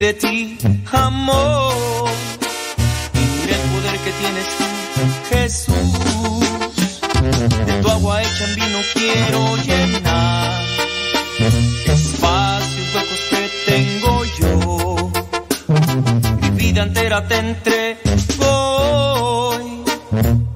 [0.00, 0.56] de ti,
[0.92, 2.08] amor.
[3.14, 4.64] Y el poder que tienes tú,
[5.28, 7.00] Jesús.
[7.66, 10.62] De tu agua hecha en vino quiero llenar.
[11.84, 15.10] Espacios huecos que tengo yo.
[16.42, 17.98] Mi vida entera te entrego.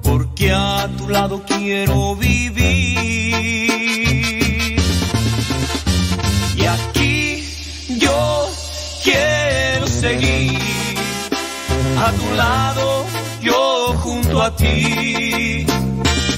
[0.03, 2.22] Porque a tu lado quiero vivir.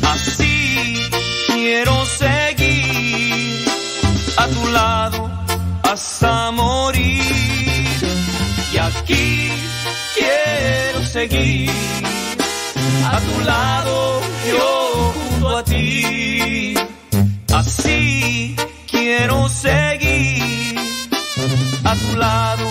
[0.01, 0.95] Así
[1.47, 3.65] quiero seguir
[4.37, 5.29] a tu lado
[5.83, 7.21] hasta morir.
[8.73, 9.51] Y aquí
[10.15, 11.71] quiero seguir
[13.05, 16.73] a tu lado, yo junto a ti.
[17.53, 18.55] Así
[18.89, 20.75] quiero seguir
[21.83, 22.64] a tu lado,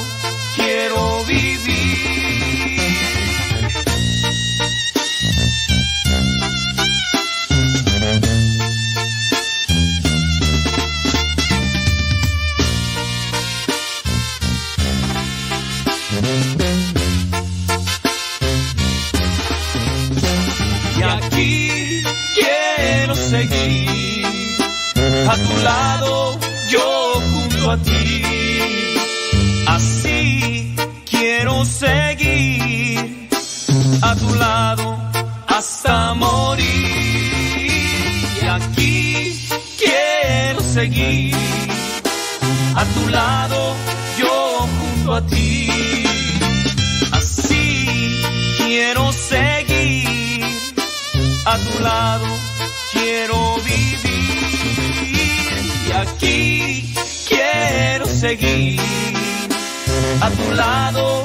[60.37, 61.25] tu lado,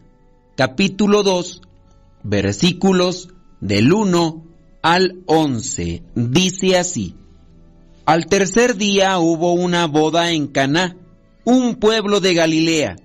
[0.61, 1.59] capítulo 2,
[2.21, 3.29] versículos
[3.61, 4.45] del 1
[4.83, 6.03] al 11.
[6.13, 7.15] Dice así:
[8.05, 10.95] Al tercer día hubo una boda en Caná,
[11.45, 12.95] un pueblo de Galilea.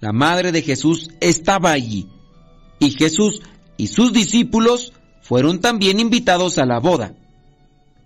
[0.00, 2.08] La madre de Jesús estaba allí,
[2.78, 3.42] y Jesús
[3.76, 7.14] y sus discípulos fueron también invitados a la boda.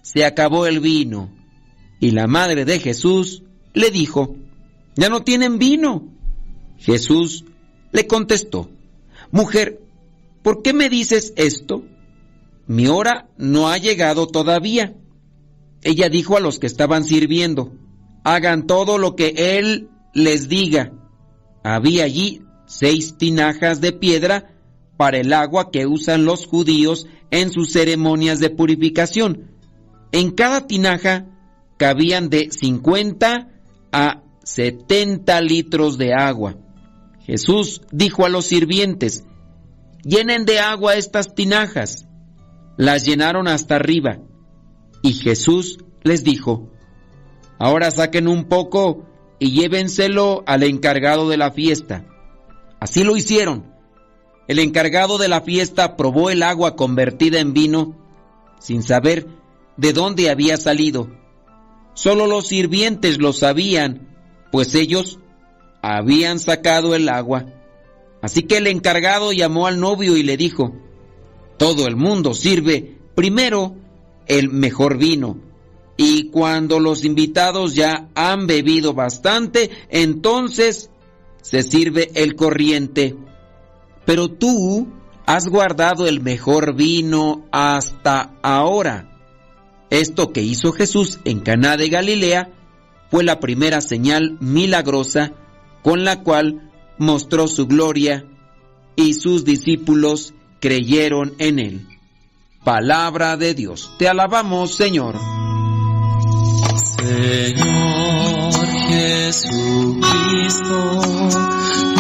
[0.03, 1.31] Se acabó el vino
[2.01, 4.35] y la madre de Jesús le dijo,
[4.97, 6.09] ya no tienen vino.
[6.79, 7.45] Jesús
[7.93, 8.71] le contestó,
[9.31, 9.81] mujer,
[10.43, 11.85] ¿por qué me dices esto?
[12.67, 14.95] Mi hora no ha llegado todavía.
[15.83, 17.73] Ella dijo a los que estaban sirviendo,
[18.25, 20.93] hagan todo lo que él les diga.
[21.63, 24.51] Había allí seis tinajas de piedra
[24.97, 29.51] para el agua que usan los judíos en sus ceremonias de purificación.
[30.13, 31.27] En cada tinaja
[31.77, 33.49] cabían de 50
[33.93, 36.57] a 70 litros de agua.
[37.27, 39.25] Jesús dijo a los sirvientes,
[40.03, 42.07] llenen de agua estas tinajas.
[42.77, 44.19] Las llenaron hasta arriba.
[45.03, 46.71] Y Jesús les dijo,
[47.59, 49.07] ahora saquen un poco
[49.39, 52.07] y llévenselo al encargado de la fiesta.
[52.81, 53.75] Así lo hicieron.
[54.47, 57.97] El encargado de la fiesta probó el agua convertida en vino
[58.61, 59.27] sin saber
[59.77, 61.11] de dónde había salido
[61.97, 64.07] Solo los sirvientes lo sabían,
[64.53, 65.19] pues ellos
[65.95, 67.47] habían sacado el agua.
[68.21, 70.75] Así que el encargado llamó al novio y le dijo,
[71.59, 73.77] todo el mundo sirve primero
[74.27, 75.39] el mejor vino,
[75.97, 80.91] y cuando los invitados ya han bebido bastante, entonces
[81.41, 83.17] se sirve el corriente.
[84.05, 84.89] Pero tú
[85.25, 89.09] has guardado el mejor vino hasta ahora.
[89.89, 92.51] Esto que hizo Jesús en Caná de Galilea
[93.11, 95.33] fue la primera señal milagrosa
[95.87, 98.25] con la cual mostró su gloria
[98.97, 101.87] y sus discípulos creyeron en él.
[102.65, 103.93] Palabra de Dios.
[103.97, 105.15] Te alabamos, Señor.
[106.99, 110.73] Señor Jesucristo,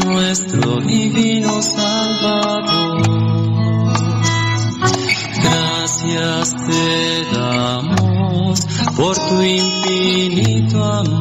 [0.04, 3.06] nuestro divino Salvador
[5.44, 8.66] gracias te damos
[8.96, 11.15] por tu infinito amor.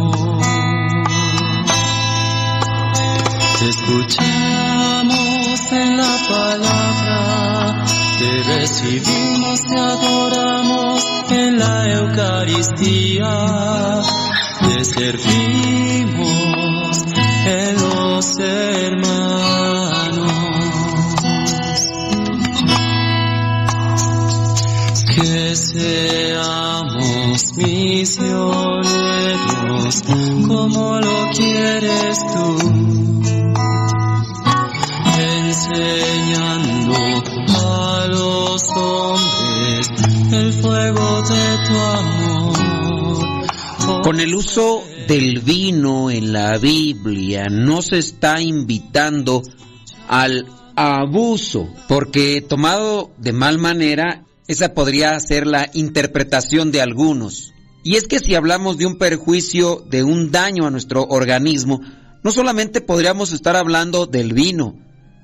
[3.86, 7.86] Escuchamos en la palabra,
[8.18, 14.02] te recibimos, te adoramos en la Eucaristía,
[14.62, 16.26] te servimos
[17.46, 19.06] en los hermanos.
[25.16, 28.84] que seamos misioneros
[30.46, 33.15] como lo quieres tú,
[40.36, 42.54] el fuego de tu amor.
[44.04, 49.42] Con el uso del vino en la Biblia no se está invitando
[50.08, 57.54] al abuso, porque tomado de mal manera esa podría ser la interpretación de algunos.
[57.84, 61.82] Y es que si hablamos de un perjuicio, de un daño a nuestro organismo,
[62.24, 64.76] no solamente podríamos estar hablando del vino,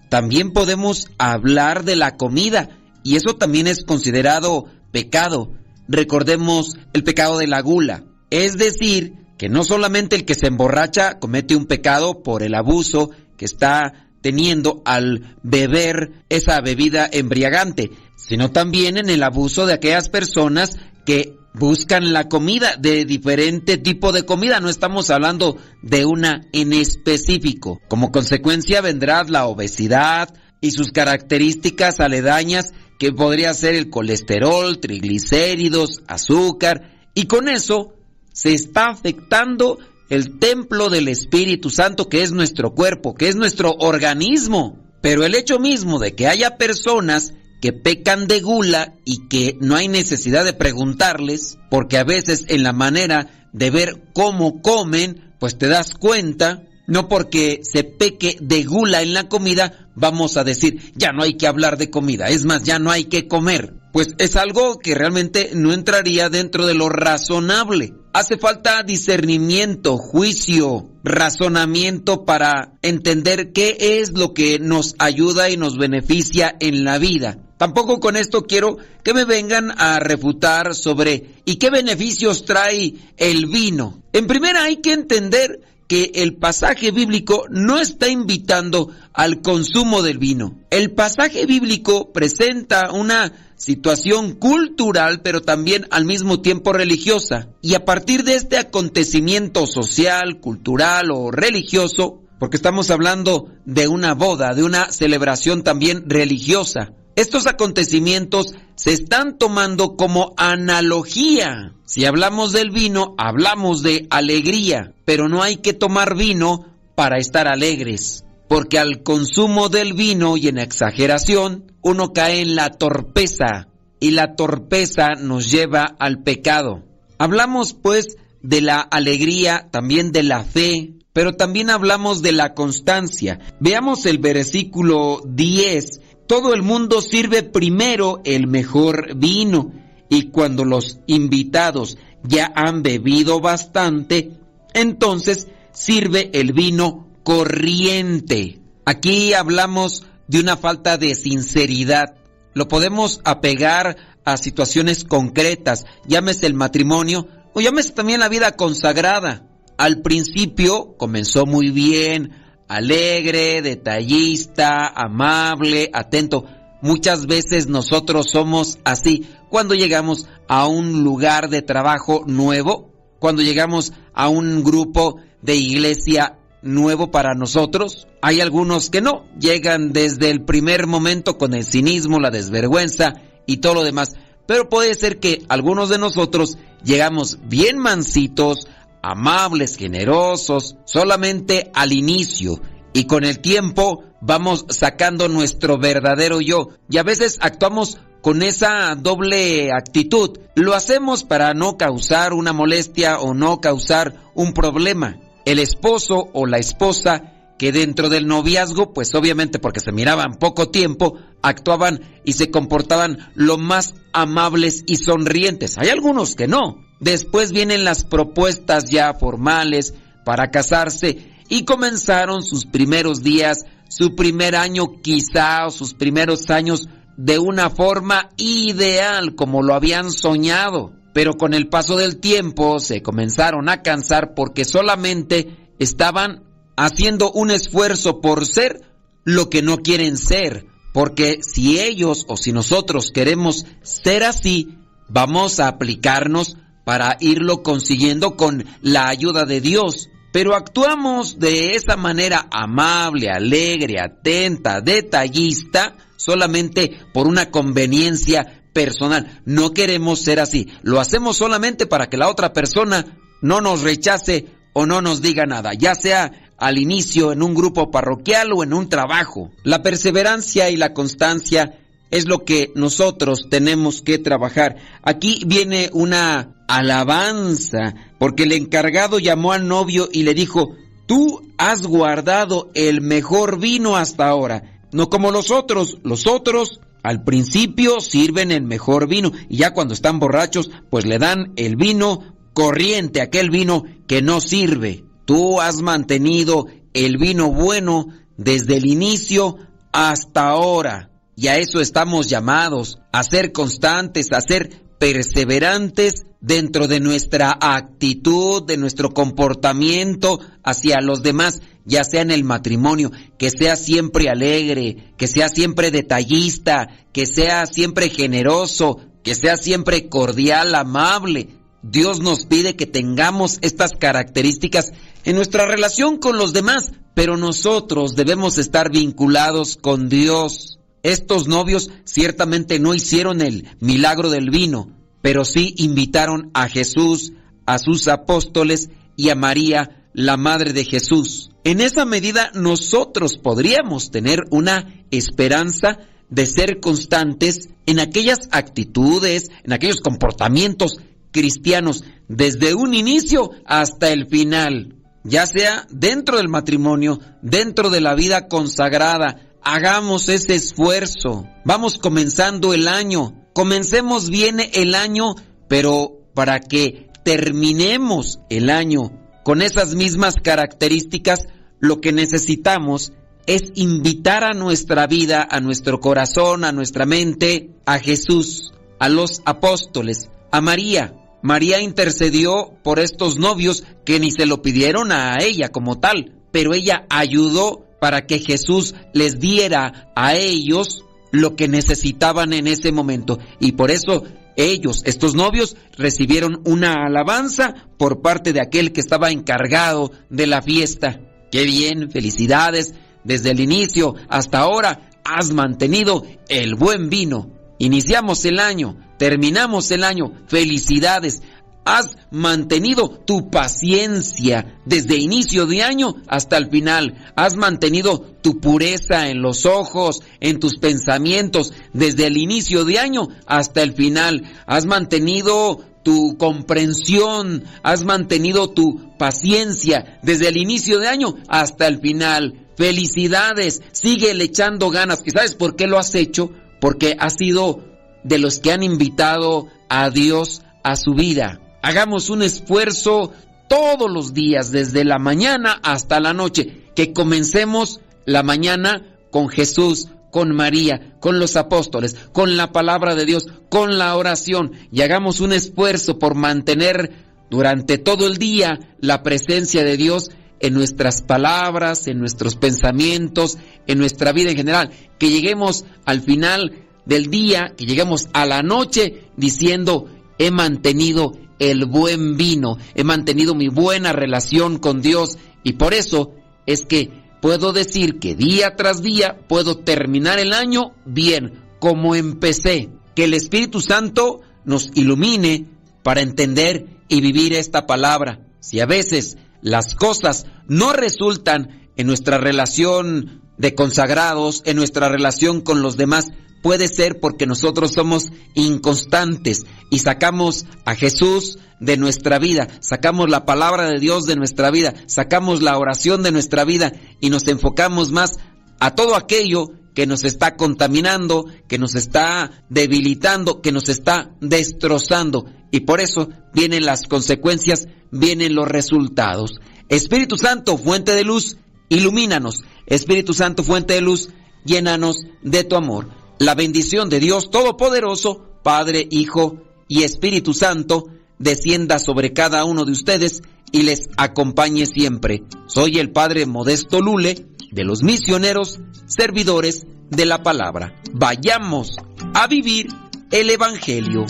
[0.09, 2.69] también podemos hablar de la comida,
[3.03, 5.53] y eso también es considerado pecado.
[5.87, 11.19] Recordemos el pecado de la gula, es decir, que no solamente el que se emborracha
[11.19, 18.51] comete un pecado por el abuso que está teniendo al beber esa bebida embriagante, sino
[18.51, 24.23] también en el abuso de aquellas personas que buscan la comida de diferente tipo de
[24.23, 27.81] comida, no estamos hablando de una en específico.
[27.89, 36.03] Como consecuencia vendrá la obesidad y sus características aledañas que podría ser el colesterol, triglicéridos,
[36.05, 37.95] azúcar, y con eso
[38.31, 39.79] se está afectando
[40.11, 44.77] el templo del Espíritu Santo que es nuestro cuerpo, que es nuestro organismo.
[45.01, 49.75] Pero el hecho mismo de que haya personas que pecan de gula y que no
[49.75, 55.57] hay necesidad de preguntarles, porque a veces en la manera de ver cómo comen, pues
[55.57, 60.91] te das cuenta, no porque se peque de gula en la comida, vamos a decir,
[60.93, 63.75] ya no hay que hablar de comida, es más, ya no hay que comer.
[63.93, 67.93] Pues es algo que realmente no entraría dentro de lo razonable.
[68.11, 75.77] Hace falta discernimiento, juicio, razonamiento para entender qué es lo que nos ayuda y nos
[75.77, 77.37] beneficia en la vida.
[77.57, 83.45] Tampoco con esto quiero que me vengan a refutar sobre y qué beneficios trae el
[83.45, 84.01] vino.
[84.11, 90.19] En primera hay que entender que el pasaje bíblico no está invitando al consumo del
[90.19, 90.57] vino.
[90.69, 97.49] El pasaje bíblico presenta una situación cultural, pero también al mismo tiempo religiosa.
[97.61, 104.13] Y a partir de este acontecimiento social, cultural o religioso, porque estamos hablando de una
[104.13, 111.73] boda, de una celebración también religiosa, estos acontecimientos se están tomando como analogía.
[111.85, 117.47] Si hablamos del vino, hablamos de alegría, pero no hay que tomar vino para estar
[117.47, 123.67] alegres, porque al consumo del vino y en exageración, uno cae en la torpeza
[123.99, 126.83] y la torpeza nos lleva al pecado.
[127.19, 133.39] Hablamos pues de la alegría, también de la fe, pero también hablamos de la constancia.
[133.59, 136.00] Veamos el versículo 10
[136.31, 139.73] todo el mundo sirve primero el mejor vino
[140.07, 144.31] y cuando los invitados ya han bebido bastante,
[144.73, 148.61] entonces sirve el vino corriente.
[148.85, 152.15] Aquí hablamos de una falta de sinceridad.
[152.53, 159.49] Lo podemos apegar a situaciones concretas, llámese el matrimonio o llámese también la vida consagrada.
[159.77, 162.40] Al principio comenzó muy bien,
[162.71, 166.45] alegre, detallista, amable, atento.
[166.81, 173.91] Muchas veces nosotros somos así cuando llegamos a un lugar de trabajo nuevo, cuando llegamos
[174.13, 178.07] a un grupo de iglesia nuevo para nosotros.
[178.21, 183.57] Hay algunos que no, llegan desde el primer momento con el cinismo, la desvergüenza y
[183.57, 184.13] todo lo demás.
[184.45, 188.67] Pero puede ser que algunos de nosotros llegamos bien mansitos,
[189.01, 192.61] amables, generosos, solamente al inicio.
[192.93, 196.69] Y con el tiempo vamos sacando nuestro verdadero yo.
[196.89, 200.39] Y a veces actuamos con esa doble actitud.
[200.55, 205.19] Lo hacemos para no causar una molestia o no causar un problema.
[205.45, 210.69] El esposo o la esposa que dentro del noviazgo, pues obviamente porque se miraban poco
[210.69, 215.77] tiempo, actuaban y se comportaban lo más amables y sonrientes.
[215.77, 216.90] Hay algunos que no.
[217.01, 224.55] Después vienen las propuestas ya formales para casarse y comenzaron sus primeros días, su primer
[224.55, 230.93] año quizá o sus primeros años de una forma ideal como lo habían soñado.
[231.11, 236.43] Pero con el paso del tiempo se comenzaron a cansar porque solamente estaban
[236.77, 238.81] haciendo un esfuerzo por ser
[239.23, 240.67] lo que no quieren ser.
[240.93, 244.77] Porque si ellos o si nosotros queremos ser así,
[245.09, 250.09] vamos a aplicarnos para irlo consiguiendo con la ayuda de Dios.
[250.31, 259.41] Pero actuamos de esa manera amable, alegre, atenta, detallista, solamente por una conveniencia personal.
[259.45, 260.69] No queremos ser así.
[260.83, 265.45] Lo hacemos solamente para que la otra persona no nos rechace o no nos diga
[265.45, 269.51] nada, ya sea al inicio en un grupo parroquial o en un trabajo.
[269.63, 271.80] La perseverancia y la constancia
[272.11, 274.75] es lo que nosotros tenemos que trabajar.
[275.01, 280.75] Aquí viene una alabanza, porque el encargado llamó al novio y le dijo,
[281.07, 287.23] tú has guardado el mejor vino hasta ahora, no como los otros, los otros al
[287.23, 292.35] principio sirven el mejor vino y ya cuando están borrachos pues le dan el vino
[292.53, 295.03] corriente, aquel vino que no sirve.
[295.25, 299.57] Tú has mantenido el vino bueno desde el inicio
[299.91, 301.10] hasta ahora.
[301.41, 304.69] Y a eso estamos llamados, a ser constantes, a ser
[304.99, 312.43] perseverantes dentro de nuestra actitud, de nuestro comportamiento hacia los demás, ya sea en el
[312.43, 319.57] matrimonio, que sea siempre alegre, que sea siempre detallista, que sea siempre generoso, que sea
[319.57, 321.47] siempre cordial, amable.
[321.81, 324.91] Dios nos pide que tengamos estas características
[325.23, 330.77] en nuestra relación con los demás, pero nosotros debemos estar vinculados con Dios.
[331.03, 334.89] Estos novios ciertamente no hicieron el milagro del vino,
[335.21, 337.33] pero sí invitaron a Jesús,
[337.65, 341.51] a sus apóstoles y a María, la Madre de Jesús.
[341.63, 349.73] En esa medida nosotros podríamos tener una esperanza de ser constantes en aquellas actitudes, en
[349.73, 350.97] aquellos comportamientos
[351.31, 358.15] cristianos, desde un inicio hasta el final, ya sea dentro del matrimonio, dentro de la
[358.15, 359.50] vida consagrada.
[359.63, 361.47] Hagamos ese esfuerzo.
[361.65, 363.35] Vamos comenzando el año.
[363.53, 365.35] Comencemos bien el año,
[365.67, 369.11] pero para que terminemos el año
[369.43, 371.47] con esas mismas características,
[371.79, 373.13] lo que necesitamos
[373.45, 379.41] es invitar a nuestra vida, a nuestro corazón, a nuestra mente, a Jesús, a los
[379.45, 381.13] apóstoles, a María.
[381.41, 386.73] María intercedió por estos novios que ni se lo pidieron a ella como tal, pero
[386.73, 393.37] ella ayudó para que Jesús les diera a ellos lo que necesitaban en ese momento.
[393.59, 394.23] Y por eso
[394.55, 400.63] ellos, estos novios, recibieron una alabanza por parte de aquel que estaba encargado de la
[400.63, 401.21] fiesta.
[401.51, 402.95] Qué bien, felicidades.
[403.23, 407.51] Desde el inicio hasta ahora has mantenido el buen vino.
[407.77, 410.33] Iniciamos el año, terminamos el año.
[410.47, 411.43] Felicidades.
[411.83, 417.15] Has mantenido tu paciencia desde inicio de año hasta el final.
[417.35, 423.29] Has mantenido tu pureza en los ojos, en tus pensamientos, desde el inicio de año
[423.47, 424.43] hasta el final.
[424.67, 431.99] Has mantenido tu comprensión, has mantenido tu paciencia desde el inicio de año hasta el
[431.99, 432.67] final.
[432.75, 435.23] Felicidades, sigue echando ganas.
[435.25, 436.51] ¿Y sabes por qué lo has hecho?
[436.79, 437.83] Porque has sido
[438.23, 441.60] de los que han invitado a Dios a su vida.
[441.81, 443.33] Hagamos un esfuerzo
[443.67, 450.09] todos los días, desde la mañana hasta la noche, que comencemos la mañana con Jesús,
[450.29, 455.39] con María, con los apóstoles, con la palabra de Dios, con la oración, y hagamos
[455.39, 457.11] un esfuerzo por mantener
[457.49, 463.97] durante todo el día la presencia de Dios en nuestras palabras, en nuestros pensamientos, en
[463.97, 466.73] nuestra vida en general, que lleguemos al final
[467.05, 473.53] del día, que lleguemos a la noche diciendo, he mantenido el buen vino, he mantenido
[473.53, 476.33] mi buena relación con Dios y por eso
[476.65, 482.89] es que puedo decir que día tras día puedo terminar el año bien, como empecé.
[483.15, 485.67] Que el Espíritu Santo nos ilumine
[486.01, 488.39] para entender y vivir esta palabra.
[488.59, 495.61] Si a veces las cosas no resultan en nuestra relación de consagrados, en nuestra relación
[495.61, 502.39] con los demás, puede ser porque nosotros somos inconstantes y sacamos a Jesús de nuestra
[502.39, 506.93] vida, sacamos la palabra de Dios de nuestra vida, sacamos la oración de nuestra vida
[507.19, 508.37] y nos enfocamos más
[508.79, 515.45] a todo aquello que nos está contaminando, que nos está debilitando, que nos está destrozando.
[515.69, 519.59] Y por eso vienen las consecuencias, vienen los resultados.
[519.89, 521.57] Espíritu Santo, fuente de luz,
[521.89, 522.63] ilumínanos.
[522.85, 524.29] Espíritu Santo, fuente de luz,
[524.63, 531.05] llénanos de tu amor la bendición de Dios Todopoderoso, Padre, Hijo y Espíritu Santo,
[531.37, 535.43] descienda sobre cada uno de ustedes y les acompañe siempre.
[535.67, 540.95] Soy el Padre Modesto Lule, de los misioneros, servidores de la palabra.
[541.13, 541.97] Vayamos
[542.33, 542.87] a vivir
[543.29, 544.25] el Evangelio.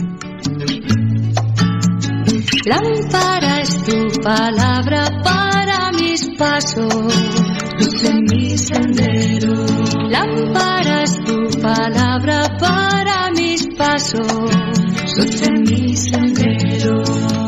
[3.62, 6.94] Es tu palabra para mis pasos,
[7.82, 9.54] luz en mi sendero.
[10.10, 14.28] Lámpara es tu palabra para mis pasos,
[15.18, 16.98] luz en mi sendero.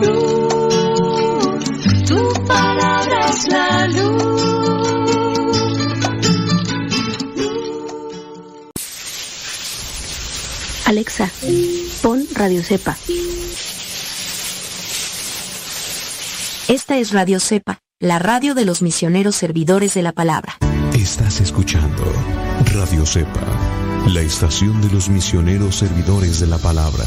[0.01, 1.63] Luz,
[2.07, 4.33] tu palabra es la luz.
[10.85, 11.29] Alexa,
[12.01, 12.97] pon Radio Cepa.
[16.67, 20.57] Esta es Radio Cepa, la radio de los misioneros servidores de la palabra.
[20.93, 22.03] Estás escuchando
[22.73, 23.39] Radio Cepa,
[24.09, 27.05] la estación de los misioneros servidores de la palabra.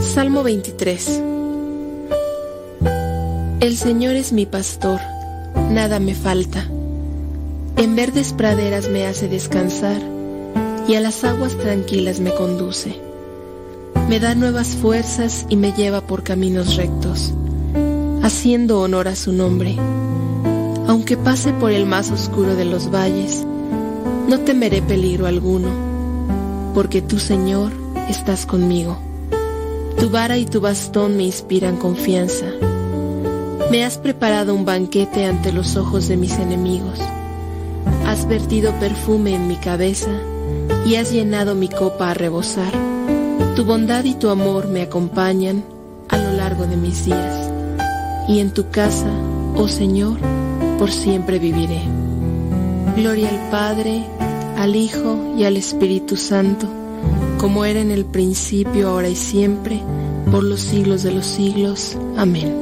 [0.00, 1.22] Salmo 23
[3.60, 4.98] El Señor es mi pastor,
[5.70, 6.66] nada me falta.
[7.76, 10.02] En verdes praderas me hace descansar
[10.88, 13.11] y a las aguas tranquilas me conduce.
[14.08, 17.32] Me da nuevas fuerzas y me lleva por caminos rectos,
[18.22, 19.76] haciendo honor a su nombre.
[20.86, 23.46] Aunque pase por el más oscuro de los valles,
[24.28, 25.68] no temeré peligro alguno,
[26.74, 27.72] porque tú, Señor,
[28.08, 28.98] estás conmigo.
[29.98, 32.46] Tu vara y tu bastón me inspiran confianza.
[33.70, 36.98] Me has preparado un banquete ante los ojos de mis enemigos.
[38.04, 40.10] Has vertido perfume en mi cabeza
[40.84, 42.91] y has llenado mi copa a rebosar.
[43.56, 45.64] Tu bondad y tu amor me acompañan
[46.08, 47.50] a lo largo de mis días,
[48.28, 49.10] y en tu casa
[49.54, 50.18] Oh Señor,
[50.78, 51.82] por siempre viviré.
[52.96, 54.04] Gloria al Padre,
[54.56, 56.66] al Hijo y al Espíritu Santo,
[57.38, 59.80] como era en el principio, ahora y siempre,
[60.30, 61.98] por los siglos de los siglos.
[62.16, 62.61] Amén.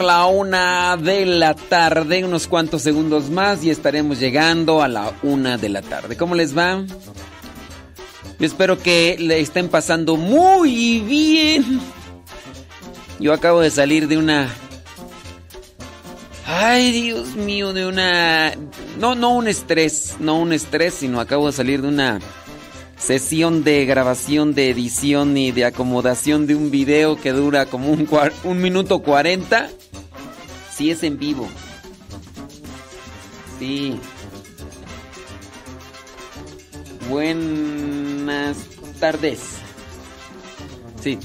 [0.00, 5.58] la una de la tarde, unos cuantos segundos más y estaremos llegando a la una
[5.58, 6.16] de la tarde.
[6.16, 6.82] ¿Cómo les va?
[8.38, 11.80] Yo espero que le estén pasando muy bien.
[13.20, 14.48] Yo acabo de salir de una...
[16.46, 18.52] Ay, Dios mío, de una...
[18.98, 22.20] No, no un estrés, no un estrés, sino acabo de salir de una
[23.02, 28.08] sesión de grabación, de edición y de acomodación de un video que dura como un,
[28.44, 29.02] un minuto
[30.72, 30.76] cuarenta.
[30.76, 31.48] Sí, es en vivo.
[33.58, 34.00] Sí.
[37.08, 38.56] Buenas
[39.00, 39.40] tardes.
[41.02, 41.18] Sí.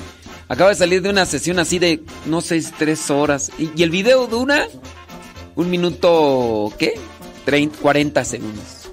[0.49, 3.51] Acabo de salir de una sesión así de, no sé, tres horas.
[3.57, 4.67] Y, y el video dura
[5.55, 6.93] un minuto, ¿qué?
[7.45, 8.89] 30, 40 segundos.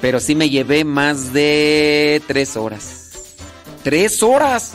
[0.00, 3.36] Pero sí me llevé más de tres horas.
[3.82, 4.72] ¡Tres horas!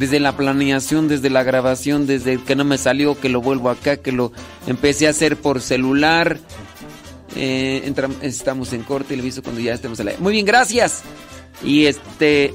[0.00, 3.98] Desde la planeación, desde la grabación, desde que no me salió, que lo vuelvo acá,
[3.98, 4.32] que lo
[4.66, 6.38] empecé a hacer por celular.
[7.36, 10.22] Eh, estamos en corte y le aviso cuando ya estemos al aire.
[10.22, 11.02] Muy bien, gracias.
[11.62, 12.54] Y este.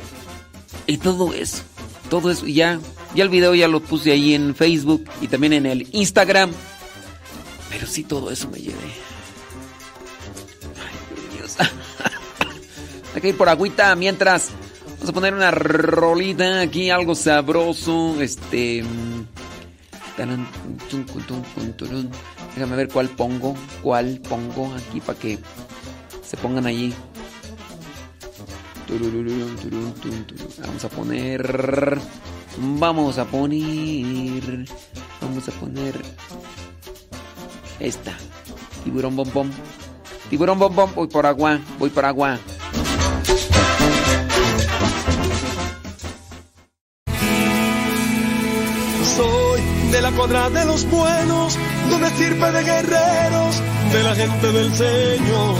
[0.88, 1.62] Y todo eso.
[2.10, 2.47] Todo eso.
[2.47, 2.79] Ya.
[3.13, 6.51] Ya el video ya lo puse ahí en Facebook y también en el Instagram.
[7.69, 8.73] Pero sí, todo eso me llevé.
[10.81, 11.58] Ay, Dios.
[13.13, 14.49] Hay que ir por agüita mientras.
[15.06, 18.20] Vamos a poner una rolita aquí, algo sabroso.
[18.20, 18.84] Este.
[20.18, 20.48] Déjame
[22.76, 23.54] ver cuál pongo.
[23.84, 25.38] Cuál pongo aquí para que
[26.24, 26.91] se pongan allí.
[30.65, 32.00] Vamos a poner.
[32.58, 34.65] Vamos a poner.
[35.22, 36.02] Vamos a poner.
[37.80, 38.18] Esta.
[38.84, 39.52] Tiburón bom
[40.32, 41.60] Tiburón bom Voy por agua.
[41.78, 42.39] Voy por agua.
[49.15, 51.58] Soy de la cuadra de los buenos,
[51.89, 53.62] de una estirpe de guerreros,
[53.94, 55.56] de la gente del Señor.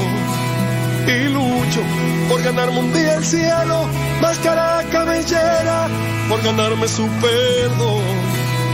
[1.08, 1.82] Y lucho
[2.28, 3.88] por ganarme un día el cielo,
[4.22, 5.88] máscara cabellera,
[6.28, 8.45] por ganarme su perdón.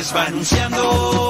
[0.00, 1.29] Partes va anunciando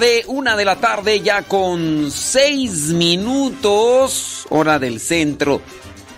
[0.00, 5.60] tarde, una de la tarde ya con seis minutos, hora del centro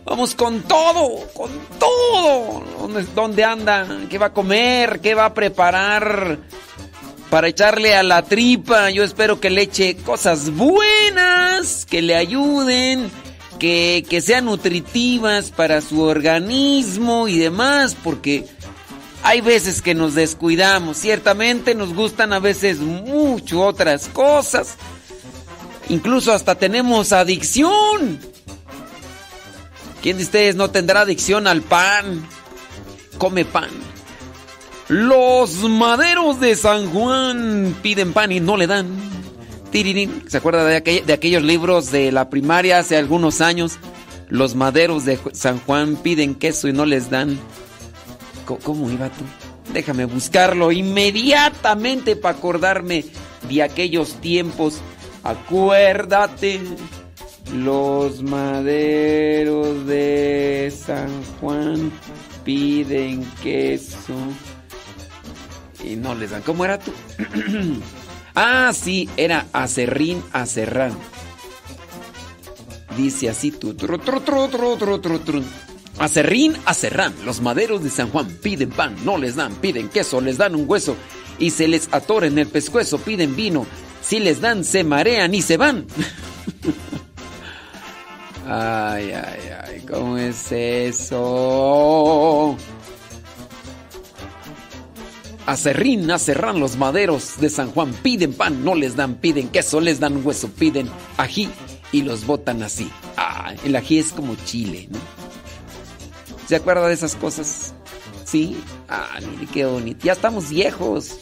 [0.04, 2.62] Vamos con todo, con todo.
[2.78, 3.84] ¿Dónde, ¿Dónde, anda?
[4.08, 5.00] ¿Qué va a comer?
[5.00, 6.38] ¿Qué va a preparar?
[7.30, 8.90] Para echarle a la tripa.
[8.90, 10.89] Yo espero que le eche cosas buenas,
[11.90, 13.10] que le ayuden,
[13.58, 18.46] que, que sean nutritivas para su organismo y demás, porque
[19.22, 20.96] hay veces que nos descuidamos.
[20.96, 24.76] Ciertamente nos gustan a veces mucho otras cosas.
[25.88, 28.20] Incluso hasta tenemos adicción.
[30.02, 32.26] ¿Quién de ustedes no tendrá adicción al pan?
[33.18, 33.70] Come pan.
[34.88, 39.19] Los maderos de San Juan piden pan y no le dan.
[39.70, 40.24] Tirirín.
[40.28, 43.78] ¿Se acuerda de, aqu de aquellos libros de la primaria hace algunos años?
[44.28, 47.38] Los maderos de San Juan piden queso y no les dan.
[48.62, 49.24] ¿Cómo iba tú?
[49.72, 53.04] Déjame buscarlo inmediatamente para acordarme
[53.48, 54.80] de aquellos tiempos.
[55.22, 56.60] Acuérdate,
[57.54, 61.92] los maderos de San Juan
[62.44, 64.14] piden queso
[65.84, 66.42] y no les dan.
[66.42, 66.92] ¿Cómo era tú?
[68.34, 70.96] ah, sí, era acerrín, acerrán.
[72.96, 73.74] Dice así tú.
[73.74, 75.44] Tru, tru, tru.
[75.98, 80.38] Acerrín, acerrán, los maderos de San Juan piden pan, no les dan, piden queso, les
[80.38, 80.96] dan un hueso
[81.38, 83.66] y se les atora en el pescuezo, piden vino,
[84.00, 85.84] si les dan se marean y se van.
[88.46, 92.56] ay, ay, ay, ¿cómo es eso?
[95.46, 99.98] Acerrín, acerrán, los maderos de San Juan piden pan, no les dan, piden queso, les
[99.98, 101.50] dan hueso, piden ají
[101.92, 102.90] y los botan así.
[103.16, 104.98] Ah, el ají es como chile, ¿no?
[106.46, 107.74] ¿Se acuerda de esas cosas?
[108.24, 108.56] Sí.
[108.88, 110.00] Ah, mire qué bonito.
[110.04, 111.16] Ya estamos viejos.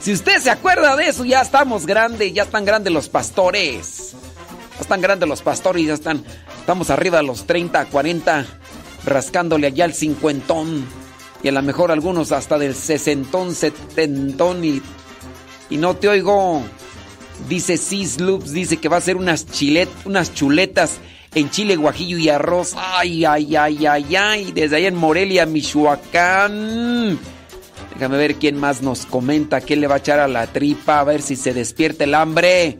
[0.00, 4.14] Si usted se acuerda de eso, ya estamos grandes, ya están grandes los pastores.
[4.76, 6.24] Ya están grandes los pastores, ya están.
[6.60, 8.46] Estamos arriba de los 30, 40,
[9.04, 10.86] rascándole allá el cincuentón.
[11.42, 14.64] Y a lo mejor algunos hasta del sesentón, setentón.
[14.64, 14.82] Y,
[15.70, 16.62] y no te oigo.
[17.48, 20.98] Dice Cis Loops, dice que va a hacer unas, chilet, unas chuletas
[21.34, 22.74] en chile, guajillo y arroz.
[22.76, 24.52] Ay, ay, ay, ay, ay.
[24.52, 27.18] Desde ahí en Morelia, Michoacán.
[27.94, 31.04] Déjame ver quién más nos comenta qué le va a echar a la tripa, a
[31.04, 32.78] ver si se despierta el hambre.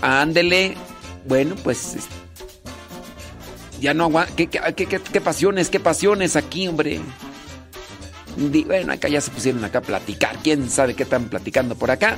[0.00, 0.74] Ándele.
[1.26, 1.96] Bueno, pues.
[3.82, 4.34] Ya no aguanta.
[4.36, 7.00] ¿Qué, qué, qué, pasiones, qué pasiones aquí, hombre.
[8.36, 10.38] Bueno, acá ya se pusieron acá a platicar.
[10.40, 12.16] ¿Quién sabe qué están platicando por acá?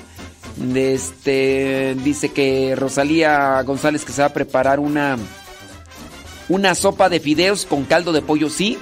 [0.74, 5.16] Este dice que Rosalía González que se va a preparar una
[6.50, 8.78] una sopa de fideos con caldo de pollo, sí.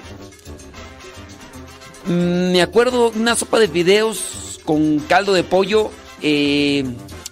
[2.07, 5.93] Mm, me acuerdo una sopa de fideos con caldo de pollo.
[6.21, 6.85] Eh,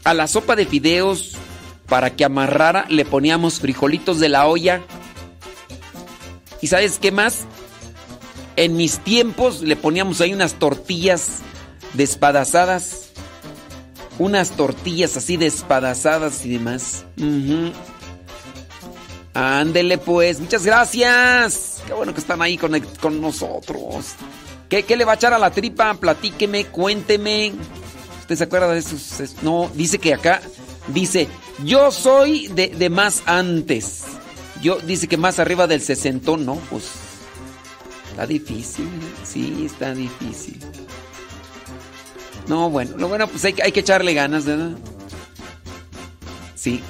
[0.04, 1.36] a la sopa de fideos
[1.88, 4.80] para que amarrara le poníamos frijolitos de la olla.
[6.60, 7.44] ¿Y sabes qué más?
[8.56, 11.38] En mis tiempos le poníamos ahí unas tortillas
[11.94, 13.10] despadazadas
[14.20, 17.04] unas tortillas así despadazadas y demás.
[19.32, 21.82] Ándele pues, muchas gracias.
[21.86, 24.14] Qué bueno que están ahí con, con nosotros.
[24.68, 25.94] ¿Qué, ¿Qué, le va a echar a la tripa?
[25.94, 27.52] Platíqueme, cuénteme.
[28.20, 29.36] ¿Usted se acuerda de esos?
[29.42, 30.42] No, dice que acá,
[30.88, 31.26] dice,
[31.64, 34.02] yo soy de, de más antes.
[34.62, 36.56] Yo, dice que más arriba del sesentón, ¿no?
[36.70, 36.84] Pues
[38.10, 38.88] está difícil,
[39.24, 40.60] sí, está difícil.
[42.46, 44.72] No, bueno, lo bueno, pues hay, hay, que echarle ganas, ¿verdad?
[46.54, 46.82] Sí.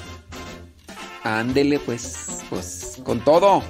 [1.23, 3.63] Ándele, pues, pues, con todo.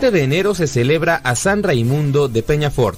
[0.00, 2.96] 7 de enero se celebra a San Raimundo de Peñafort.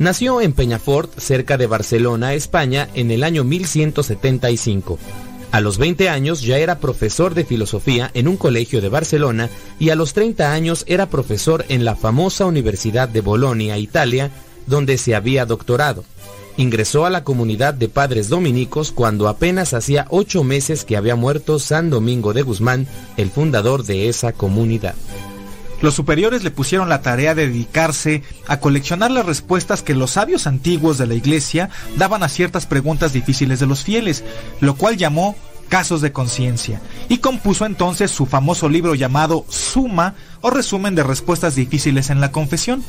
[0.00, 4.98] Nació en Peñafort, cerca de Barcelona, España, en el año 1175.
[5.52, 9.48] A los 20 años ya era profesor de filosofía en un colegio de Barcelona
[9.78, 14.32] y a los 30 años era profesor en la famosa Universidad de Bolonia, Italia,
[14.66, 16.02] donde se había doctorado.
[16.56, 21.60] ingresó a la comunidad de padres dominicos cuando apenas hacía ocho meses que había muerto
[21.60, 24.96] San Domingo de Guzmán, el fundador de esa comunidad.
[25.80, 30.46] Los superiores le pusieron la tarea de dedicarse a coleccionar las respuestas que los sabios
[30.46, 34.22] antiguos de la iglesia daban a ciertas preguntas difíciles de los fieles,
[34.60, 35.36] lo cual llamó
[35.70, 41.54] casos de conciencia, y compuso entonces su famoso libro llamado Suma o resumen de respuestas
[41.54, 42.82] difíciles en la confesión.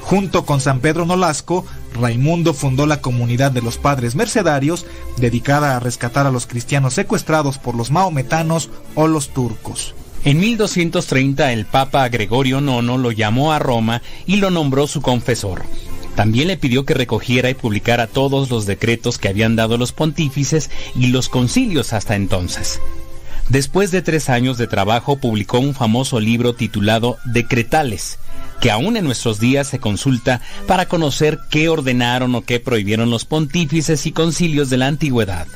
[0.00, 5.80] Junto con San Pedro Nolasco, Raimundo fundó la comunidad de los padres mercedarios, dedicada a
[5.80, 9.94] rescatar a los cristianos secuestrados por los maometanos o los turcos.
[10.24, 15.64] En 1230 el Papa Gregorio IX lo llamó a Roma y lo nombró su confesor.
[16.14, 20.70] También le pidió que recogiera y publicara todos los decretos que habían dado los pontífices
[20.94, 22.80] y los concilios hasta entonces.
[23.48, 28.18] Después de tres años de trabajo publicó un famoso libro titulado Decretales,
[28.60, 33.24] que aún en nuestros días se consulta para conocer qué ordenaron o qué prohibieron los
[33.24, 35.48] pontífices y concilios de la antigüedad.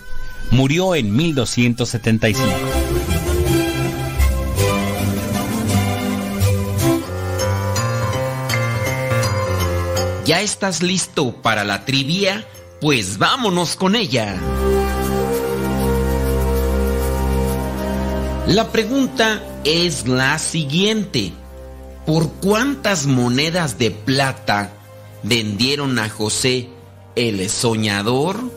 [0.51, 3.36] Murió en 1275.
[10.27, 12.49] ¿Ya estás listo para la trivia?
[12.81, 14.35] Pues vámonos con ella.
[18.49, 21.33] La pregunta es la siguiente.
[22.07, 24.73] ¿Por cuántas monedas de plata
[25.23, 26.71] vendieron a José
[27.15, 28.51] el soñador?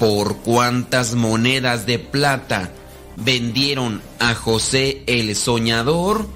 [0.00, 2.72] ¿Por cuántas monedas de plata
[3.14, 6.26] vendieron a José el soñador?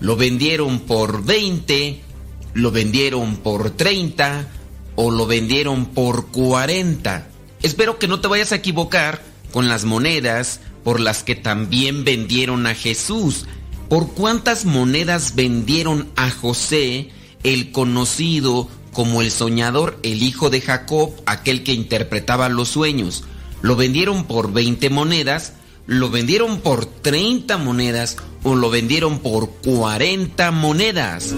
[0.00, 2.11] ¿Lo vendieron por 20?
[2.54, 4.48] Lo vendieron por 30
[4.96, 7.28] o lo vendieron por 40.
[7.62, 9.22] Espero que no te vayas a equivocar
[9.52, 13.46] con las monedas por las que también vendieron a Jesús.
[13.88, 17.10] ¿Por cuántas monedas vendieron a José,
[17.44, 23.24] el conocido como el soñador, el hijo de Jacob, aquel que interpretaba los sueños?
[23.60, 25.52] ¿Lo vendieron por 20 monedas?
[25.86, 28.16] ¿Lo vendieron por 30 monedas?
[28.42, 31.34] ¿O lo vendieron por 40 monedas?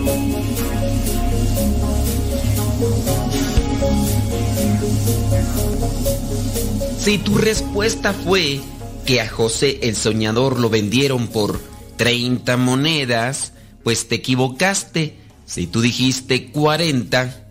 [7.05, 8.63] Si tu respuesta fue
[9.05, 11.61] que a José el soñador lo vendieron por
[11.99, 13.53] 30 monedas,
[13.83, 15.19] pues te equivocaste.
[15.45, 17.47] Si tú dijiste 40,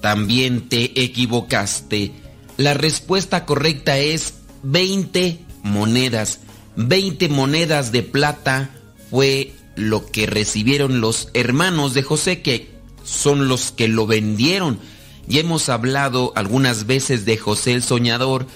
[0.00, 2.10] también te equivocaste.
[2.56, 4.34] La respuesta correcta es
[4.64, 6.40] 20 monedas.
[6.74, 8.70] 20 monedas de plata
[9.10, 12.72] fue lo que recibieron los hermanos de José, que
[13.04, 14.80] son los que lo vendieron.
[15.28, 18.46] Y hemos hablado algunas veces de José el soñador,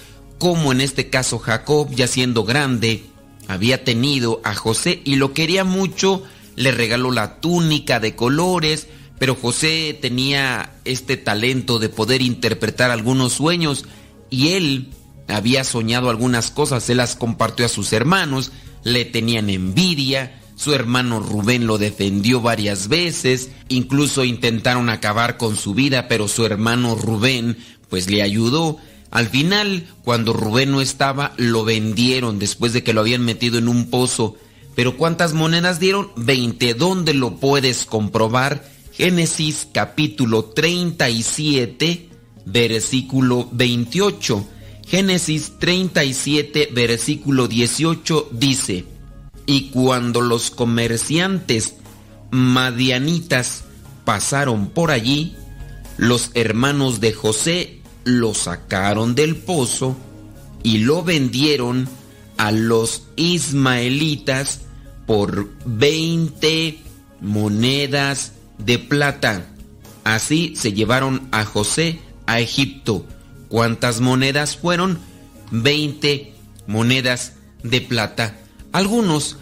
[0.43, 3.05] como en este caso Jacob, ya siendo grande,
[3.47, 6.25] había tenido a José y lo quería mucho,
[6.57, 8.89] le regaló la túnica de colores,
[9.21, 13.85] pero José tenía este talento de poder interpretar algunos sueños
[14.31, 14.91] y él
[15.29, 18.51] había soñado algunas cosas, se las compartió a sus hermanos,
[18.83, 25.73] le tenían envidia, su hermano Rubén lo defendió varias veces, incluso intentaron acabar con su
[25.73, 28.81] vida, pero su hermano Rubén pues le ayudó
[29.13, 33.69] al final, cuando Rubén no estaba, lo vendieron después de que lo habían metido en
[33.69, 34.37] un pozo.
[34.75, 36.11] Pero ¿cuántas monedas dieron?
[36.17, 36.73] 20.
[36.73, 38.65] ¿Dónde lo puedes comprobar?
[38.91, 42.09] Génesis capítulo 37,
[42.47, 44.49] versículo 28.
[44.87, 48.87] Génesis 37, versículo 18 dice,
[49.45, 51.75] Y cuando los comerciantes
[52.31, 53.65] madianitas
[54.07, 55.37] pasaron por allí,
[55.99, 59.97] los hermanos de José lo sacaron del pozo
[60.63, 61.89] y lo vendieron
[62.37, 64.61] a los ismaelitas
[65.07, 66.79] por 20
[67.21, 69.47] monedas de plata.
[70.05, 73.07] Así se llevaron a José a Egipto.
[73.49, 74.99] ¿Cuántas monedas fueron?
[75.51, 76.33] 20
[76.67, 78.37] monedas de plata.
[78.73, 79.37] Algunos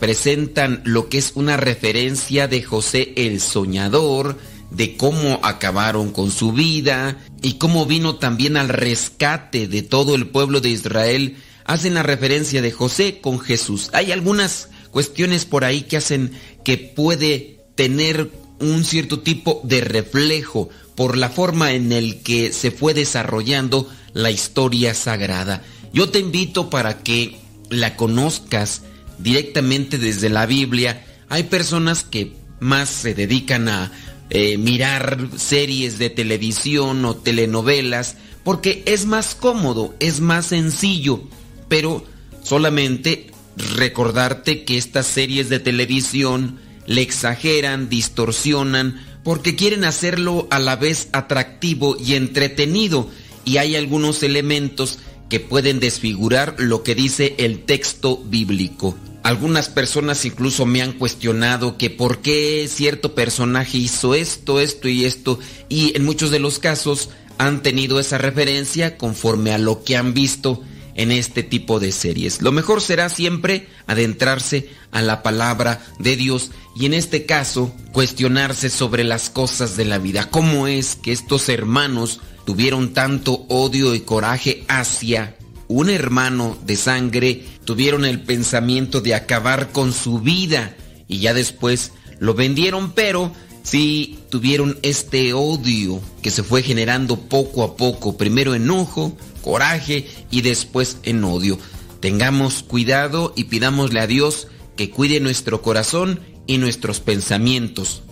[0.00, 4.36] presentan lo que es una referencia de José el soñador,
[4.74, 10.28] de cómo acabaron con su vida y cómo vino también al rescate de todo el
[10.28, 13.90] pueblo de Israel, hacen la referencia de José con Jesús.
[13.92, 16.32] Hay algunas cuestiones por ahí que hacen
[16.64, 22.70] que puede tener un cierto tipo de reflejo por la forma en el que se
[22.70, 25.62] fue desarrollando la historia sagrada.
[25.92, 27.36] Yo te invito para que
[27.70, 28.82] la conozcas
[29.18, 31.04] directamente desde la Biblia.
[31.28, 33.90] Hay personas que más se dedican a
[34.34, 41.24] eh, mirar series de televisión o telenovelas, porque es más cómodo, es más sencillo,
[41.68, 42.02] pero
[42.42, 43.30] solamente
[43.76, 51.10] recordarte que estas series de televisión le exageran, distorsionan, porque quieren hacerlo a la vez
[51.12, 53.10] atractivo y entretenido.
[53.44, 58.96] y hay algunos elementos que pueden desfigurar lo que dice el texto bíblico.
[59.22, 65.04] Algunas personas incluso me han cuestionado que por qué cierto personaje hizo esto, esto y
[65.04, 69.96] esto, y en muchos de los casos han tenido esa referencia conforme a lo que
[69.96, 70.62] han visto
[70.94, 72.42] en este tipo de series.
[72.42, 78.70] Lo mejor será siempre adentrarse a la palabra de Dios y en este caso cuestionarse
[78.70, 80.30] sobre las cosas de la vida.
[80.30, 85.36] ¿Cómo es que estos hermanos tuvieron tanto odio y coraje hacia
[85.72, 87.44] un hermano de sangre?
[87.64, 90.76] Tuvieron el pensamiento de acabar con su vida
[91.08, 97.62] y ya después lo vendieron, pero sí tuvieron este odio que se fue generando poco
[97.62, 101.58] a poco, primero enojo, coraje y después en odio.
[102.00, 108.02] Tengamos cuidado y pidámosle a Dios que cuide nuestro corazón y nuestros pensamientos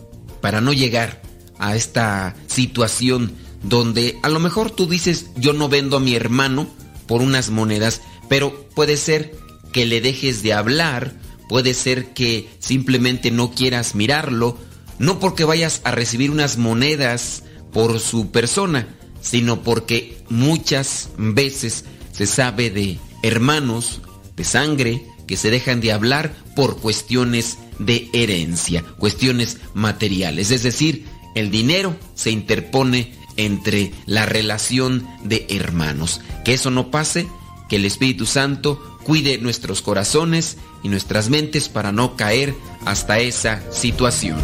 [0.40, 1.22] para no llegar
[1.58, 3.32] a esta situación
[3.62, 6.66] donde a lo mejor tú dices yo no vendo a mi hermano
[7.10, 9.34] por unas monedas, pero puede ser
[9.72, 11.12] que le dejes de hablar,
[11.48, 14.56] puede ser que simplemente no quieras mirarlo,
[15.00, 17.42] no porque vayas a recibir unas monedas
[17.72, 18.86] por su persona,
[19.20, 24.02] sino porque muchas veces se sabe de hermanos
[24.36, 30.52] de sangre que se dejan de hablar por cuestiones de herencia, cuestiones materiales.
[30.52, 36.20] Es decir, el dinero se interpone entre la relación de hermanos.
[36.44, 37.28] Que eso no pase,
[37.68, 43.62] que el Espíritu Santo cuide nuestros corazones y nuestras mentes para no caer hasta esa
[43.72, 44.38] situación.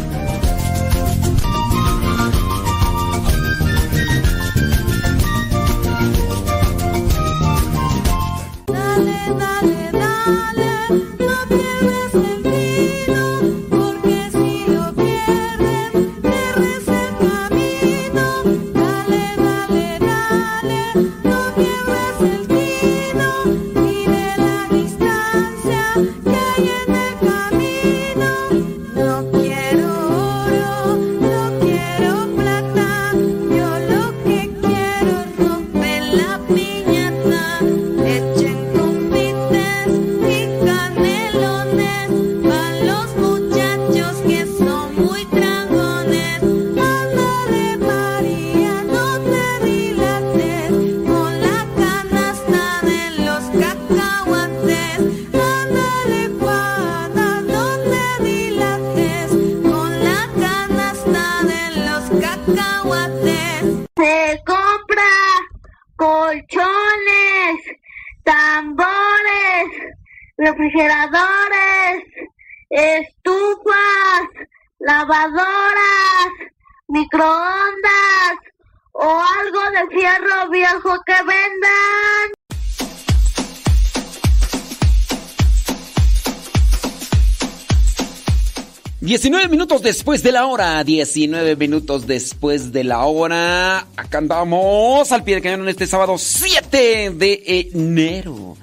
[89.17, 90.83] 19 minutos después de la hora.
[90.83, 93.87] 19 minutos después de la hora.
[93.95, 98.55] Acá andamos al pie del cañón en este sábado 7 de enero.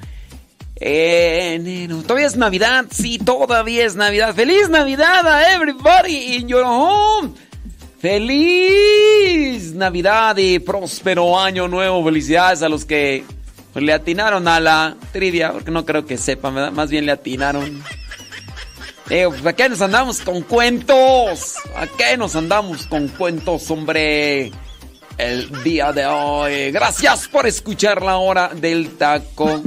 [0.76, 2.02] Enero.
[2.02, 2.84] Todavía es Navidad.
[2.88, 4.32] Sí, todavía es Navidad.
[4.32, 7.32] ¡Feliz Navidad a everybody in your home!
[7.98, 12.05] ¡Feliz Navidad y próspero año nuevo!
[12.05, 13.24] Felicidades a los que
[13.74, 16.70] le atinaron a la trivia, porque no creo que sepan, ¿verdad?
[16.70, 17.82] Más bien le atinaron.
[19.11, 21.57] Eh, ¿A qué nos andamos con cuentos?
[21.76, 24.50] ¿A qué nos andamos con cuentos, hombre?
[25.18, 26.72] El día de hoy.
[26.72, 29.62] Gracias por escuchar la hora del taco.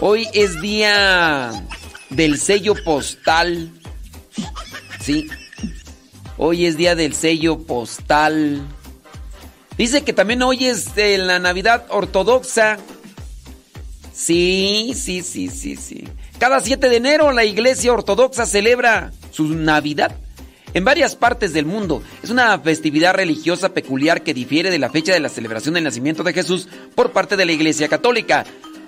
[0.00, 1.50] Hoy es día
[2.08, 3.72] del sello postal.
[5.00, 5.28] Sí.
[6.36, 8.64] Hoy es día del sello postal.
[9.76, 12.78] Dice que también hoy es de la Navidad ortodoxa.
[14.12, 16.04] Sí, sí, sí, sí, sí.
[16.38, 20.14] Cada 7 de enero la Iglesia Ortodoxa celebra su Navidad
[20.72, 22.00] en varias partes del mundo.
[22.22, 26.22] Es una festividad religiosa peculiar que difiere de la fecha de la celebración del nacimiento
[26.22, 28.44] de Jesús por parte de la Iglesia Católica.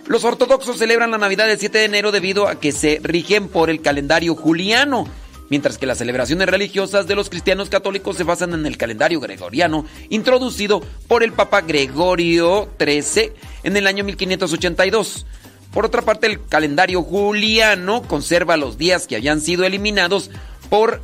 [0.06, 3.68] Los ortodoxos celebran la Navidad del 7 de enero debido a que se rigen por
[3.68, 5.08] el calendario juliano,
[5.48, 9.84] mientras que las celebraciones religiosas de los cristianos católicos se basan en el calendario gregoriano,
[10.08, 13.32] introducido por el Papa Gregorio XIII
[13.64, 15.26] en el año 1582.
[15.72, 20.30] Por otra parte, el calendario juliano conserva los días que habían sido eliminados
[20.68, 21.00] por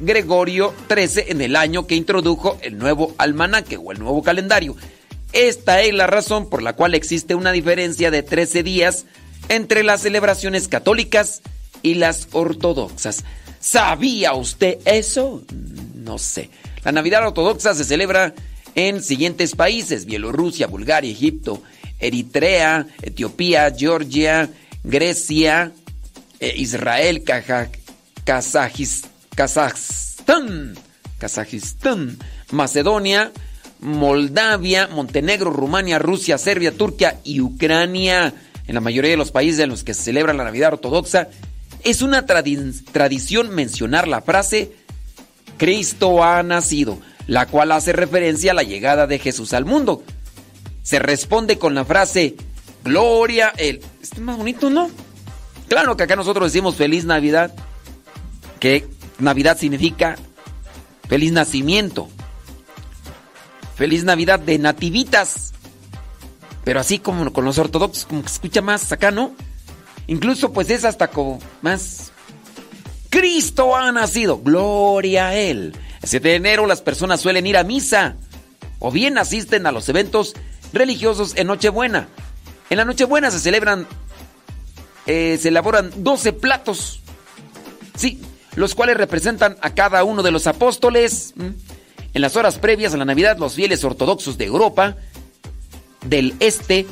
[0.00, 4.76] Gregorio XIII en el año que introdujo el nuevo almanaque o el nuevo calendario.
[5.32, 9.06] Esta es la razón por la cual existe una diferencia de 13 días
[9.48, 11.40] entre las celebraciones católicas
[11.82, 13.24] y las ortodoxas.
[13.60, 15.42] ¿Sabía usted eso?
[15.94, 16.50] No sé.
[16.84, 18.34] La Navidad ortodoxa se celebra
[18.74, 21.62] en siguientes países: Bielorrusia, Bulgaria, Egipto,
[22.02, 24.50] Eritrea, Etiopía, Georgia,
[24.84, 25.72] Grecia,
[26.40, 27.22] eh, Israel,
[31.18, 32.18] Kazajistán,
[32.50, 33.32] Macedonia,
[33.80, 38.34] Moldavia, Montenegro, Rumania, Rusia, Serbia, Turquía y Ucrania.
[38.66, 41.28] En la mayoría de los países en los que se celebra la Navidad ortodoxa,
[41.82, 44.70] es una tradi- tradición mencionar la frase
[45.58, 50.04] Cristo ha nacido, la cual hace referencia a la llegada de Jesús al mundo.
[50.82, 52.36] Se responde con la frase
[52.84, 53.80] Gloria el.
[54.02, 54.90] Este es más bonito, ¿no?
[55.68, 57.54] Claro que acá nosotros decimos feliz Navidad,
[58.60, 58.86] que
[59.18, 60.16] Navidad significa
[61.08, 62.08] feliz nacimiento.
[63.76, 65.52] Feliz Navidad de nativitas.
[66.64, 69.34] Pero así como con los ortodoxos, como que se escucha más acá, ¿no?
[70.06, 72.12] Incluso pues es hasta como más...
[73.08, 75.76] Cristo ha nacido, gloria a Él.
[76.02, 78.16] El 7 de enero las personas suelen ir a misa
[78.78, 80.34] o bien asisten a los eventos
[80.72, 82.08] religiosos en Nochebuena.
[82.70, 83.86] En la Nochebuena se celebran,
[85.06, 87.00] eh, se elaboran 12 platos,
[87.96, 88.20] sí,
[88.56, 91.34] los cuales representan a cada uno de los apóstoles.
[92.14, 94.96] En las horas previas a la Navidad, los fieles ortodoxos de Europa
[96.06, 96.86] del Este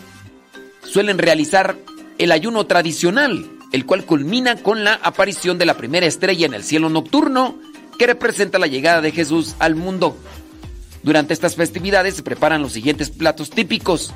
[0.83, 1.77] suelen realizar
[2.19, 6.65] el ayuno tradicional, el cual culmina con la aparición de la primera estrella en el
[6.65, 7.59] cielo nocturno,
[7.99, 10.17] que representa la llegada de Jesús al mundo.
[11.03, 14.13] Durante estas festividades se preparan los siguientes platos típicos.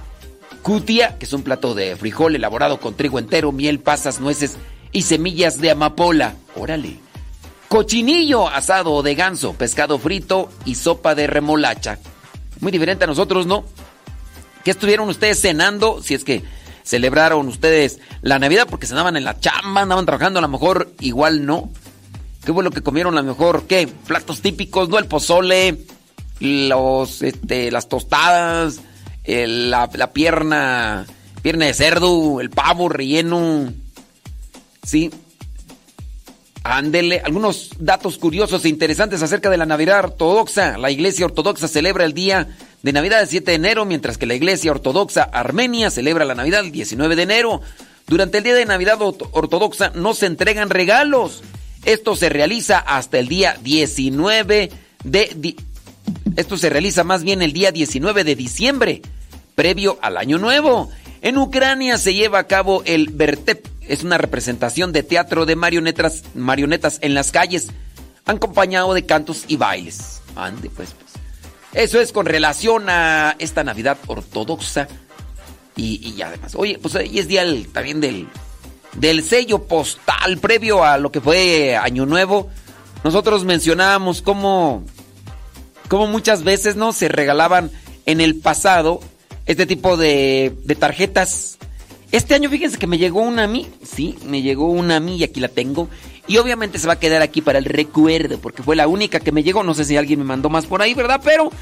[0.63, 4.57] Cutia, que es un plato de frijol elaborado con trigo entero, miel, pasas, nueces
[4.93, 6.35] y semillas de amapola.
[6.57, 6.99] Órale.
[7.69, 11.99] Cochinillo asado de ganso, pescado frito y sopa de remolacha.
[12.61, 13.65] Muy diferente a nosotros, ¿no?
[14.63, 16.03] ¿Qué estuvieron ustedes cenando?
[16.03, 16.45] Si es que
[16.83, 21.45] celebraron ustedes la Navidad porque cenaban en la chamba, andaban trabajando, a lo mejor igual
[21.45, 21.71] no.
[22.45, 23.67] ¿Qué fue lo que comieron a lo mejor?
[23.67, 23.89] ¿Qué?
[24.07, 24.99] Platos típicos, ¿no?
[24.99, 25.85] El pozole,
[26.41, 28.81] los, este, las tostadas,
[29.27, 31.07] la, la pierna,
[31.43, 33.73] pierna de cerdo, el pavo relleno.
[34.83, 35.11] Sí.
[36.67, 40.79] Ándele, algunos datos curiosos e interesantes acerca de la Navidad ortodoxa.
[40.79, 42.49] La iglesia ortodoxa celebra el día
[42.83, 46.61] de Navidad el 7 de enero, mientras que la iglesia ortodoxa armenia celebra la Navidad
[46.61, 47.61] el 19 de enero.
[48.07, 51.43] Durante el día de Navidad orto- ortodoxa no se entregan regalos.
[51.85, 54.71] Esto se realiza hasta el día 19
[55.05, 55.57] de...
[56.37, 59.03] Esto se realiza más bien el día 19 de diciembre,
[59.55, 60.91] previo al Año Nuevo.
[61.23, 66.25] En Ucrania se lleva a cabo el Vertep, es una representación de teatro de marionetas,
[66.35, 67.69] marionetas en las calles,
[68.27, 70.23] acompañado de cantos y bailes.
[70.35, 71.13] Ande, pues, pues.
[71.73, 74.89] Eso es con relación a esta Navidad ortodoxa.
[75.77, 78.29] Y, y además, oye, pues hoy es día también del,
[78.95, 82.49] del sello postal previo a lo que fue Año Nuevo.
[83.03, 84.85] Nosotros mencionábamos cómo,
[85.95, 87.71] cómo muchas veces no se regalaban
[88.05, 88.99] en el pasado
[89.47, 91.57] este tipo de, tarjetas.
[92.11, 93.69] Este año, fíjense que me llegó una a mí.
[93.85, 95.89] Sí, me llegó una a mí y aquí la tengo.
[96.27, 99.31] Y obviamente se va a quedar aquí para el recuerdo, porque fue la única que
[99.31, 99.63] me llegó.
[99.63, 101.21] No sé si alguien me mandó más por ahí, ¿verdad?
[101.23, 101.53] Pero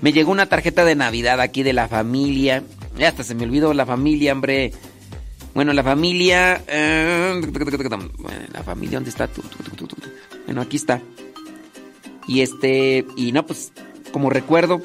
[0.00, 2.64] me llegó una tarjeta de Navidad aquí de la familia.
[2.98, 4.72] Ya hasta se me olvidó la familia, hombre.
[5.54, 6.64] Bueno, la familia.
[8.28, 9.30] eh, la familia, ¿dónde está?
[10.46, 11.00] Bueno, aquí está.
[12.28, 13.04] Y este.
[13.16, 13.72] Y no, pues,
[14.12, 14.80] como recuerdo.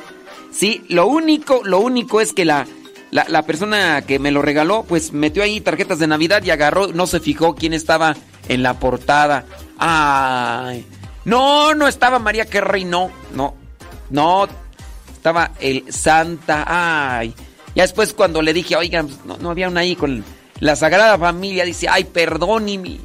[0.51, 2.65] Sí, lo único, lo único es que la,
[3.11, 7.07] la, persona que me lo regaló, pues metió ahí tarjetas de Navidad y agarró, no
[7.07, 8.15] se fijó quién estaba
[8.49, 9.45] en la portada.
[9.77, 10.85] Ay.
[11.25, 13.55] No, no estaba María Carey, no, no,
[14.09, 14.47] no.
[15.11, 17.33] Estaba el Santa, ay.
[17.75, 20.23] Ya después cuando le dije, oigan, pues, no, no había una ahí con
[20.59, 22.99] la Sagrada Familia, dice, ay, perdóneme,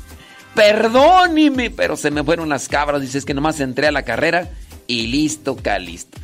[0.58, 4.50] perdóneme, pero se me fueron las cabras, dice, es que nomás entré a la carrera
[4.88, 6.18] y listo, listo.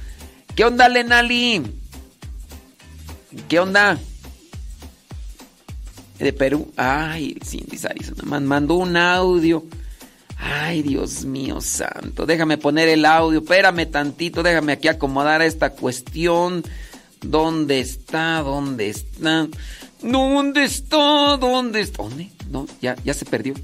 [0.56, 1.62] ¿Qué onda, Lenali?
[3.48, 3.96] ¿Qué onda?
[6.18, 6.72] De Perú.
[6.76, 7.78] Ay, Cindy
[8.24, 9.64] me mandó un audio.
[10.36, 12.26] Ay, Dios mío santo.
[12.26, 13.40] Déjame poner el audio.
[13.40, 14.42] Espérame tantito.
[14.42, 16.64] Déjame aquí acomodar esta cuestión.
[17.20, 18.40] ¿Dónde está?
[18.40, 19.48] ¿Dónde está?
[20.02, 21.36] ¿Dónde está?
[21.36, 22.02] ¿Dónde está?
[22.02, 22.30] ¿Dónde?
[22.50, 23.54] No, ya, ya se perdió.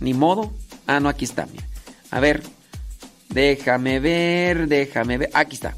[0.00, 0.52] Ni modo.
[0.86, 1.46] Ah, no, aquí está.
[1.46, 1.64] Mira.
[2.10, 2.42] A ver.
[3.28, 5.30] Déjame ver, déjame ver.
[5.34, 5.74] Aquí está.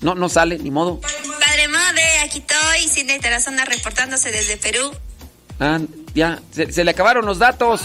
[0.00, 1.00] No, no sale, ni modo.
[1.00, 4.92] Padre Mode, aquí estoy, Cindy Tarazona reportándose desde Perú.
[5.60, 5.78] Ah,
[6.14, 7.82] ya, se, se le acabaron los datos.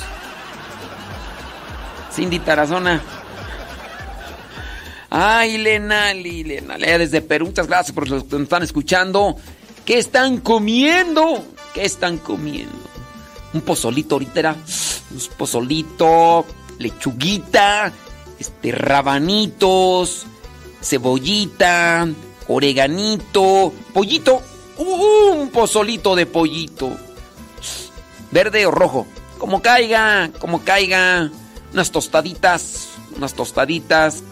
[2.13, 3.01] Cindy Tarazona.
[5.09, 9.35] Ay, Lenali, Lenali, desde Perú, muchas gracias por los que nos están escuchando.
[9.85, 11.45] ¿Qué están comiendo?
[11.73, 12.73] ¿Qué están comiendo?
[13.53, 14.53] Un pozolito ahorita era.
[14.53, 16.45] Un pozolito,
[16.79, 17.91] lechuguita,
[18.39, 20.25] este, rabanitos,
[20.81, 22.07] cebollita,
[22.47, 24.41] oreganito, pollito,
[24.77, 26.95] un pozolito de pollito.
[28.31, 31.31] Verde o rojo, como caiga, como caiga.
[31.73, 34.23] Unas tostaditas, unas tostaditas.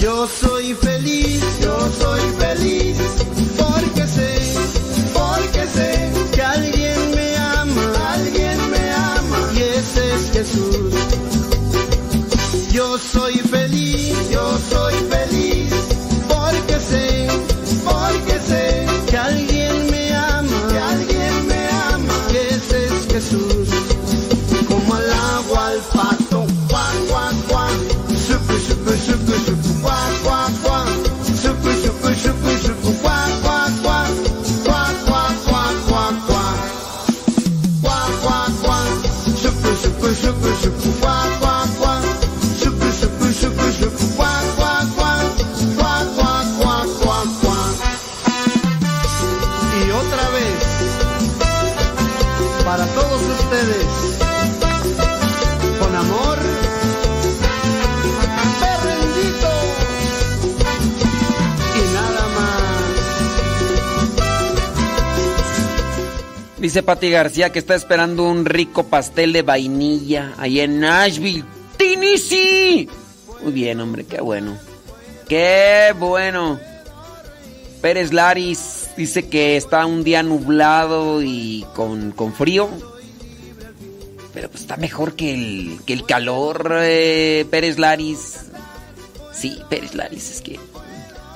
[0.00, 2.43] Yo soy feliz, yo soy feliz,
[66.64, 71.44] Dice Pati García que está esperando un rico pastel de vainilla ahí en Nashville,
[71.76, 72.88] Tennessee.
[73.42, 74.56] Muy bien, hombre, qué bueno.
[75.28, 76.58] Qué bueno.
[77.82, 82.70] Pérez Laris dice que está un día nublado y con, con frío.
[84.32, 88.46] Pero pues está mejor que el, que el calor, eh, Pérez Laris.
[89.34, 90.58] Sí, Pérez Laris, es que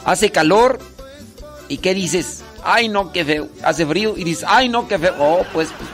[0.06, 0.78] hace calor
[1.68, 2.44] y ¿qué dices?
[2.70, 3.48] Ay, no, qué feo.
[3.64, 5.14] Hace frío y dices, ay, no, qué feo.
[5.18, 5.88] Oh, pues, pues.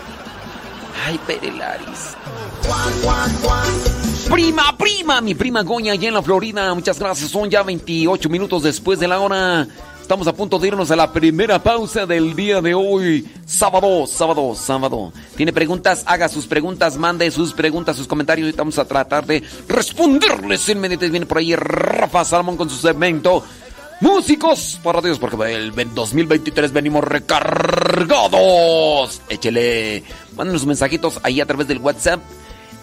[1.06, 2.16] ay, Pérez Laris.
[4.28, 6.74] Prima, prima, mi prima Goña allá en la Florida.
[6.74, 7.30] Muchas gracias.
[7.30, 9.68] Son ya 28 minutos después de la hora.
[10.02, 13.24] Estamos a punto de irnos a la primera pausa del día de hoy.
[13.46, 15.12] Sábado, sábado, sábado.
[15.36, 16.02] ¿Tiene preguntas?
[16.06, 18.46] Haga sus preguntas, mande sus preguntas, sus comentarios.
[18.46, 21.10] Ahorita vamos a tratar de responderles inmediatamente.
[21.10, 23.44] Viene por ahí Rafa Salmón con su segmento.
[24.00, 28.32] Músicos para Dios, porque el 2023 venimos recargados.
[29.28, 30.02] Échele.
[30.36, 32.20] Mándenos mensajitos ahí a través del WhatsApp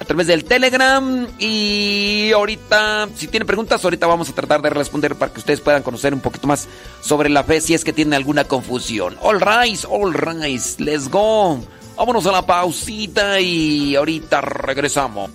[0.01, 1.27] a través del Telegram.
[1.37, 5.83] Y ahorita, si tiene preguntas, ahorita vamos a tratar de responder para que ustedes puedan
[5.83, 6.67] conocer un poquito más
[7.01, 9.15] sobre la fe si es que tienen alguna confusión.
[9.21, 11.59] All right, all right, let's go.
[11.95, 15.29] Vámonos a la pausita y ahorita regresamos.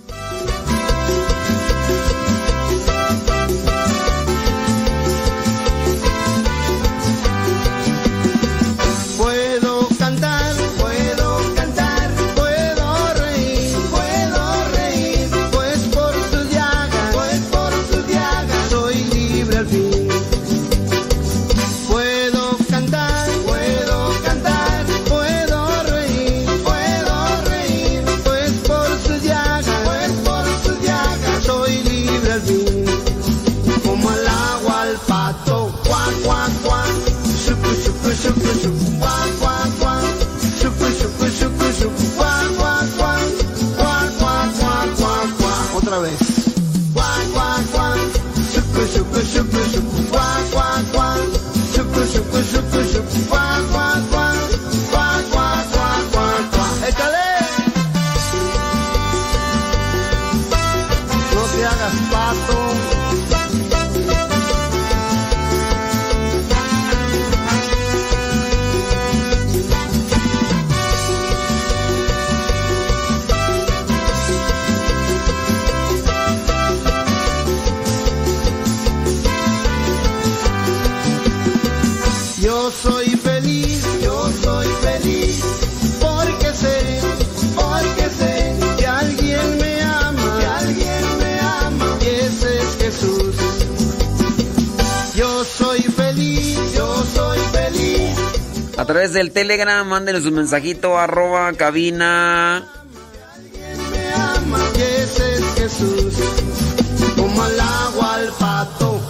[99.07, 102.65] Través del Telegram, mándenos un mensajito, arroba cabina.
[105.55, 106.13] Jesús.
[107.15, 109.01] Como al agua al pato,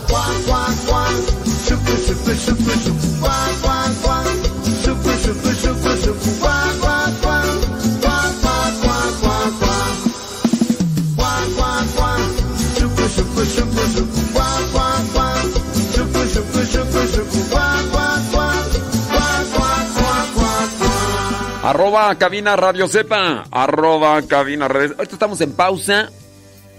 [21.67, 23.43] Arroba cabina Radio Cepa.
[23.51, 26.09] Arroba cabina Radio Ahorita estamos en pausa.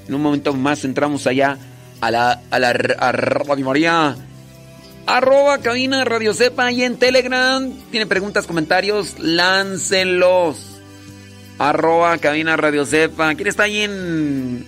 [0.07, 1.59] En un momento más entramos allá
[2.01, 4.17] a la, a la Radio María.
[5.05, 7.71] Arroba cabina Radio Cepa y en Telegram.
[7.91, 10.81] tienen preguntas, comentarios, láncenlos.
[11.59, 13.35] Arroba cabina Radio Cepa.
[13.35, 14.67] ¿Quién está ahí en,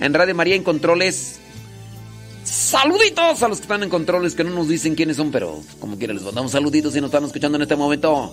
[0.00, 1.38] en Radio María en controles?
[2.42, 5.96] Saluditos a los que están en controles que no nos dicen quiénes son, pero como
[5.96, 8.32] quiera les mandamos saluditos si nos están escuchando en este momento.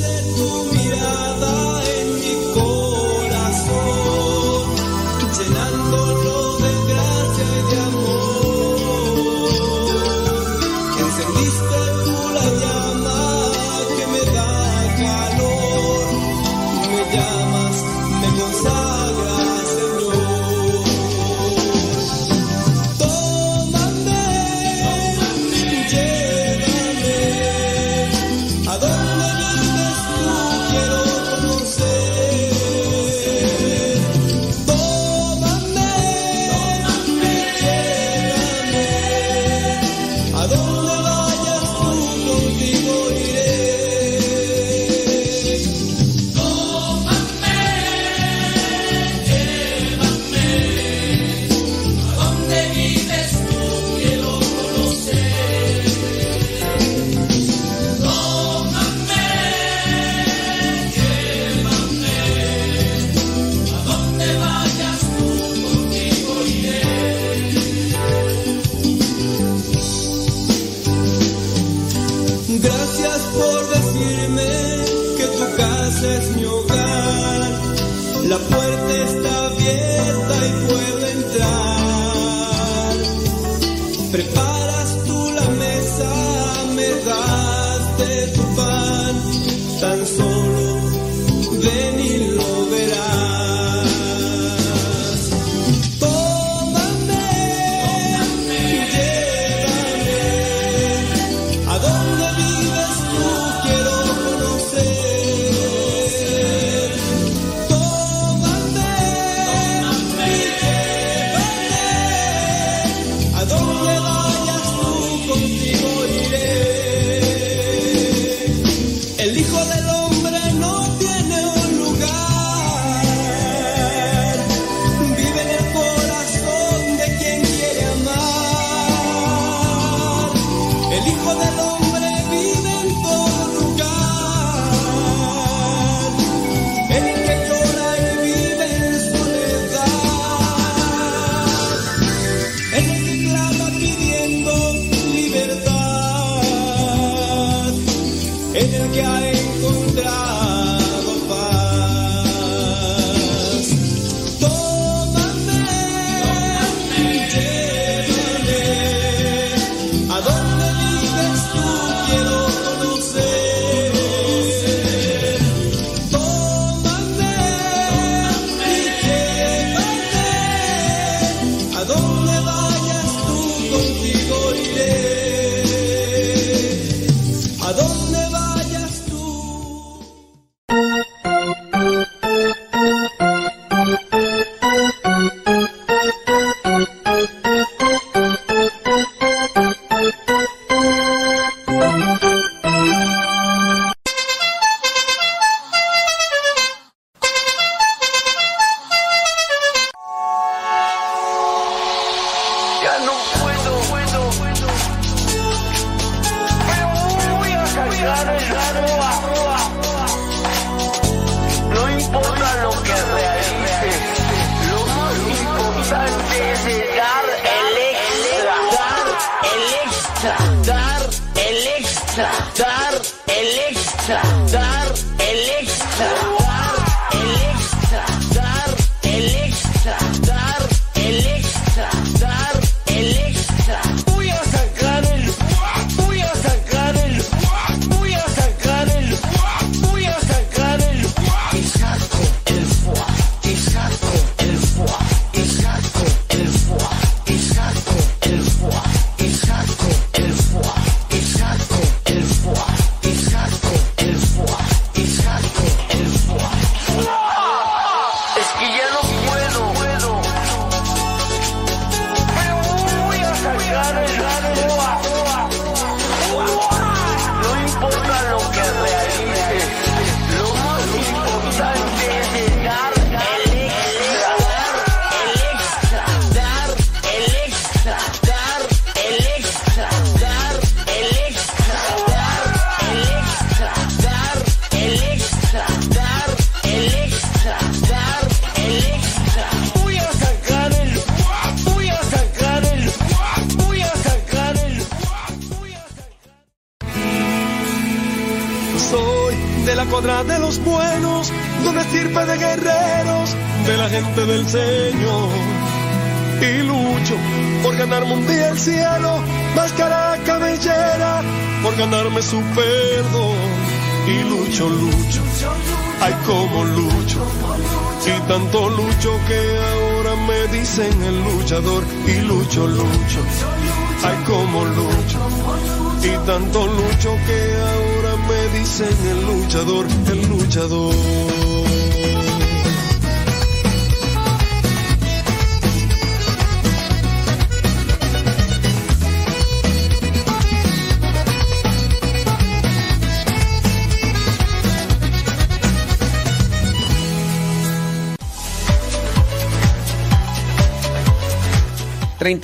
[148.53, 150.60] en el que ha encontrado.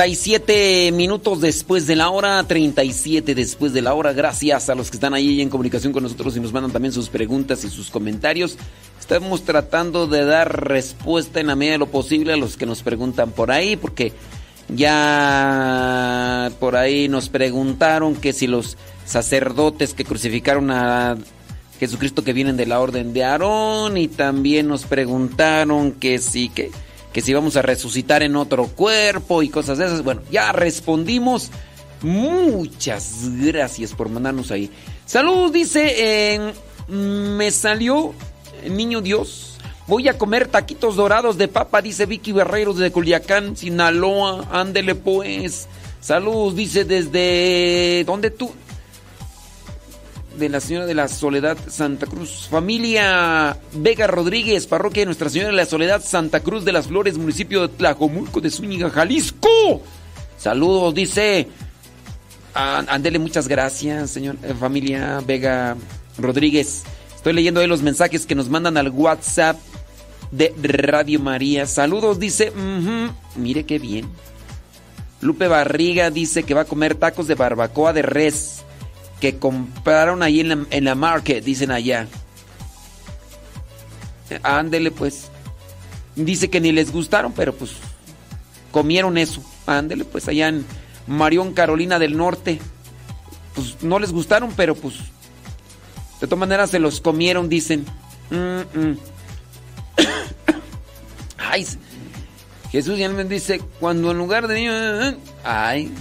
[0.08, 4.14] 37 minutos después de la hora, 37 después de la hora.
[4.14, 7.10] Gracias a los que están ahí en comunicación con nosotros y nos mandan también sus
[7.10, 8.58] preguntas y sus comentarios.
[8.98, 12.84] Estamos tratando de dar respuesta en la medida de lo posible a los que nos
[12.84, 14.14] preguntan por ahí, porque
[14.70, 21.18] ya por ahí nos preguntaron que si los sacerdotes que crucificaron a
[21.82, 26.72] Jesucristo que vienen de la orden de Aarón y también nos preguntaron que sí, que
[27.18, 30.04] que si vamos a resucitar en otro cuerpo y cosas de esas.
[30.04, 31.50] Bueno, ya respondimos.
[32.04, 34.70] Muchas gracias por mandarnos ahí.
[35.08, 36.54] Salud, dice, en
[36.88, 38.14] me salió
[38.70, 39.58] Niño Dios.
[39.88, 44.48] Voy a comer taquitos dorados de papa, dice Vicky Barreros de Culiacán, Sinaloa.
[44.52, 45.68] Ándele pues.
[46.00, 48.04] Salud, dice desde...
[48.06, 48.52] ¿Dónde tú?
[50.38, 52.48] De la Señora de la Soledad Santa Cruz.
[52.50, 57.18] Familia Vega Rodríguez, parroquia de Nuestra Señora de la Soledad Santa Cruz de las Flores,
[57.18, 59.82] municipio de Tlajomulco de Zúñiga, Jalisco.
[60.38, 61.48] Saludos, dice.
[62.54, 65.76] Ándele, muchas gracias, señor eh, familia Vega
[66.18, 66.84] Rodríguez.
[67.16, 69.58] Estoy leyendo ahí los mensajes que nos mandan al WhatsApp
[70.32, 71.66] de Radio María.
[71.66, 72.52] Saludos, dice.
[73.36, 74.10] mire qué bien.
[75.22, 78.64] Lupe Barriga dice que va a comer tacos de barbacoa de res
[79.20, 82.08] que compraron ahí en la, en la market, dicen allá.
[84.44, 85.30] Ándele pues.
[86.16, 87.72] Dice que ni les gustaron, pero pues
[88.72, 89.44] comieron eso.
[89.66, 90.66] Ándele pues allá en
[91.08, 92.60] Marión, Carolina del Norte.
[93.56, 94.96] Pues no les gustaron, pero pues
[96.20, 97.86] de todas maneras se los comieron, dicen.
[101.38, 101.66] Ay,
[102.72, 105.92] Jesús ya me dice, cuando en lugar de ay,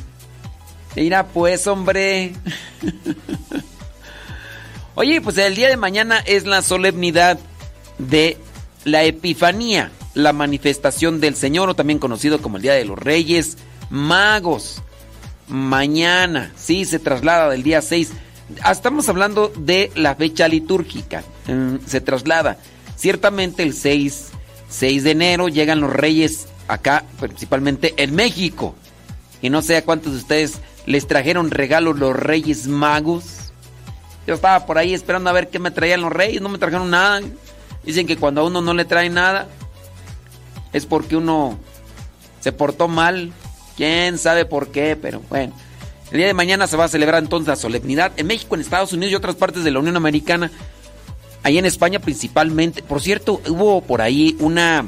[0.97, 2.33] Mira pues, hombre.
[4.95, 7.39] Oye, pues el día de mañana es la solemnidad
[7.99, 8.39] de
[8.85, 13.59] la Epifanía, la manifestación del Señor, o también conocido como el Día de los Reyes
[13.91, 14.83] Magos.
[15.49, 18.13] Mañana, sí, se traslada del día 6.
[18.63, 21.25] Ah, estamos hablando de la fecha litúrgica.
[21.47, 22.57] Mm, se traslada.
[22.97, 24.29] Ciertamente el 6,
[24.71, 28.75] 6 de enero llegan los reyes acá, principalmente en México.
[29.43, 33.25] Y no sé a cuántos de ustedes les trajeron regalos los Reyes Magos.
[34.27, 36.91] Yo estaba por ahí esperando a ver qué me traían los Reyes, no me trajeron
[36.91, 37.21] nada.
[37.85, 39.49] Dicen que cuando a uno no le trae nada
[40.73, 41.59] es porque uno
[42.41, 43.33] se portó mal.
[43.77, 45.53] Quién sabe por qué, pero bueno.
[46.11, 48.93] El día de mañana se va a celebrar entonces la solemnidad en México, en Estados
[48.93, 50.51] Unidos y otras partes de la Unión Americana.
[51.43, 52.83] Ahí en España principalmente.
[52.83, 54.85] Por cierto, hubo por ahí una,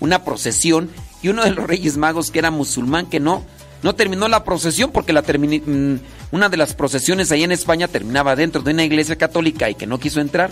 [0.00, 0.90] una procesión
[1.22, 3.44] y uno de los Reyes Magos que era musulmán, que no,
[3.82, 5.96] no terminó la procesión porque la mm,
[6.32, 9.86] una de las procesiones ahí en España terminaba dentro de una iglesia católica y que
[9.86, 10.50] no quiso entrar.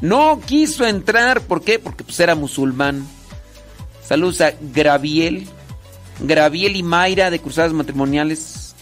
[0.00, 1.78] No quiso entrar, ¿por qué?
[1.78, 3.06] Porque pues era musulmán.
[4.06, 5.48] Saludos a Graviel,
[6.20, 8.74] Graviel y Mayra de Cruzadas Matrimoniales.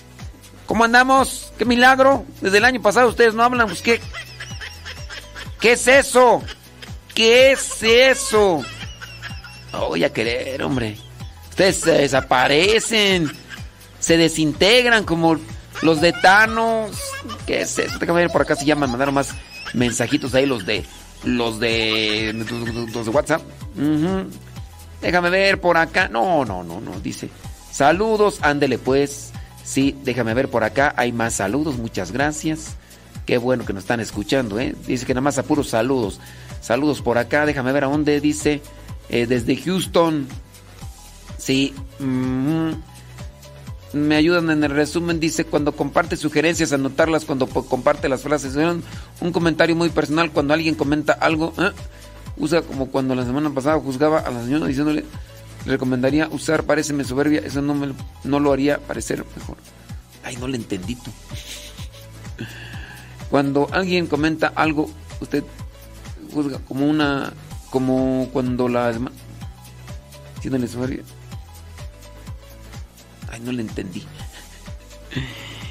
[0.66, 1.52] ¿Cómo andamos?
[1.58, 2.24] ¡Qué milagro!
[2.40, 4.00] Desde el año pasado ustedes no hablan, pues qué.
[5.60, 6.42] ¿Qué es eso?
[7.14, 8.62] ¿Qué es eso?
[9.72, 10.96] No voy a querer, hombre.
[11.54, 13.30] Ustedes se desaparecen,
[14.00, 15.36] se desintegran como
[15.82, 16.98] los de Thanos.
[17.46, 17.96] ¿Qué es eso?
[18.00, 19.28] Déjame ver por acá si ya me mandaron más
[19.72, 20.84] mensajitos ahí los de
[21.22, 22.32] los de
[22.92, 23.42] los de WhatsApp.
[25.00, 26.08] Déjame ver por acá.
[26.08, 26.98] No, no, no, no.
[26.98, 27.28] Dice,
[27.70, 29.30] saludos, ándele pues.
[29.62, 30.92] Sí, déjame ver por acá.
[30.96, 32.74] Hay más saludos, muchas gracias.
[33.26, 34.74] Qué bueno que nos están escuchando, ¿eh?
[34.88, 36.18] Dice que nada más a puros saludos.
[36.60, 38.60] Saludos por acá, déjame ver a dónde dice.
[39.08, 40.26] Eh, desde Houston.
[41.44, 41.74] Sí.
[43.92, 45.20] Me ayudan en el resumen.
[45.20, 48.56] Dice, cuando comparte sugerencias, anotarlas cuando comparte las frases.
[49.20, 50.30] Un comentario muy personal.
[50.30, 51.70] Cuando alguien comenta algo, ¿eh?
[52.38, 55.04] usa como cuando la semana pasada juzgaba a la señora diciéndole,
[55.66, 57.42] recomendaría usar pareceme soberbia.
[57.44, 57.92] Eso no, me,
[58.24, 59.58] no lo haría parecer mejor.
[60.24, 61.10] Ay, no le entendí tú.
[63.28, 64.90] Cuando alguien comenta algo,
[65.20, 65.44] usted
[66.32, 67.34] juzga como una.
[67.68, 68.98] como cuando la.
[70.38, 71.02] Haciéndole sumario.
[73.40, 74.02] No le entendí.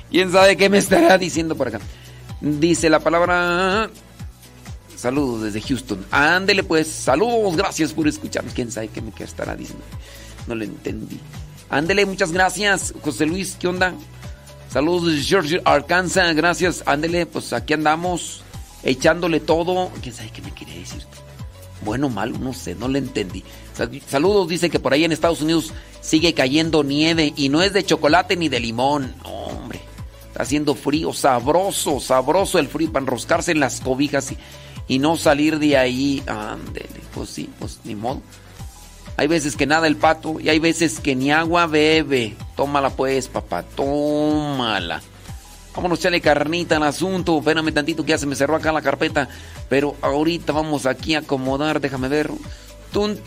[0.10, 1.80] ¿Quién sabe qué me estará diciendo por acá?
[2.42, 3.90] Dice la palabra.
[4.96, 6.06] Saludos desde Houston.
[6.12, 8.54] Ándele pues, saludos, gracias por escucharnos.
[8.54, 9.84] ¿Quién sabe qué me estará diciendo?
[10.48, 11.20] No le entendí.
[11.70, 12.94] Ándele, muchas gracias.
[13.02, 13.94] José Luis, ¿qué onda?
[14.70, 16.36] Saludos desde Georgia, Arkansas.
[16.36, 16.84] Gracias.
[16.86, 18.44] Ándele, pues aquí andamos
[18.84, 19.92] echándole todo.
[20.02, 21.04] ¿Quién sabe qué me quiere decir?
[21.84, 23.44] Bueno, malo, no sé, no le entendí.
[24.08, 27.84] Saludos, dice que por ahí en Estados Unidos sigue cayendo nieve y no es de
[27.84, 29.16] chocolate ni de limón.
[29.24, 29.82] hombre,
[30.28, 34.38] está haciendo frío, sabroso, sabroso el frío para enroscarse en las cobijas y,
[34.88, 36.24] y no salir de ahí.
[36.28, 38.22] Ándele, pues sí, pues ni modo.
[39.16, 42.36] Hay veces que nada el pato y hay veces que ni agua bebe.
[42.56, 45.02] Tómala pues, papá, tómala.
[45.76, 47.38] Vámonos, echarle carnita al asunto.
[47.38, 49.30] Espérame tantito que ya se me cerró acá la carpeta.
[49.70, 52.32] Pero ahorita vamos aquí a acomodar, déjame ver.
[52.94, 53.18] Tun,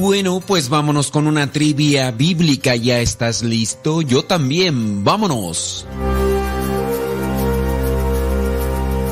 [0.00, 2.74] Bueno, pues vámonos con una trivia bíblica.
[2.74, 4.00] ¿Ya estás listo?
[4.00, 5.04] Yo también.
[5.04, 5.84] Vámonos.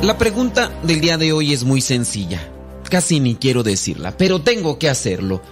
[0.03, 2.51] La pregunta del día de hoy es muy sencilla.
[2.89, 5.43] Casi ni quiero decirla, pero tengo que hacerlo.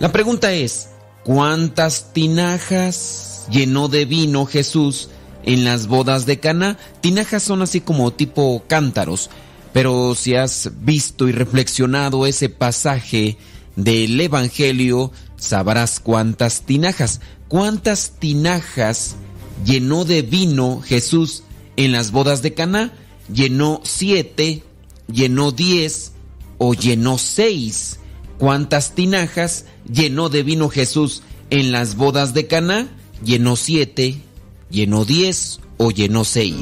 [0.00, 0.88] La pregunta es,
[1.22, 5.08] ¿cuántas tinajas llenó de vino Jesús
[5.44, 6.78] en las bodas de Cana?
[7.00, 9.30] Tinajas son así como tipo cántaros,
[9.72, 13.38] pero si has visto y reflexionado ese pasaje
[13.76, 19.16] del Evangelio, sabrás cuántas tinajas, cuántas tinajas
[19.64, 21.42] llenó de vino Jesús
[21.76, 22.92] en las bodas de Caná.
[23.32, 24.62] Llenó siete,
[25.10, 26.12] llenó diez
[26.58, 27.98] o llenó seis.
[28.38, 32.88] ¿Cuántas tinajas llenó de vino Jesús en las bodas de Caná?
[33.24, 34.20] Llenó siete,
[34.70, 36.56] llenó diez o llenó seis.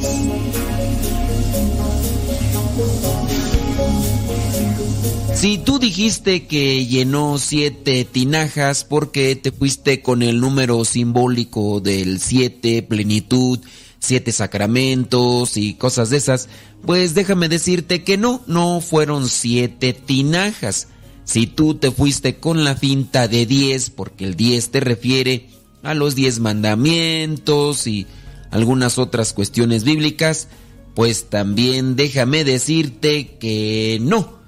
[5.42, 12.20] Si tú dijiste que llenó siete tinajas porque te fuiste con el número simbólico del
[12.20, 13.58] siete, plenitud,
[13.98, 16.48] siete sacramentos y cosas de esas,
[16.86, 20.86] pues déjame decirte que no, no fueron siete tinajas.
[21.24, 25.48] Si tú te fuiste con la finta de diez, porque el diez te refiere
[25.82, 28.06] a los diez mandamientos y
[28.52, 30.46] algunas otras cuestiones bíblicas,
[30.94, 34.40] pues también déjame decirte que no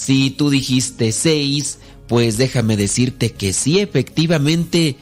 [0.00, 1.78] si tú dijiste seis,
[2.08, 4.96] pues déjame decirte que sí, efectivamente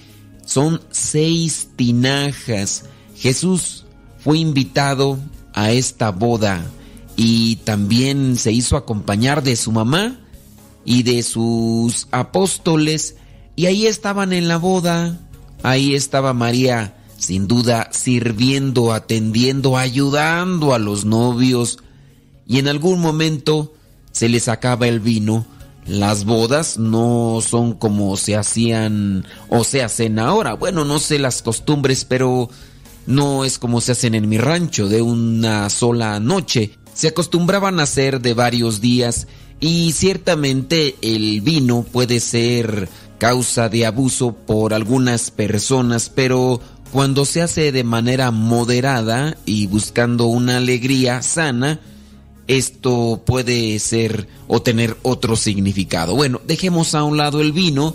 [0.45, 2.87] son seis tinajas.
[3.17, 3.85] Jesús
[4.19, 5.17] fue invitado
[5.55, 6.67] a esta boda
[7.15, 10.19] y también se hizo acompañar de su mamá
[10.85, 13.15] y de sus apóstoles
[13.55, 15.21] y ahí estaban en la boda.
[15.63, 21.79] Ahí estaba María, sin duda, sirviendo, atendiendo, ayudando a los novios.
[22.49, 23.75] Y en algún momento
[24.13, 25.47] se les acaba el vino.
[25.87, 30.55] Las bodas no son como se hacían o se hacen ahora.
[30.55, 32.51] Bueno, no sé las costumbres, pero
[33.07, 36.73] no es como se hacen en mi rancho de una sola noche.
[36.93, 39.29] Se acostumbraban a hacer de varios días
[39.61, 46.61] y ciertamente el vino puede ser causa de abuso por algunas personas, pero
[46.93, 51.81] cuando se hace de manera moderada y buscando una alegría sana,
[52.49, 56.17] esto puede ser o tener otro significado.
[56.17, 57.95] Bueno, dejemos a un lado el vino.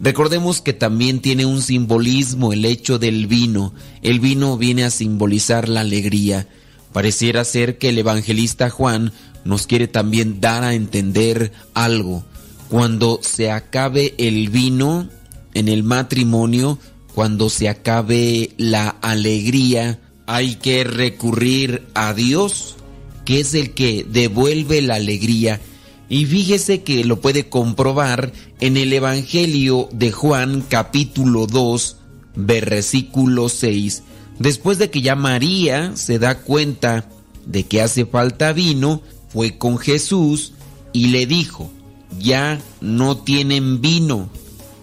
[0.00, 3.74] Recordemos que también tiene un simbolismo el hecho del vino.
[4.00, 6.48] El vino viene a simbolizar la alegría.
[6.92, 9.12] Pareciera ser que el evangelista Juan
[9.44, 12.24] nos quiere también dar a entender algo.
[12.70, 15.08] Cuando se acabe el vino
[15.52, 16.78] en el matrimonio,
[17.14, 22.76] cuando se acabe la alegría, hay que recurrir a Dios
[23.24, 25.60] que es el que devuelve la alegría.
[26.08, 31.96] Y fíjese que lo puede comprobar en el Evangelio de Juan capítulo 2,
[32.36, 34.02] versículo 6.
[34.38, 37.08] Después de que ya María se da cuenta
[37.46, 40.52] de que hace falta vino, fue con Jesús
[40.92, 41.70] y le dijo,
[42.18, 44.28] ya no tienen vino.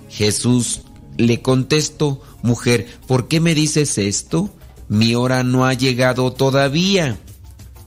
[0.09, 0.81] Jesús
[1.17, 4.49] le contestó, mujer, ¿por qué me dices esto?
[4.87, 7.19] Mi hora no ha llegado todavía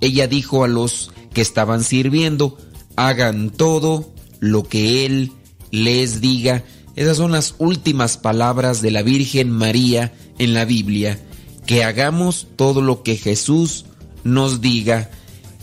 [0.02, 2.58] ella dijo a los que estaban sirviendo,
[2.96, 5.32] hagan todo lo que él
[5.70, 6.64] les diga.
[6.96, 11.20] Esas son las últimas palabras de la Virgen María en la Biblia.
[11.66, 13.86] Que hagamos todo lo que Jesús
[14.24, 15.08] nos diga.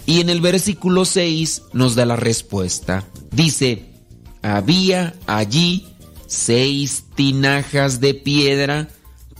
[0.06, 3.06] Y en el versículo 6 nos da la respuesta.
[3.32, 3.90] Dice,
[4.41, 5.86] había allí
[6.28, 8.88] seis tinajas de piedra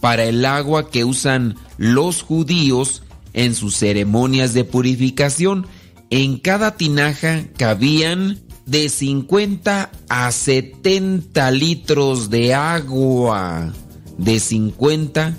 [0.02, 3.02] para el agua que usan los judíos
[3.34, 5.68] en sus ceremonias de purificación.
[6.10, 13.74] En cada tinaja cabían de 50 a 70 litros de agua.
[14.18, 15.38] De 50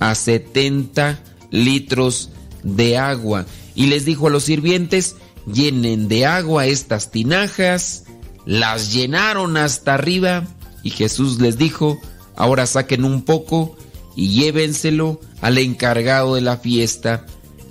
[0.00, 2.30] a 70 litros
[2.62, 3.46] de agua.
[3.74, 5.16] Y les dijo a los sirvientes,
[5.46, 8.04] llenen de agua estas tinajas.
[8.46, 10.46] Las llenaron hasta arriba
[10.82, 12.00] y Jesús les dijo,
[12.36, 13.76] ahora saquen un poco
[14.16, 17.26] y llévenselo al encargado de la fiesta.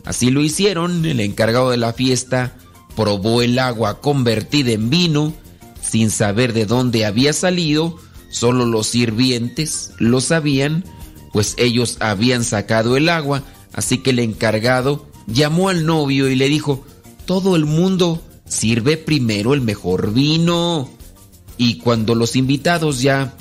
[0.06, 2.56] Así lo hicieron, el encargado de la fiesta
[2.96, 5.34] probó el agua convertida en vino,
[5.82, 7.98] sin saber de dónde había salido,
[8.30, 10.84] solo los sirvientes lo sabían,
[11.32, 13.44] pues ellos habían sacado el agua,
[13.74, 16.84] así que el encargado llamó al novio y le dijo,
[17.26, 20.90] todo el mundo sirve primero el mejor vino.
[21.58, 23.36] Y cuando los invitados ya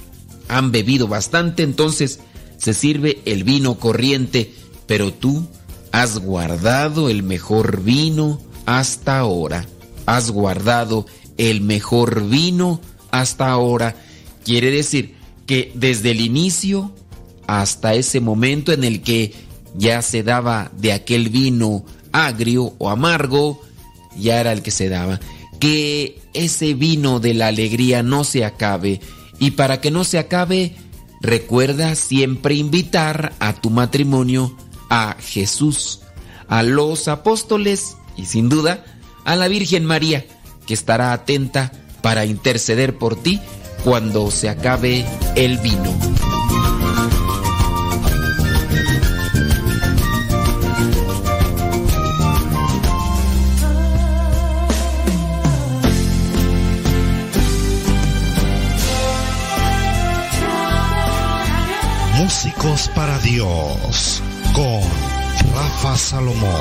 [0.48, 2.20] han bebido bastante, entonces
[2.58, 4.52] se sirve el vino corriente,
[4.86, 5.46] pero tú
[5.92, 9.66] has guardado el mejor vino hasta ahora.
[10.06, 11.06] Has guardado
[11.38, 12.80] el mejor vino
[13.10, 13.96] hasta ahora.
[14.44, 15.14] Quiere decir
[15.46, 16.92] que desde el inicio
[17.46, 19.32] hasta ese momento en el que
[19.74, 23.62] ya se daba de aquel vino agrio o amargo,
[24.18, 25.20] ya era el que se daba.
[25.60, 29.00] Que ese vino de la alegría no se acabe.
[29.38, 30.74] Y para que no se acabe,
[31.20, 34.56] recuerda siempre invitar a tu matrimonio
[34.90, 36.00] a Jesús,
[36.48, 38.84] a los apóstoles y sin duda
[39.24, 40.24] a la Virgen María,
[40.66, 41.72] que estará atenta
[42.02, 43.40] para interceder por ti
[43.84, 45.04] cuando se acabe
[45.36, 46.27] el vino.
[62.28, 64.22] Músicos para Dios
[64.52, 64.82] con
[65.54, 66.60] Rafa Salomón.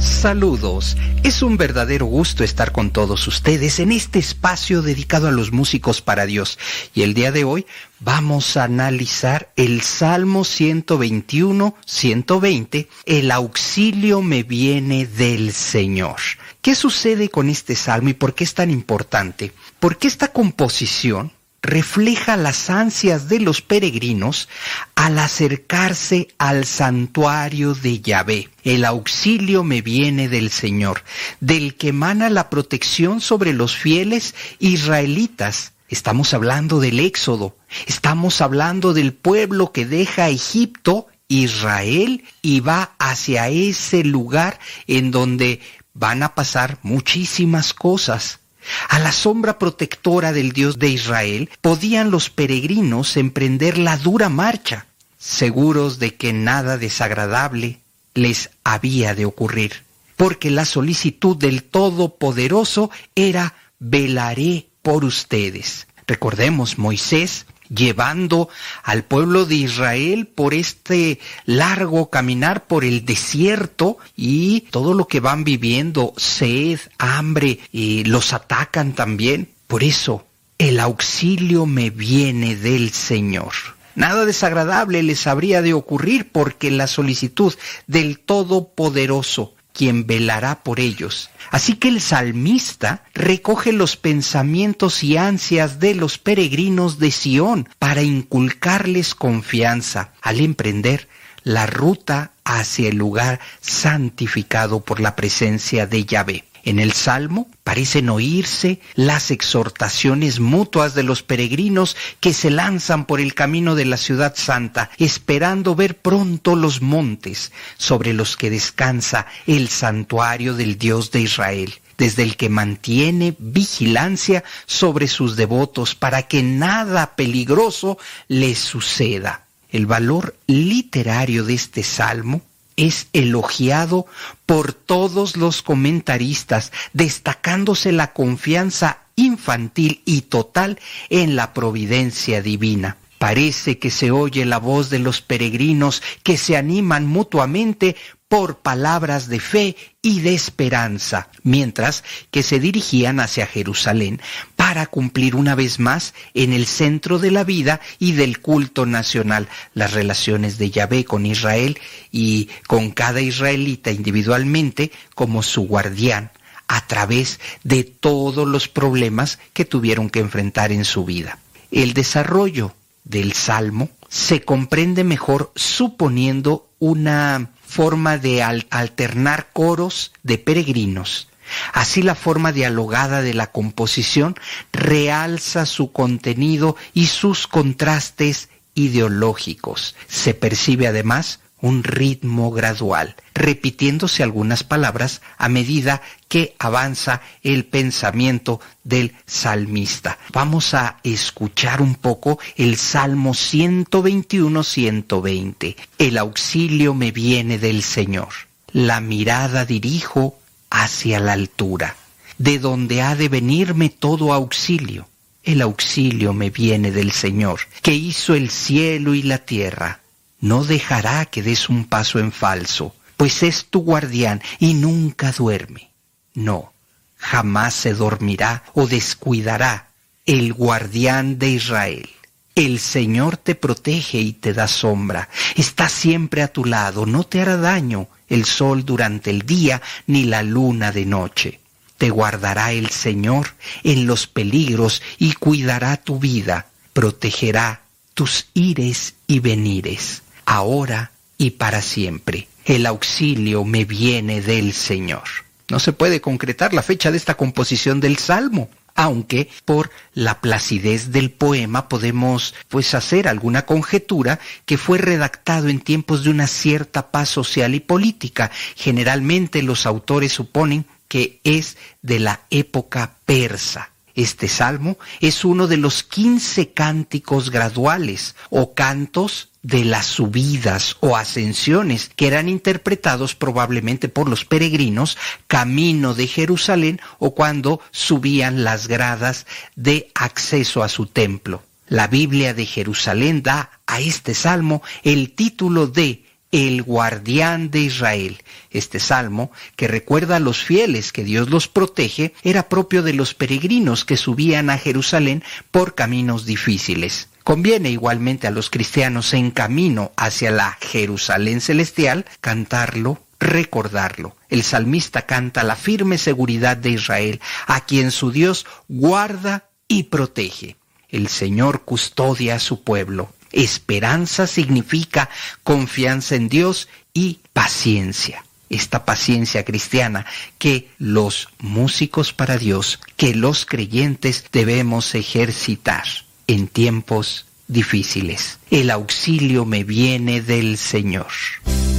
[0.00, 5.50] Saludos, es un verdadero gusto estar con todos ustedes en este espacio dedicado a los
[5.50, 6.56] músicos para Dios.
[6.94, 7.66] Y el día de hoy
[7.98, 16.20] vamos a analizar el Salmo 121-120, El auxilio me viene del Señor.
[16.62, 19.52] ¿Qué sucede con este salmo y por qué es tan importante?
[19.78, 21.32] Porque esta composición
[21.62, 24.48] refleja las ansias de los peregrinos
[24.94, 28.48] al acercarse al santuario de Yahvé.
[28.64, 31.02] El auxilio me viene del Señor,
[31.40, 35.72] del que emana la protección sobre los fieles israelitas.
[35.88, 37.56] Estamos hablando del Éxodo,
[37.86, 45.60] estamos hablando del pueblo que deja Egipto, Israel, y va hacia ese lugar en donde
[45.98, 48.40] van a pasar muchísimas cosas.
[48.88, 54.86] A la sombra protectora del Dios de Israel podían los peregrinos emprender la dura marcha,
[55.18, 57.80] seguros de que nada desagradable
[58.14, 59.84] les había de ocurrir,
[60.16, 65.86] porque la solicitud del Todopoderoso era velaré por ustedes.
[66.06, 68.48] Recordemos, Moisés llevando
[68.82, 75.20] al pueblo de Israel por este largo caminar por el desierto y todo lo que
[75.20, 79.50] van viviendo, sed, hambre, y los atacan también.
[79.66, 80.26] Por eso,
[80.58, 83.52] el auxilio me viene del Señor.
[83.94, 87.52] Nada desagradable les habría de ocurrir porque la solicitud
[87.88, 91.30] del Todopoderoso quien velará por ellos.
[91.52, 98.02] Así que el salmista recoge los pensamientos y ansias de los peregrinos de Sión para
[98.02, 101.08] inculcarles confianza al emprender
[101.44, 106.44] la ruta hacia el lugar santificado por la presencia de Yahvé.
[106.64, 113.20] En el Salmo parecen oírse las exhortaciones mutuas de los peregrinos que se lanzan por
[113.20, 119.26] el camino de la ciudad santa, esperando ver pronto los montes sobre los que descansa
[119.46, 126.22] el santuario del Dios de Israel desde el que mantiene vigilancia sobre sus devotos para
[126.22, 127.98] que nada peligroso
[128.28, 129.46] les suceda.
[129.70, 132.40] El valor literario de este salmo
[132.78, 134.06] es elogiado
[134.46, 140.78] por todos los comentaristas, destacándose la confianza infantil y total
[141.10, 142.96] en la providencia divina.
[143.18, 147.96] Parece que se oye la voz de los peregrinos que se animan mutuamente
[148.28, 154.20] por palabras de fe y de esperanza, mientras que se dirigían hacia Jerusalén
[154.54, 159.48] para cumplir una vez más en el centro de la vida y del culto nacional
[159.72, 161.78] las relaciones de Yahvé con Israel
[162.12, 166.30] y con cada israelita individualmente como su guardián
[166.68, 171.38] a través de todos los problemas que tuvieron que enfrentar en su vida.
[171.70, 172.74] El desarrollo
[173.04, 181.28] del Salmo se comprende mejor suponiendo una forma de alternar coros de peregrinos.
[181.72, 184.36] Así la forma dialogada de la composición
[184.72, 189.94] realza su contenido y sus contrastes ideológicos.
[190.08, 198.60] Se percibe además un ritmo gradual, repitiéndose algunas palabras a medida que avanza el pensamiento
[198.84, 200.18] del salmista.
[200.32, 205.76] Vamos a escuchar un poco el Salmo 121-120.
[205.98, 208.28] El auxilio me viene del Señor.
[208.72, 210.38] La mirada dirijo
[210.70, 211.96] hacia la altura,
[212.36, 215.08] de donde ha de venirme todo auxilio.
[215.42, 220.00] El auxilio me viene del Señor, que hizo el cielo y la tierra
[220.40, 225.90] no dejará que des un paso en falso, pues es tu guardián y nunca duerme.
[226.34, 226.72] No,
[227.16, 229.88] jamás se dormirá o descuidará
[230.26, 232.08] el guardián de Israel.
[232.54, 237.40] El Señor te protege y te da sombra, está siempre a tu lado, no te
[237.40, 241.60] hará daño el sol durante el día ni la luna de noche.
[241.98, 247.82] Te guardará el Señor en los peligros y cuidará tu vida, protegerá
[248.14, 252.48] tus ires y venires ahora y para siempre.
[252.64, 255.24] El auxilio me viene del Señor.
[255.70, 261.12] No se puede concretar la fecha de esta composición del Salmo, aunque por la placidez
[261.12, 267.10] del poema podemos pues hacer alguna conjetura que fue redactado en tiempos de una cierta
[267.10, 268.50] paz social y política.
[268.74, 273.90] Generalmente los autores suponen que es de la época persa.
[274.14, 281.16] Este salmo es uno de los quince cánticos graduales o cantos de las subidas o
[281.16, 288.88] ascensiones que eran interpretados probablemente por los peregrinos camino de Jerusalén o cuando subían las
[288.88, 291.62] gradas de acceso a su templo.
[291.88, 298.42] La Biblia de Jerusalén da a este salmo el título de el guardián de Israel.
[298.70, 303.34] Este salmo, que recuerda a los fieles que Dios los protege, era propio de los
[303.34, 307.28] peregrinos que subían a Jerusalén por caminos difíciles.
[307.48, 314.36] Conviene igualmente a los cristianos en camino hacia la Jerusalén celestial cantarlo, recordarlo.
[314.50, 320.76] El salmista canta la firme seguridad de Israel, a quien su Dios guarda y protege.
[321.08, 323.32] El Señor custodia a su pueblo.
[323.50, 325.30] Esperanza significa
[325.64, 328.44] confianza en Dios y paciencia.
[328.68, 330.26] Esta paciencia cristiana
[330.58, 336.04] que los músicos para Dios, que los creyentes debemos ejercitar
[336.48, 338.58] en tiempos difíciles.
[338.70, 341.28] El auxilio me viene del Señor.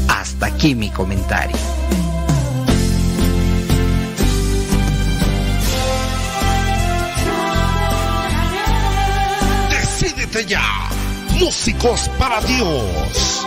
[0.09, 1.55] Hasta aquí mi comentario.
[9.69, 10.89] Decídete ya,
[11.39, 13.45] músicos para Dios.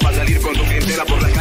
[0.00, 1.33] Para salir con su clientela por las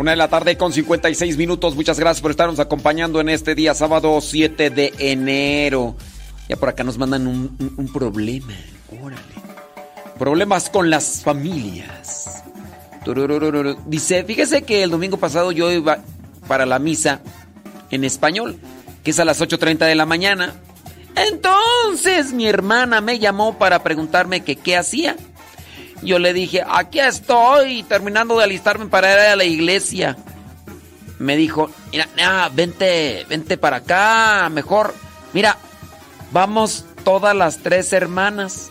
[0.00, 1.76] Una de la tarde con 56 minutos.
[1.76, 5.94] Muchas gracias por estarnos acompañando en este día, sábado 7 de enero.
[6.48, 8.54] Ya por acá nos mandan un, problema.
[8.98, 9.20] Órale.
[10.18, 12.42] Problemas con las familias.
[13.84, 15.98] Dice, fíjese que el domingo pasado yo iba
[16.48, 17.20] para la misa
[17.90, 18.58] en español,
[19.04, 20.54] que es a las 8.30 de la mañana.
[21.14, 25.18] Entonces mi hermana me llamó para preguntarme que qué hacía.
[26.02, 30.16] Yo le dije, aquí estoy, terminando de alistarme para ir a la iglesia.
[31.18, 34.94] Me dijo, mira, ah, vente, vente para acá, mejor.
[35.34, 35.58] Mira,
[36.32, 38.70] vamos todas las tres hermanas.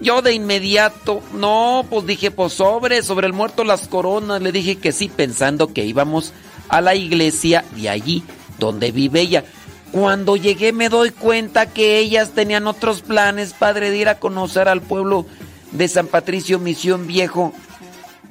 [0.00, 4.42] Yo de inmediato, no, pues dije, pues sobre, sobre el muerto las coronas.
[4.42, 6.32] Le dije que sí, pensando que íbamos
[6.68, 8.24] a la iglesia de allí,
[8.58, 9.44] donde vive ella.
[9.92, 14.68] Cuando llegué me doy cuenta que ellas tenían otros planes, padre, de ir a conocer
[14.68, 15.26] al pueblo
[15.72, 17.52] de San Patricio Misión Viejo.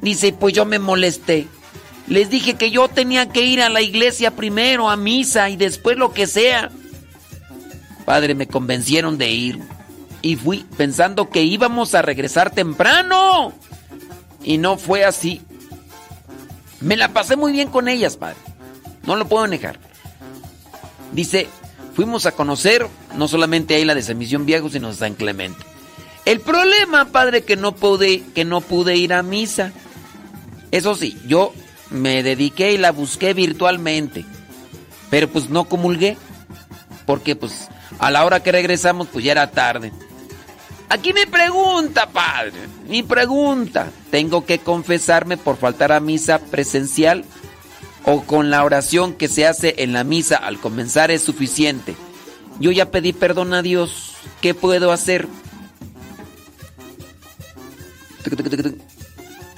[0.01, 1.47] Dice, pues yo me molesté.
[2.07, 5.97] Les dije que yo tenía que ir a la iglesia primero, a misa y después
[5.97, 6.71] lo que sea.
[8.05, 9.59] Padre, me convencieron de ir.
[10.21, 13.53] Y fui pensando que íbamos a regresar temprano.
[14.43, 15.41] Y no fue así.
[16.81, 18.37] Me la pasé muy bien con ellas, padre.
[19.03, 19.79] No lo puedo negar.
[21.11, 21.47] Dice,
[21.93, 25.63] fuimos a conocer no solamente a la de San Misión Viejo, sino a San Clemente.
[26.29, 29.71] El problema, padre, que no pude, que no pude ir a misa.
[30.69, 31.55] Eso sí, yo
[31.89, 34.25] me dediqué y la busqué virtualmente.
[35.09, 36.17] Pero pues no comulgué.
[37.07, 39.91] Porque pues a la hora que regresamos pues ya era tarde.
[40.89, 47.25] Aquí me pregunta, padre, mi pregunta, ¿tengo que confesarme por faltar a misa presencial?
[48.05, 51.95] ¿O con la oración que se hace en la misa al comenzar es suficiente?
[52.59, 55.27] Yo ya pedí perdón a Dios, ¿qué puedo hacer?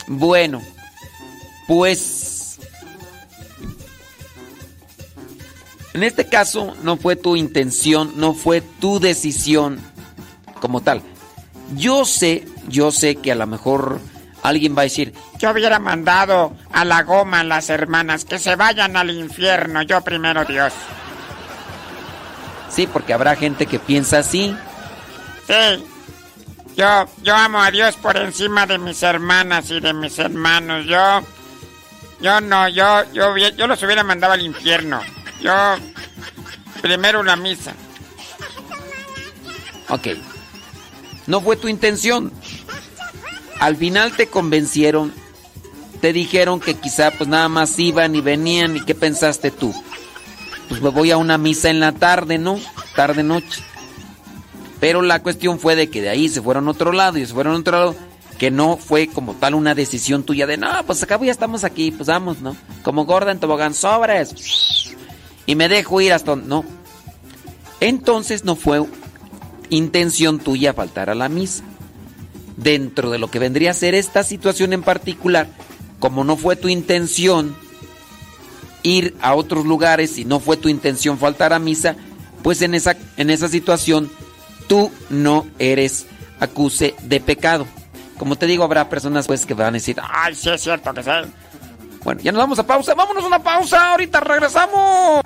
[0.07, 0.61] Bueno,
[1.67, 2.59] pues
[5.93, 9.79] en este caso no fue tu intención, no fue tu decisión
[10.59, 11.01] como tal.
[11.75, 13.99] Yo sé, yo sé que a lo mejor
[14.43, 18.55] alguien va a decir, yo hubiera mandado a la goma a las hermanas que se
[18.55, 20.73] vayan al infierno, yo primero Dios.
[22.69, 24.55] Sí, porque habrá gente que piensa así.
[25.47, 25.83] Sí.
[26.75, 30.85] Yo, yo amo a Dios por encima de mis hermanas y de mis hermanos.
[30.85, 31.21] Yo,
[32.21, 35.01] yo no, yo, yo, yo los hubiera mandado al infierno.
[35.41, 35.53] Yo,
[36.81, 37.73] primero una misa.
[39.89, 40.07] Ok.
[41.27, 42.31] No fue tu intención.
[43.59, 45.13] Al final te convencieron.
[45.99, 48.77] Te dijeron que quizá pues nada más iban y venían.
[48.77, 49.73] ¿Y qué pensaste tú?
[50.69, 52.59] Pues me voy a una misa en la tarde, ¿no?
[52.95, 53.61] Tarde noche.
[54.81, 57.33] Pero la cuestión fue de que de ahí se fueron a otro lado y se
[57.33, 57.95] fueron a otro lado.
[58.39, 61.91] Que no fue como tal una decisión tuya de, no, pues acá ya estamos aquí,
[61.91, 62.57] pues vamos, ¿no?
[62.81, 64.95] Como gorda en tobogán, sobres.
[65.45, 66.35] Y me dejo ir hasta...
[66.35, 66.65] No.
[67.79, 68.83] Entonces no fue
[69.69, 71.63] intención tuya faltar a la misa.
[72.57, 75.47] Dentro de lo que vendría a ser esta situación en particular,
[75.99, 77.55] como no fue tu intención
[78.81, 81.95] ir a otros lugares y no fue tu intención faltar a misa,
[82.41, 84.09] pues en esa, en esa situación
[84.71, 86.07] tú no eres
[86.39, 87.67] acuse de pecado.
[88.17, 91.03] Como te digo, habrá personas pues que van a decir, ay, sí es cierto que
[91.03, 91.09] sí.
[92.05, 95.25] Bueno, ya nos vamos a pausa, vámonos a una pausa, ahorita regresamos.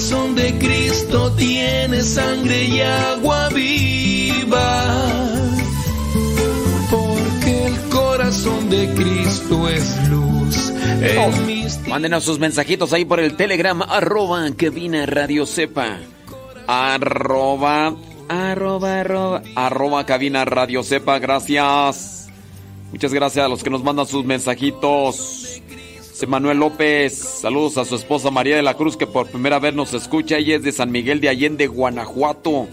[0.00, 4.86] corazón de Cristo tiene sangre y agua viva.
[6.90, 10.72] Porque el corazón de Cristo es luz.
[11.46, 11.86] Mis...
[11.86, 15.98] Mándenos sus mensajitos ahí por el Telegram, arroba cabina radio sepa.
[16.66, 17.94] Arroba,
[18.26, 21.18] arroba, arroba, arroba cabina radio sepa.
[21.18, 22.30] Gracias.
[22.90, 25.49] Muchas gracias a los que nos mandan sus mensajitos.
[26.26, 29.94] Manuel López, saludos a su esposa María de la Cruz que por primera vez nos
[29.94, 30.36] escucha.
[30.36, 32.68] Ella es de San Miguel de Allende, Guanajuato.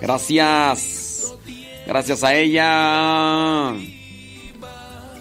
[0.00, 1.34] Gracias.
[1.86, 3.74] Gracias a ella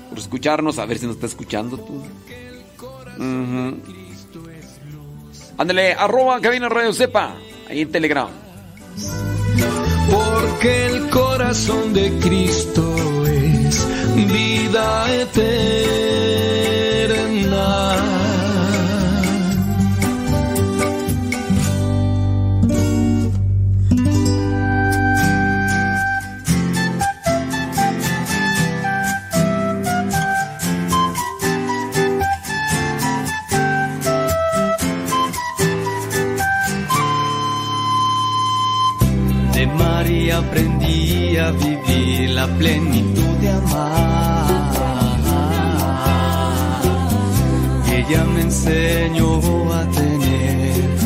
[0.10, 0.80] por escucharnos.
[0.80, 2.04] A ver si nos está escuchando tú.
[5.58, 7.36] Ándale, arroba cabina radio sepa.
[7.70, 8.30] Ahí en Telegram.
[10.12, 13.57] Porque el corazón de Cristo es
[14.26, 16.08] vida eterna.
[39.54, 43.27] De María aprendí a vivir la plenitud
[43.78, 44.48] amar.
[47.92, 49.30] Ella me enseñó
[49.74, 50.98] a tener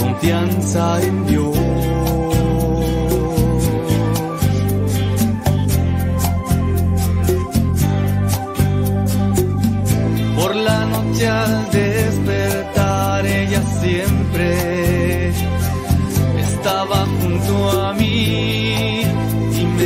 [0.00, 1.31] confianza en Dios.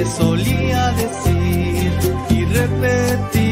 [0.08, 1.92] Solía decir
[2.30, 3.45] y repetir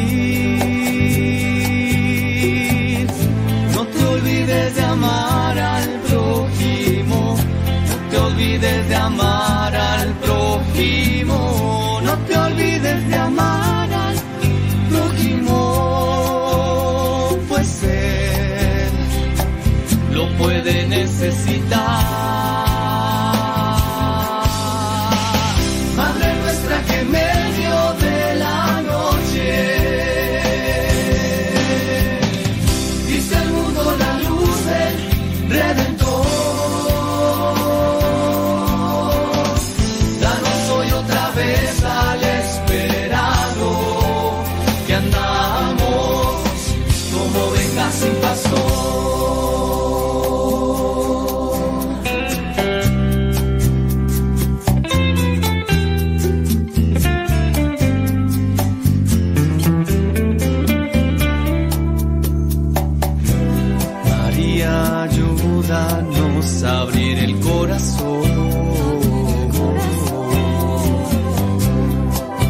[67.75, 68.23] corazón.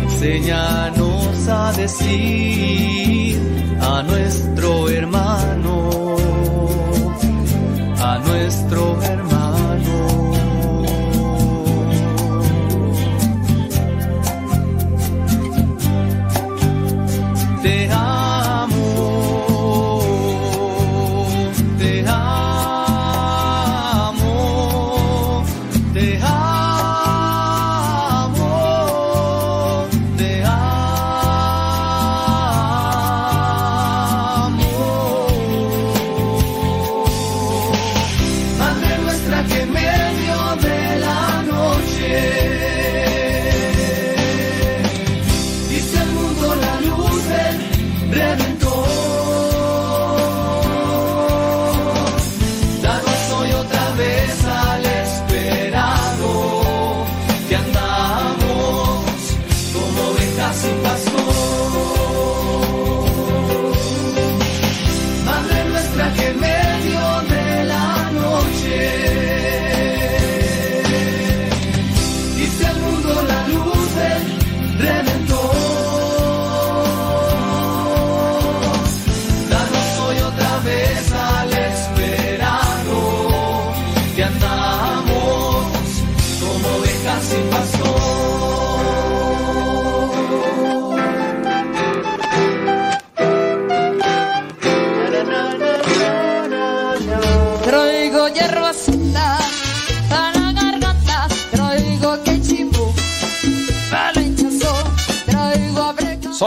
[0.02, 3.38] Enséñanos a decir
[3.80, 4.53] a nuestro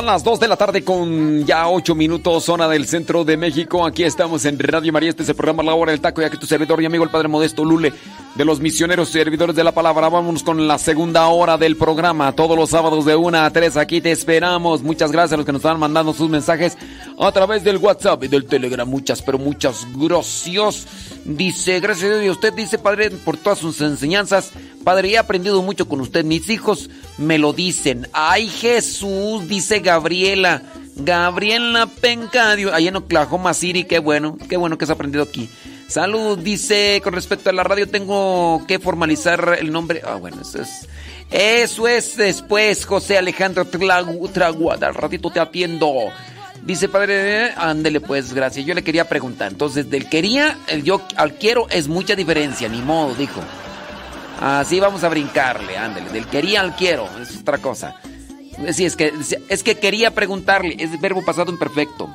[0.08, 3.86] las 2 de la tarde con ya 8 minutos, zona del centro de México.
[3.86, 5.10] Aquí estamos en Radio María.
[5.10, 6.22] Este es el programa La Hora del Taco.
[6.22, 7.92] Y aquí tu servidor y amigo, el Padre Modesto Lule,
[8.38, 10.10] de los misioneros servidores de la palabra.
[10.10, 12.32] Vámonos con la segunda hora del programa.
[12.34, 14.84] Todos los sábados de 1 a 3 aquí te esperamos.
[14.84, 16.78] Muchas gracias a los que nos están mandando sus mensajes
[17.18, 18.88] a través del WhatsApp y del Telegram.
[18.88, 20.86] Muchas, pero muchas gracias.
[21.26, 22.36] Dice, gracias a Dios.
[22.36, 24.52] Usted dice, Padre, por todas sus enseñanzas.
[24.84, 26.24] Padre, he aprendido mucho con usted.
[26.24, 28.08] Mis hijos me lo dicen.
[28.14, 30.62] Ay, Jesús, dice Gabriela.
[30.96, 33.84] Gabriela Pencadio, allá en Oklahoma City.
[33.84, 35.50] Qué bueno, qué bueno que has aprendido aquí.
[35.88, 40.02] Salud, dice, con respecto a la radio tengo que formalizar el nombre.
[40.06, 40.88] Ah, bueno, eso es...
[41.30, 44.88] Eso es después, José Alejandro Traguada.
[44.88, 45.94] Al ratito te atiendo.
[46.64, 48.66] Dice padre, ándele pues, gracias.
[48.66, 49.52] Yo le quería preguntar.
[49.52, 53.42] Entonces, del quería, el yo al quiero es mucha diferencia, ni modo, dijo.
[54.40, 56.10] Así vamos a brincarle, ándele.
[56.10, 57.96] Del quería al quiero, es otra cosa.
[58.72, 59.14] Sí, es que,
[59.50, 62.10] es que quería preguntarle, es verbo pasado imperfecto.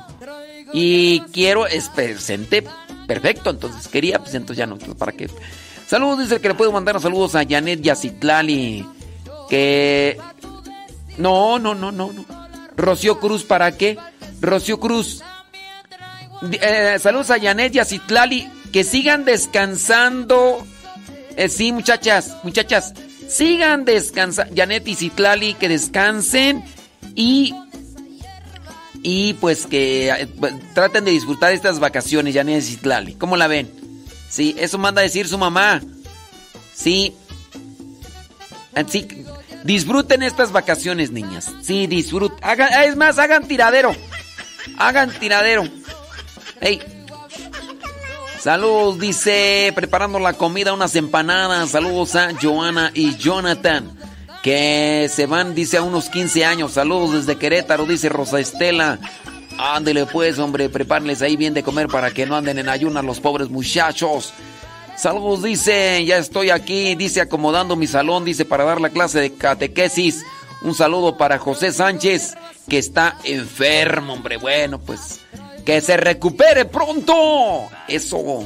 [0.73, 2.63] Y quiero es presente
[3.07, 5.29] perfecto, entonces quería, pues entonces ya no, ¿para qué?
[5.87, 8.85] Saludos, dice que le puedo mandar saludos a Janet Yacitlali.
[9.49, 10.17] Que.
[11.17, 12.25] No, no, no, no, no.
[12.75, 13.97] Rocío Cruz, ¿para qué?
[14.41, 15.21] Rocío Cruz.
[16.51, 18.49] Eh, saludos a Janet Yacitlali.
[18.71, 20.65] Que sigan descansando.
[21.35, 22.93] Eh, sí, muchachas, muchachas.
[23.27, 24.53] Sigan descansando.
[24.55, 26.63] Janet y Citlali, que descansen.
[27.15, 27.53] Y.
[29.03, 30.27] Y pues que eh,
[30.73, 33.13] traten de disfrutar estas vacaciones, Janet y Citlali.
[33.15, 33.69] ¿Cómo la ven?
[34.29, 35.81] Sí, eso manda a decir su mamá.
[36.73, 37.13] Sí.
[38.73, 39.07] Así,
[39.63, 41.51] disfruten estas vacaciones, niñas.
[41.61, 42.39] Sí, disfruten.
[42.41, 43.93] Hagan, es más, hagan tiradero.
[44.77, 45.67] Hagan tiradero.
[46.61, 46.81] Hey.
[48.39, 51.69] Saludos, dice, preparando la comida, unas empanadas.
[51.69, 53.97] Saludos a Joana y Jonathan,
[54.43, 56.73] que se van, dice, a unos 15 años.
[56.73, 58.99] Saludos desde Querétaro, dice Rosa Estela.
[59.57, 63.21] Ándele pues, hombre, prepárenles ahí bien de comer para que no anden en ayunas los
[63.21, 64.33] pobres muchachos.
[64.97, 69.33] Saludos, dice, ya estoy aquí, dice, acomodando mi salón, dice, para dar la clase de
[69.33, 70.25] catequesis.
[70.61, 72.35] Un saludo para José Sánchez,
[72.67, 74.35] que está enfermo, hombre.
[74.37, 75.21] Bueno, pues,
[75.65, 77.69] que se recupere pronto.
[77.87, 78.45] Eso.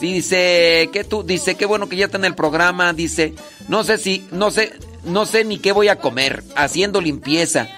[0.00, 3.34] Dice, que tú, dice, qué bueno que ya está en el programa, dice,
[3.68, 4.72] no sé si, no sé,
[5.04, 7.68] no sé ni qué voy a comer, haciendo limpieza,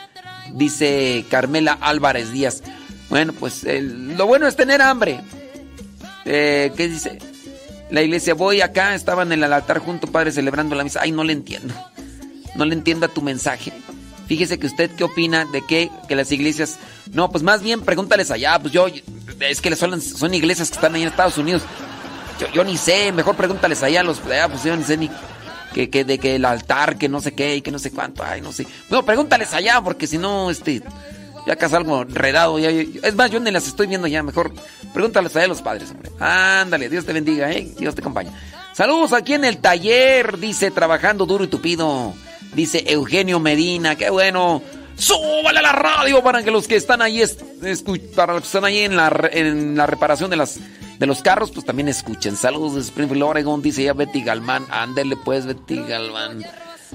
[0.53, 2.63] dice Carmela Álvarez Díaz.
[3.11, 5.21] Bueno, pues, lo bueno es tener hambre.
[6.25, 7.19] Eh, ¿Qué dice?
[7.91, 11.01] La iglesia, voy acá, estaban en el altar junto, padre, celebrando la misa.
[11.03, 11.75] Ay, no le entiendo.
[12.55, 13.73] No le entienda tu mensaje.
[14.29, 16.79] Fíjese que usted qué opina de que, que las iglesias...
[17.13, 18.59] No, pues más bien pregúntales allá.
[18.59, 18.87] Pues yo,
[19.41, 21.63] es que son, son iglesias que están ahí en Estados Unidos.
[22.51, 24.21] Yo, ni sé, mejor pregúntales allá a los...
[24.25, 25.11] Allá, pues yo ni sé ni...
[25.75, 28.23] Que, que de que el altar, que no sé qué y que no sé cuánto.
[28.23, 28.67] Ay, no sé.
[28.91, 30.83] No, pregúntales allá porque si no, este...
[31.47, 32.59] Ya acá algo enredado.
[32.59, 34.23] Ya, ya- es más, yo ni las estoy viendo ya.
[34.23, 34.53] Mejor
[34.93, 36.11] pregúntales allá a los padres, hombre.
[36.21, 37.73] Ándale, Dios te bendiga, ¿eh?
[37.79, 38.31] Dios te acompañe.
[38.75, 42.15] Saludos aquí en el taller, dice, trabajando duro y tupido.
[42.55, 44.63] Dice Eugenio Medina, qué bueno.
[44.97, 47.23] Súbale a la radio para que los que están ahí,
[48.15, 50.59] para los que están ahí en la, en la reparación de las
[51.03, 52.37] de los carros, pues también escuchen.
[52.37, 54.65] Saludos de Springfield, Oregon, dice ya Betty Galván.
[54.71, 55.81] Ándele pues, Betty.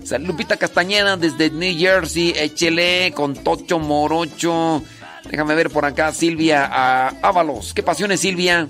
[0.02, 4.82] Sal- Lupita Castañeda desde New Jersey, échele con Tocho Morocho.
[5.30, 7.74] Déjame ver por acá, Silvia ah, Ábalos.
[7.74, 8.70] ¿Qué pasiones, Silvia?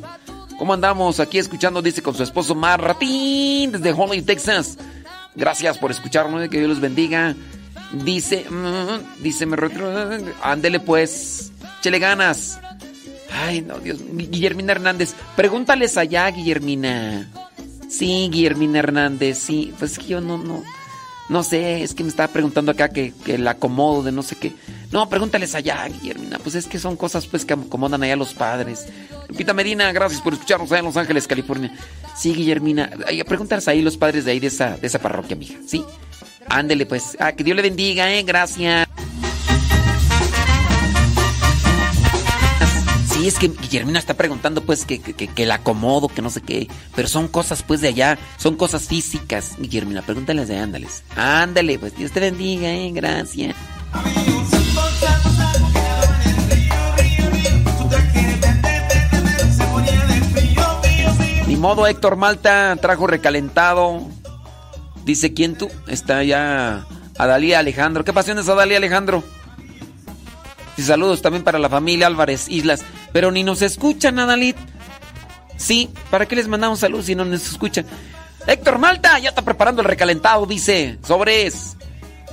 [0.58, 1.20] ¿Cómo andamos?
[1.20, 4.80] Aquí escuchando, dice con su esposo Martín desde Holly, Texas.
[5.36, 7.36] Gracias por escucharnos, que Dios los bendiga.
[7.92, 9.88] Dice, mm, dice, me retro.
[10.42, 12.60] Ándele pues, échele ganas.
[13.32, 14.00] Ay, no, Dios.
[14.12, 17.30] Guillermina Hernández, pregúntales allá, Guillermina.
[17.90, 19.74] Sí, Guillermina Hernández, sí.
[19.78, 20.64] Pues es que yo no, no.
[21.30, 24.38] No sé, es que me estaba preguntando acá que, que el acomodo de no sé
[24.38, 24.54] qué.
[24.92, 26.40] No, pregúntales allá, Guillermina.
[26.40, 28.86] Pues es que son cosas pues que acomodan allá los padres.
[29.28, 31.74] Lupita Medina, gracias por escucharnos allá en Los Ángeles, California.
[32.16, 32.90] Sí, Guillermina.
[33.28, 35.56] Pregúntales ahí los padres de ahí de esa, de esa parroquia, mija.
[35.68, 35.84] Sí.
[36.50, 37.18] Ándele pues.
[37.20, 38.24] Ah, que Dios le bendiga, eh.
[38.24, 38.88] Gracias.
[43.28, 46.70] Oye, es que Guillermina está preguntando pues que, que, la acomodo, que no sé qué.
[46.96, 49.58] Pero son cosas pues de allá, son cosas físicas.
[49.60, 51.04] Guillermina, pregúntales de ándales.
[51.18, 53.54] Ándale, pues Dios te bendiga, eh, gracias.
[61.48, 64.08] Ni modo, Héctor Malta trajo recalentado.
[65.04, 65.70] Dice, ¿quién tú?
[65.88, 66.88] Está ya
[67.18, 68.06] Adalía Alejandro.
[68.06, 69.22] ¿Qué pasiones Adalía Alejandro?
[70.78, 72.84] Y saludos también para la familia Álvarez Islas.
[73.12, 74.56] Pero ni nos escuchan, Adalit.
[75.58, 77.86] Sí, ¿para qué les mandamos saludos si no nos escuchan?
[78.46, 80.98] Héctor Malta ya está preparando el recalentado, dice.
[81.06, 81.76] Sobres.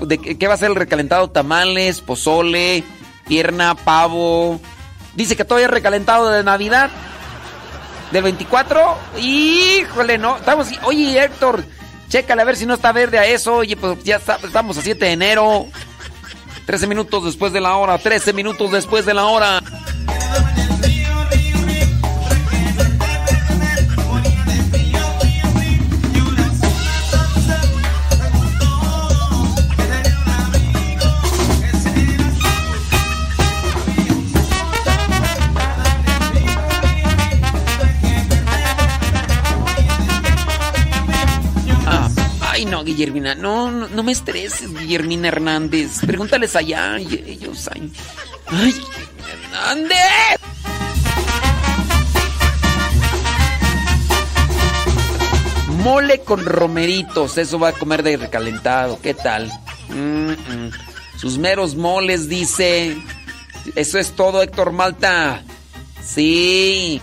[0.00, 1.30] ¿De qué va a ser el recalentado?
[1.30, 2.84] Tamales, pozole,
[3.26, 4.60] pierna, pavo.
[5.14, 6.90] Dice que todavía es recalentado de Navidad.
[8.12, 8.98] ¿Del 24?
[9.20, 10.36] Híjole, no.
[10.36, 10.68] Estamos.
[10.82, 11.64] Oye, Héctor,
[12.08, 13.56] chécale a ver si no está verde a eso.
[13.56, 15.66] Oye, pues ya estamos a 7 de enero.
[16.66, 17.98] 13 minutos después de la hora.
[17.98, 19.62] 13 minutos después de la hora.
[42.64, 43.34] No, Guillermina.
[43.34, 46.00] No, no, no me estreses, Guillermina Hernández.
[46.06, 46.98] Pregúntales allá.
[46.98, 47.92] y ellos, ay.
[48.46, 48.74] Ay,
[49.32, 50.40] Hernández.
[55.82, 59.52] Mole con romeritos, eso va a comer de recalentado, ¿qué tal?
[61.18, 62.96] Sus meros moles, dice.
[63.74, 65.42] Eso es todo, Héctor Malta.
[66.02, 67.00] Sí.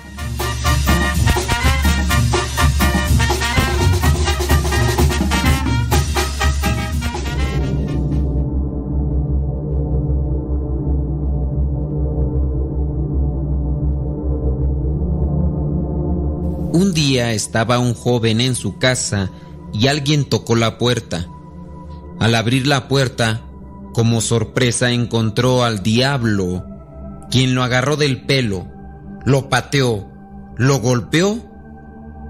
[16.73, 19.29] Un día estaba un joven en su casa
[19.73, 21.27] y alguien tocó la puerta.
[22.17, 23.41] Al abrir la puerta,
[23.93, 26.65] como sorpresa encontró al diablo,
[27.29, 28.67] quien lo agarró del pelo,
[29.25, 30.09] lo pateó,
[30.55, 31.39] lo golpeó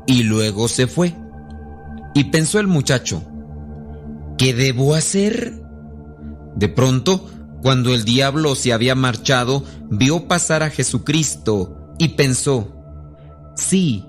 [0.07, 1.15] y luego se fue.
[2.15, 3.23] Y pensó el muchacho,
[4.39, 5.61] ¿qué debo hacer?
[6.55, 7.30] De pronto,
[7.61, 12.76] cuando el diablo se había marchado, vio pasar a Jesucristo y pensó,
[13.55, 14.07] sí,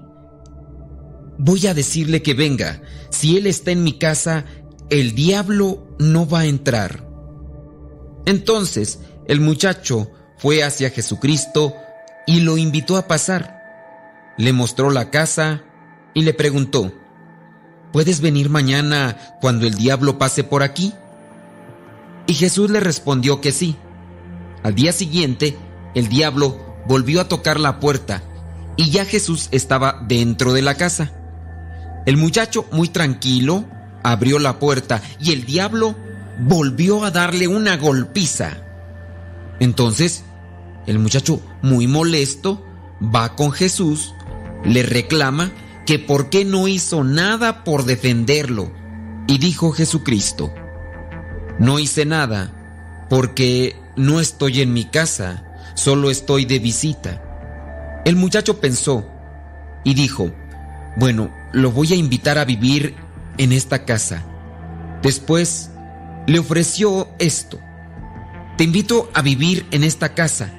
[1.39, 2.83] Voy a decirle que venga.
[3.11, 4.45] Si él está en mi casa,
[4.91, 7.09] el diablo no va a entrar.
[8.27, 11.75] Entonces el muchacho fue hacia Jesucristo
[12.27, 13.61] y lo invitó a pasar.
[14.37, 15.63] Le mostró la casa
[16.15, 16.93] y le preguntó,
[17.93, 20.93] ¿puedes venir mañana cuando el diablo pase por aquí?
[22.27, 23.77] Y Jesús le respondió que sí.
[24.63, 25.57] Al día siguiente,
[25.95, 28.23] el diablo volvió a tocar la puerta
[28.77, 31.13] y ya Jesús estaba dentro de la casa.
[32.07, 33.65] El muchacho, muy tranquilo,
[34.03, 35.95] abrió la puerta y el diablo
[36.41, 38.57] volvió a darle una golpiza.
[39.61, 40.25] Entonces,
[40.87, 42.65] el muchacho, muy molesto,
[43.03, 44.15] va con Jesús,
[44.65, 45.53] le reclama
[45.87, 48.73] que por qué no hizo nada por defenderlo.
[49.29, 50.53] Y dijo Jesucristo,
[51.59, 58.03] no hice nada porque no estoy en mi casa, solo estoy de visita.
[58.05, 59.07] El muchacho pensó
[59.85, 60.33] y dijo,
[60.97, 62.95] bueno, lo voy a invitar a vivir
[63.39, 64.25] en esta casa.
[65.03, 65.71] Después
[66.27, 67.59] le ofreció esto.
[68.57, 70.53] Te invito a vivir en esta casa.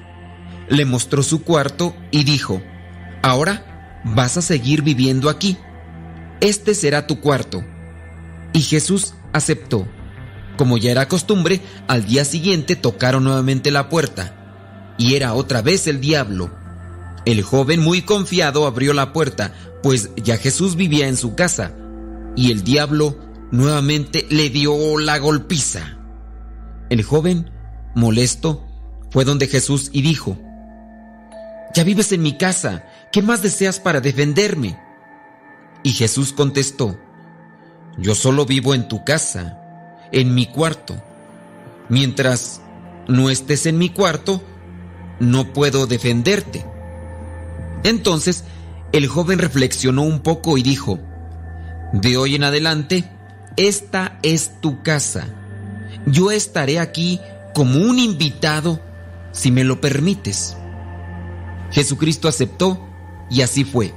[0.68, 2.62] Le mostró su cuarto y dijo,
[3.22, 5.56] ahora vas a seguir viviendo aquí.
[6.40, 7.64] Este será tu cuarto.
[8.52, 9.86] Y Jesús aceptó.
[10.56, 14.94] Como ya era costumbre, al día siguiente tocaron nuevamente la puerta.
[14.98, 16.54] Y era otra vez el diablo.
[17.24, 19.54] El joven muy confiado abrió la puerta,
[19.84, 21.70] pues ya Jesús vivía en su casa,
[22.36, 23.18] y el diablo
[23.50, 25.98] nuevamente le dio la golpiza.
[26.88, 27.50] El joven,
[27.94, 28.66] molesto,
[29.10, 30.38] fue donde Jesús y dijo,
[31.74, 34.80] Ya vives en mi casa, ¿qué más deseas para defenderme?
[35.82, 36.98] Y Jesús contestó,
[37.98, 39.60] Yo solo vivo en tu casa,
[40.12, 40.96] en mi cuarto.
[41.90, 42.62] Mientras
[43.06, 44.42] no estés en mi cuarto,
[45.20, 46.64] no puedo defenderte.
[47.82, 48.44] Entonces
[48.94, 51.00] el joven reflexionó un poco y dijo,
[51.92, 53.10] De hoy en adelante,
[53.56, 55.26] esta es tu casa.
[56.06, 57.20] Yo estaré aquí
[57.54, 58.80] como un invitado
[59.32, 60.56] si me lo permites.
[61.72, 62.86] Jesucristo aceptó
[63.28, 63.92] y así fue.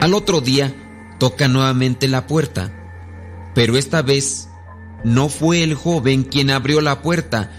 [0.00, 0.72] Al otro día
[1.18, 2.72] toca nuevamente la puerta,
[3.54, 4.48] pero esta vez
[5.04, 7.50] no fue el joven quien abrió la puerta,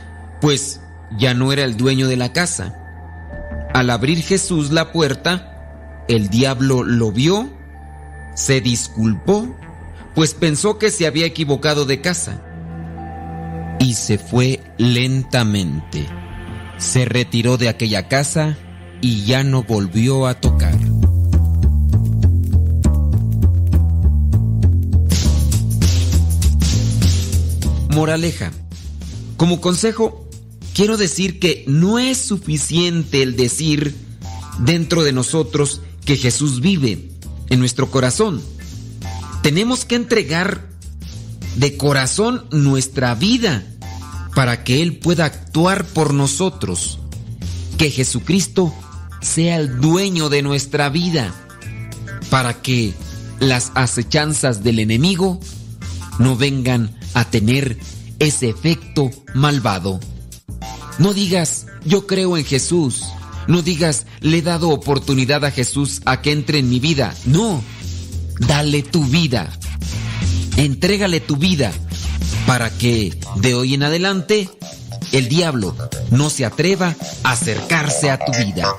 [0.42, 0.82] pues
[1.16, 2.76] ya no era el dueño de la casa.
[3.72, 5.57] Al abrir Jesús la puerta,
[6.08, 7.50] el diablo lo vio,
[8.36, 9.56] se disculpó,
[10.16, 12.42] pues pensó que se había equivocado de casa,
[13.80, 16.06] y se fue lentamente.
[16.78, 18.58] Se retiró de aquella casa
[19.02, 20.78] y ya no volvió a tocar.
[27.94, 28.52] Moraleja.
[29.38, 30.28] Como consejo,
[30.74, 33.96] quiero decir que no es suficiente el decir
[34.60, 37.12] dentro de nosotros que Jesús vive
[37.50, 38.42] en nuestro corazón.
[39.44, 40.70] Tenemos que entregar
[41.58, 43.66] de corazón nuestra vida
[44.34, 47.00] para que Él pueda actuar por nosotros.
[47.78, 48.74] Que Jesucristo
[49.22, 51.36] sea el dueño de nuestra vida
[52.30, 52.94] para que
[53.40, 55.42] las acechanzas del enemigo
[56.20, 57.78] no vengan a tener
[58.20, 60.00] ese efecto malvado.
[61.00, 63.04] No digas, yo creo en Jesús.
[63.48, 67.14] No digas, le he dado oportunidad a Jesús a que entre en mi vida.
[67.26, 67.64] No,
[68.40, 69.50] dale tu vida.
[70.58, 71.72] Entrégale tu vida
[72.46, 74.50] para que de hoy en adelante
[75.12, 75.76] el diablo
[76.12, 78.74] no se atreva a acercarse a tu vida.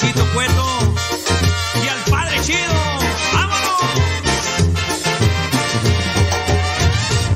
[0.00, 0.94] Cueto
[1.84, 2.72] y al padre Chido.
[3.34, 3.82] ¡Vámonos!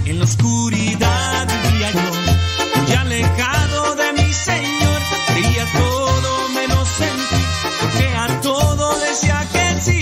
[0.05, 5.03] En la oscuridad vivía yo, muy alejado de mi Señor.
[5.27, 7.45] Creía todo menos en ti,
[7.81, 10.01] porque a todo decía que sí.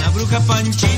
[0.00, 0.95] La bruja Panchita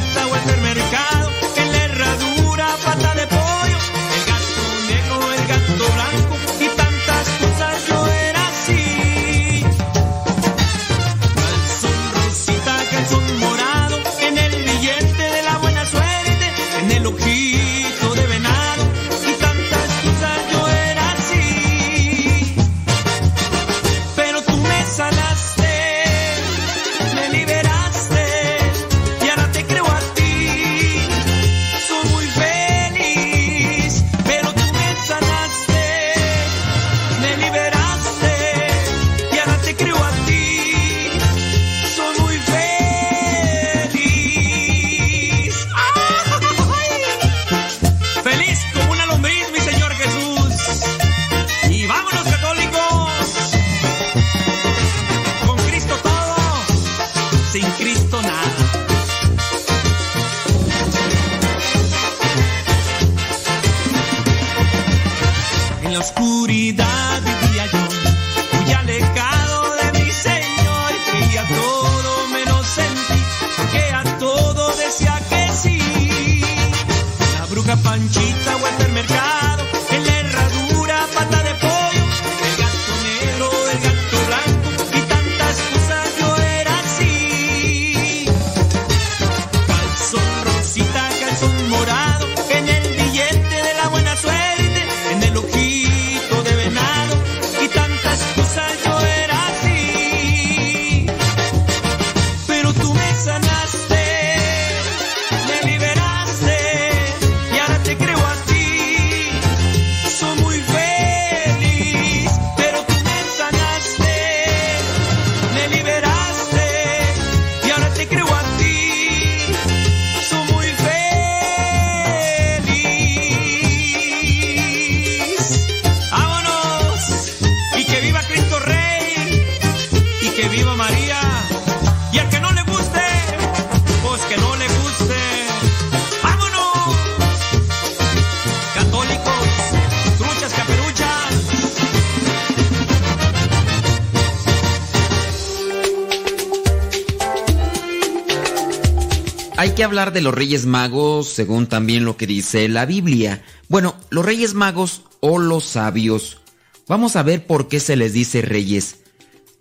[149.78, 153.44] que hablar de los Reyes Magos según también lo que dice la Biblia.
[153.68, 156.40] Bueno, los Reyes Magos o los sabios.
[156.88, 158.96] Vamos a ver por qué se les dice reyes.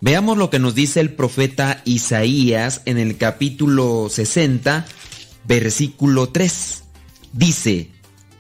[0.02, 4.88] Veamos lo que nos dice el profeta Isaías en el capítulo 60,
[5.46, 6.84] versículo 3.
[7.34, 7.92] Dice,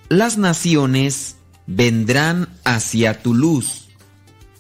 [0.09, 1.35] las naciones
[1.67, 3.87] vendrán hacia tu luz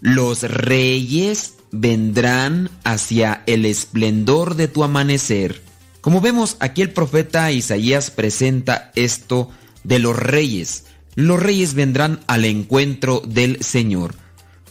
[0.01, 5.66] los reyes vendrán hacia el esplendor de tu amanecer.
[6.07, 9.51] Como vemos, aquí el profeta Isaías presenta esto
[9.83, 10.85] de los reyes.
[11.15, 14.15] Los reyes vendrán al encuentro del Señor.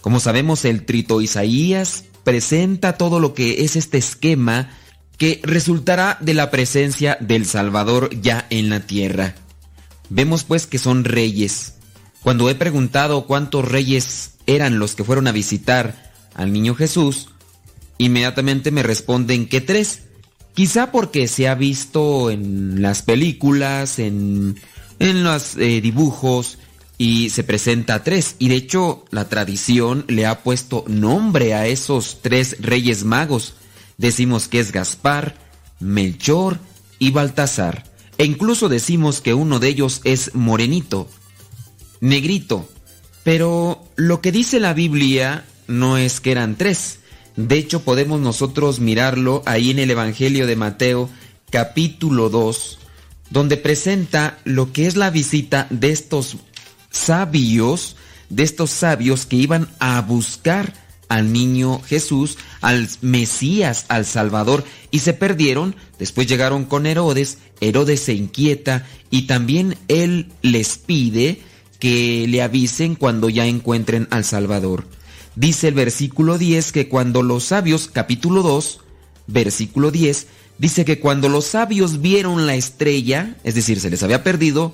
[0.00, 4.70] Como sabemos, el trito Isaías presenta todo lo que es este esquema
[5.18, 9.34] que resultará de la presencia del Salvador ya en la tierra.
[10.08, 11.74] Vemos pues que son reyes.
[12.22, 17.28] Cuando he preguntado cuántos reyes eran los que fueron a visitar al niño Jesús,
[17.98, 20.05] inmediatamente me responden que tres.
[20.56, 24.58] Quizá porque se ha visto en las películas, en,
[24.98, 26.56] en los eh, dibujos,
[26.96, 28.36] y se presenta a tres.
[28.38, 33.52] Y de hecho la tradición le ha puesto nombre a esos tres reyes magos.
[33.98, 35.36] Decimos que es Gaspar,
[35.78, 36.58] Melchor
[36.98, 37.84] y Baltasar.
[38.16, 41.06] E incluso decimos que uno de ellos es morenito,
[42.00, 42.66] negrito.
[43.24, 47.00] Pero lo que dice la Biblia no es que eran tres.
[47.36, 51.10] De hecho, podemos nosotros mirarlo ahí en el Evangelio de Mateo,
[51.50, 52.78] capítulo 2,
[53.30, 56.38] donde presenta lo que es la visita de estos
[56.90, 57.96] sabios,
[58.30, 60.72] de estos sabios que iban a buscar
[61.08, 65.76] al niño Jesús, al Mesías, al Salvador, y se perdieron.
[65.98, 71.42] Después llegaron con Herodes, Herodes se inquieta y también él les pide
[71.78, 74.86] que le avisen cuando ya encuentren al Salvador.
[75.36, 78.80] Dice el versículo 10 que cuando los sabios, capítulo 2,
[79.26, 80.26] versículo 10,
[80.58, 84.72] dice que cuando los sabios vieron la estrella, es decir, se les había perdido,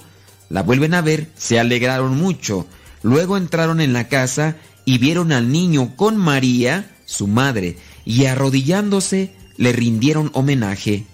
[0.49, 2.69] la vuelven a ver, se alegraron mucho.
[3.03, 9.35] Luego entraron en la casa y vieron al niño con María, su madre, y arrodillándose
[9.57, 11.07] le rindieron homenaje.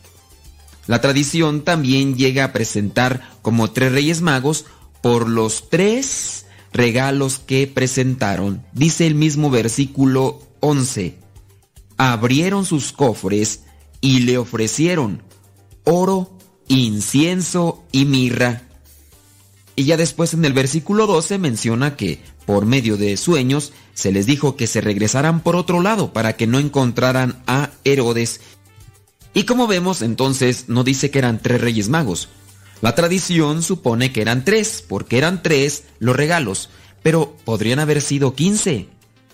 [0.86, 4.66] La tradición también llega a presentar como tres reyes magos
[5.00, 8.64] por los tres regalos que presentaron.
[8.72, 11.16] Dice el mismo versículo 11.
[11.96, 13.62] Abrieron sus cofres
[14.00, 15.22] y le ofrecieron
[15.84, 16.30] oro,
[16.68, 18.62] incienso y mirra.
[19.74, 24.26] Y ya después en el versículo 12 menciona que por medio de sueños se les
[24.26, 28.40] dijo que se regresaran por otro lado para que no encontraran a Herodes.
[29.34, 32.28] Y como vemos entonces no dice que eran tres reyes magos,
[32.80, 36.70] la tradición supone que eran tres, porque eran tres los regalos,
[37.02, 38.88] pero podrían haber sido quince.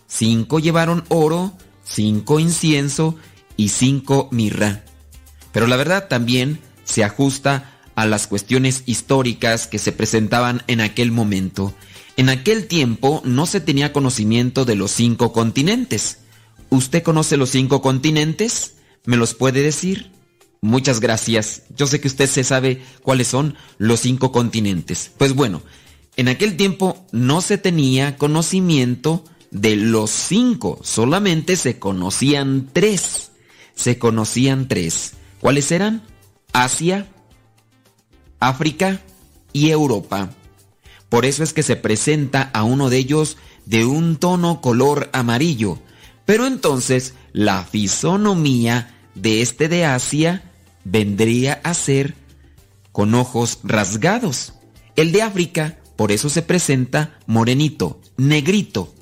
[0.07, 1.53] Cinco llevaron oro,
[1.85, 3.17] cinco incienso
[3.57, 4.85] y cinco mirra.
[5.53, 11.13] Pero la verdad también se ajusta a las cuestiones históricas que se presentaban en aquel
[11.13, 11.75] momento.
[12.17, 16.19] En aquel tiempo no se tenía conocimiento de los cinco continentes.
[16.71, 18.75] ¿Usted conoce los cinco continentes?
[19.05, 20.11] ¿Me los puede decir?
[20.65, 21.65] Muchas gracias.
[21.77, 25.11] Yo sé que usted se sabe cuáles son los cinco continentes.
[25.19, 25.61] Pues bueno,
[26.17, 33.33] en aquel tiempo no se tenía conocimiento de los cinco, solamente se conocían tres.
[33.75, 35.13] Se conocían tres.
[35.39, 36.03] ¿Cuáles eran?
[36.55, 37.09] Asia,
[38.41, 39.03] África
[39.53, 40.31] y Europa.
[41.11, 43.37] Por eso es que se presenta a uno de ellos
[43.67, 45.79] de un tono color amarillo.
[46.25, 50.53] Pero entonces la fisonomía de este de Asia
[50.85, 52.15] vendría a ser
[52.93, 54.55] con ojos rasgados.
[54.97, 58.95] El de África, por eso se presenta morenito, negrito.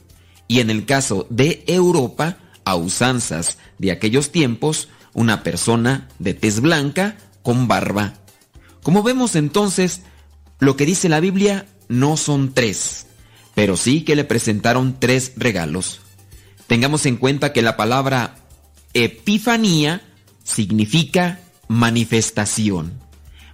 [0.48, 6.60] Y en el caso de Europa, a usanzas de aquellos tiempos, una persona de tez
[6.60, 8.14] blanca con barba.
[8.82, 10.02] Como vemos entonces,
[10.58, 13.06] lo que dice la Biblia no son tres,
[13.54, 16.00] pero sí que le presentaron tres regalos.
[16.66, 18.36] Tengamos en cuenta que la palabra
[18.94, 20.02] epifanía
[20.44, 21.40] significa
[21.72, 22.92] manifestación.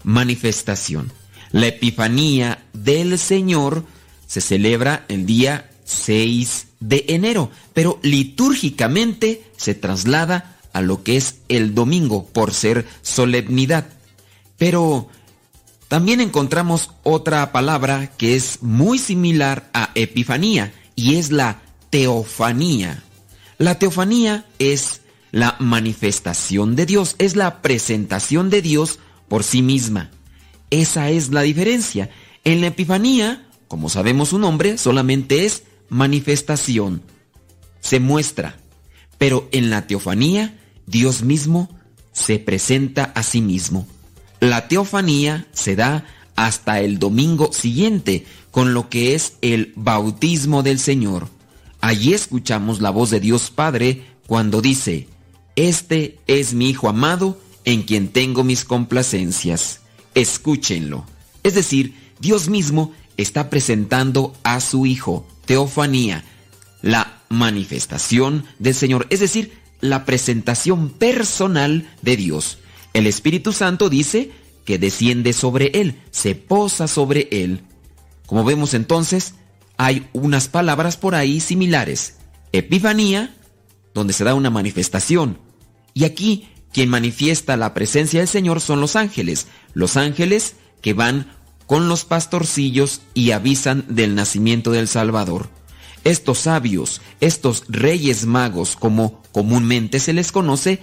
[0.02, 1.12] Manifestación.
[1.52, 3.84] La Epifanía del Señor
[4.26, 11.36] se celebra el día 6 de enero, pero litúrgicamente se traslada a lo que es
[11.48, 13.86] el domingo por ser solemnidad.
[14.58, 15.08] Pero
[15.86, 23.02] también encontramos otra palabra que es muy similar a Epifanía y es la teofanía.
[23.58, 28.98] La teofanía es la manifestación de Dios, es la presentación de Dios
[29.28, 30.10] por sí misma.
[30.70, 32.10] Esa es la diferencia.
[32.44, 37.02] En la Epifanía, como sabemos su nombre, solamente es manifestación.
[37.80, 38.56] Se muestra.
[39.18, 41.68] Pero en la teofanía, Dios mismo
[42.12, 43.86] se presenta a sí mismo.
[44.40, 46.04] La teofanía se da
[46.36, 51.28] hasta el domingo siguiente, con lo que es el bautismo del Señor.
[51.80, 55.08] Allí escuchamos la voz de Dios Padre cuando dice,
[55.58, 59.80] este es mi Hijo amado en quien tengo mis complacencias.
[60.14, 61.04] Escúchenlo.
[61.42, 66.24] Es decir, Dios mismo está presentando a su Hijo, Teofanía,
[66.80, 72.58] la manifestación del Señor, es decir, la presentación personal de Dios.
[72.92, 74.30] El Espíritu Santo dice
[74.64, 77.64] que desciende sobre él, se posa sobre él.
[78.26, 79.34] Como vemos entonces,
[79.76, 82.14] hay unas palabras por ahí similares.
[82.52, 83.34] Epifanía,
[83.92, 85.47] donde se da una manifestación.
[85.94, 89.46] Y aquí quien manifiesta la presencia del Señor son los ángeles.
[89.74, 91.32] Los ángeles que van
[91.66, 95.50] con los pastorcillos y avisan del nacimiento del Salvador.
[96.04, 100.80] Estos sabios, estos reyes magos, como comúnmente se les conoce,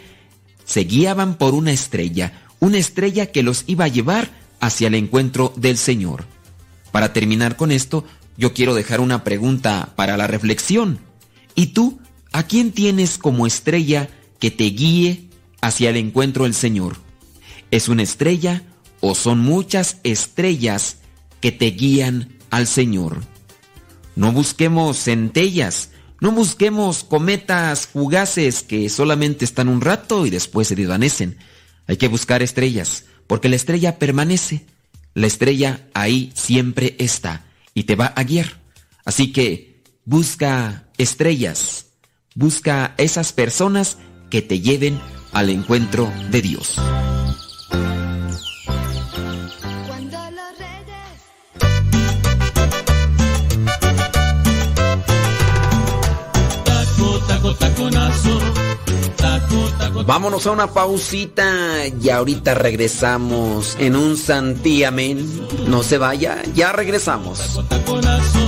[0.65, 4.29] se guiaban por una estrella, una estrella que los iba a llevar
[4.59, 6.25] hacia el encuentro del Señor.
[6.91, 8.05] Para terminar con esto,
[8.37, 10.99] yo quiero dejar una pregunta para la reflexión.
[11.55, 11.99] ¿Y tú,
[12.31, 14.09] a quién tienes como estrella
[14.45, 15.27] que te guíe
[15.59, 16.97] hacia el encuentro del Señor?
[17.71, 18.61] ¿Es una estrella
[18.99, 20.97] o son muchas estrellas
[21.41, 23.23] que te guían al Señor?
[24.15, 25.89] No busquemos centellas,
[26.21, 31.39] no busquemos cometas fugaces que solamente están un rato y después se desvanecen.
[31.87, 34.67] Hay que buscar estrellas, porque la estrella permanece.
[35.15, 38.61] La estrella ahí siempre está y te va a guiar.
[39.05, 41.87] Así que busca estrellas,
[42.35, 43.97] busca esas personas
[44.35, 44.99] que te lleven
[45.31, 46.75] al encuentro de Dios.
[60.05, 65.47] Vámonos a una pausita y ahorita regresamos en un santiamén.
[65.65, 67.39] No se vaya, ya regresamos.
[67.69, 68.47] taconazo,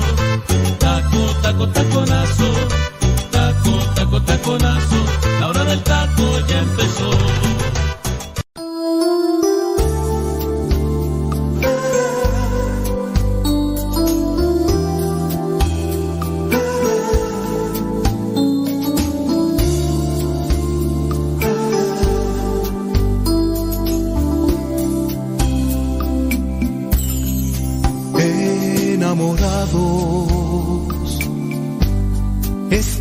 [0.79, 2.51] taco, taco, taconazo,
[3.31, 5.16] taco, taco, taconazo,
[6.17, 7.57] taco ya empezó.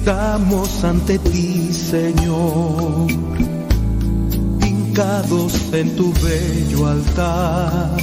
[0.07, 3.07] estamos ante ti, Señor,
[4.61, 7.97] hincados en tu bello altar,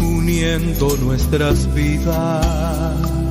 [0.00, 3.21] uniendo nuestras vidas.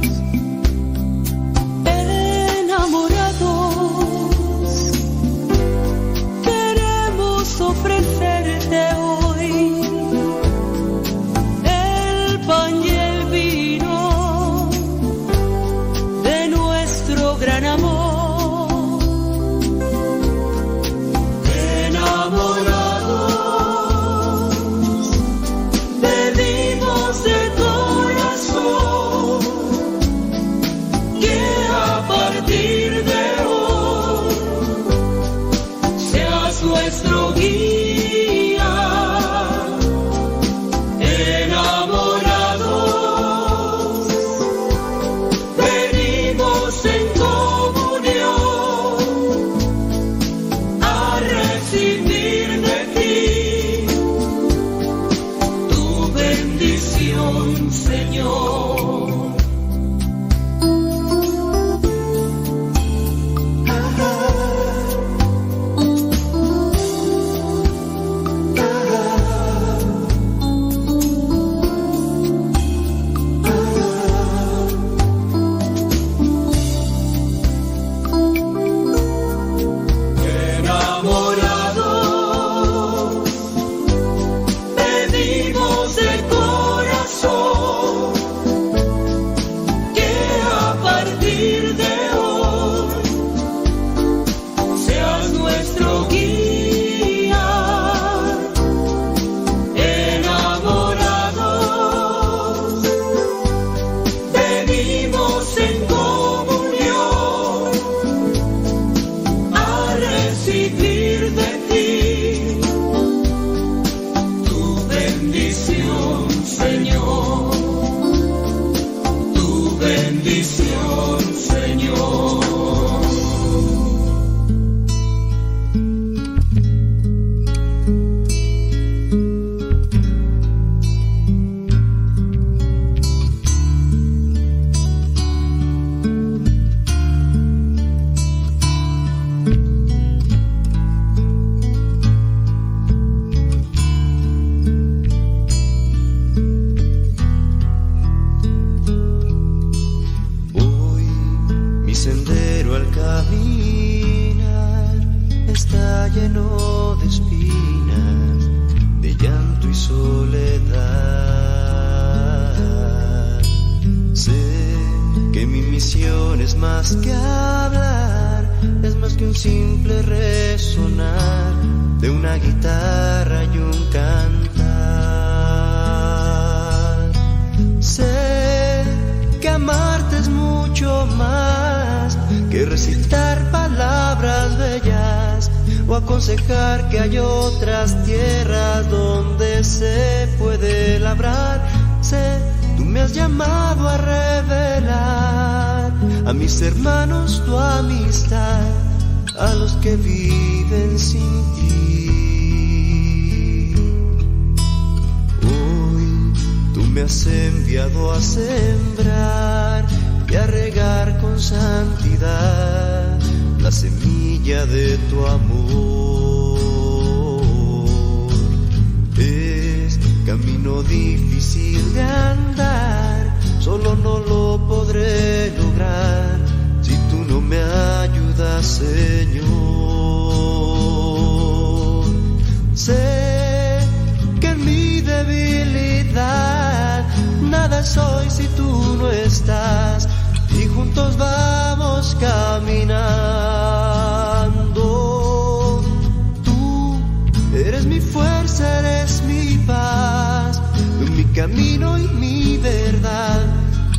[251.52, 253.46] Camino y mi verdad.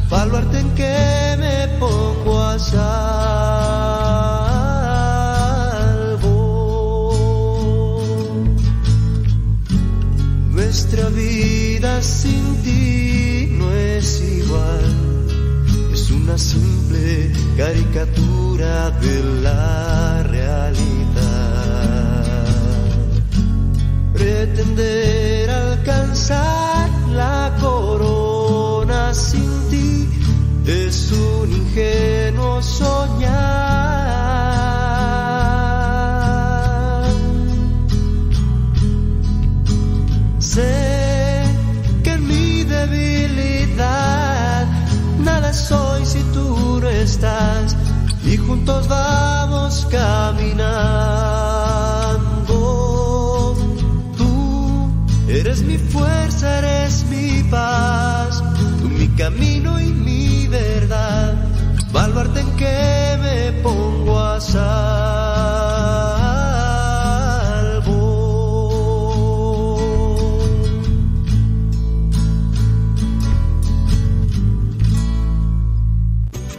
[0.08, 2.82] Baluarte en que me pongo a salvo.
[10.50, 15.26] Nuestra vida sin ti no es igual
[15.92, 20.82] es una simple caricatura de la realidad.
[24.14, 25.22] Pretender
[62.62, 64.62] que me pongo a salvo.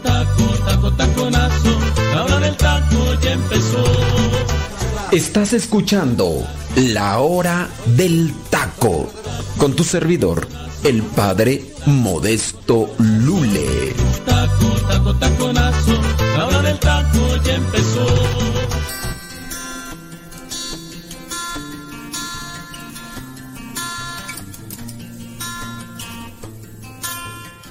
[0.04, 1.74] Taco, taco, taconazo,
[2.14, 3.84] la hora del taco ya empezó.
[5.12, 9.12] Estás escuchando La Hora del Taco
[9.58, 10.48] con tu servidor,
[10.84, 13.33] el padre Modesto Lule.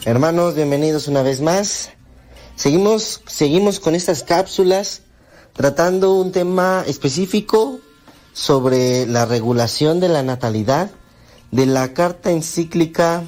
[0.04, 1.90] Hermanos, bienvenidos una vez más.
[2.56, 5.02] Seguimos, seguimos con estas cápsulas
[5.52, 7.78] tratando un tema específico
[8.32, 10.90] sobre la regulación de la natalidad
[11.50, 13.22] de la carta encíclica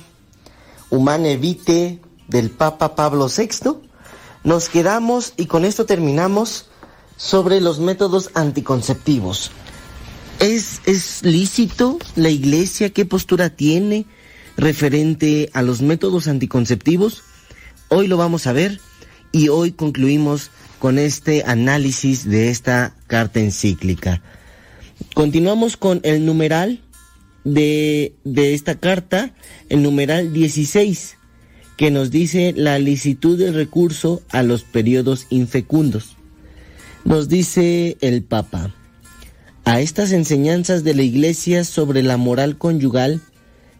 [0.91, 3.94] Humane Vitae del Papa Pablo VI.
[4.45, 6.67] Nos quedamos y con esto terminamos
[7.17, 9.51] sobre los métodos anticonceptivos.
[10.39, 12.91] ¿Es, es lícito la iglesia?
[12.91, 14.05] ¿Qué postura tiene
[14.59, 17.23] referente a los métodos anticonceptivos?
[17.89, 18.81] Hoy lo vamos a ver
[19.33, 24.21] y hoy concluimos con este análisis de esta carta encíclica.
[25.15, 26.83] Continuamos con el numeral
[27.45, 29.33] de, de esta carta,
[29.71, 31.17] el numeral 16,
[31.77, 36.17] que nos dice la licitud del recurso a los periodos infecundos.
[37.05, 38.75] Nos dice el Papa,
[39.65, 43.21] a estas enseñanzas de la Iglesia sobre la moral conyugal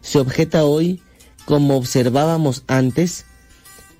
[0.01, 1.01] se objeta hoy,
[1.45, 3.25] como observábamos antes,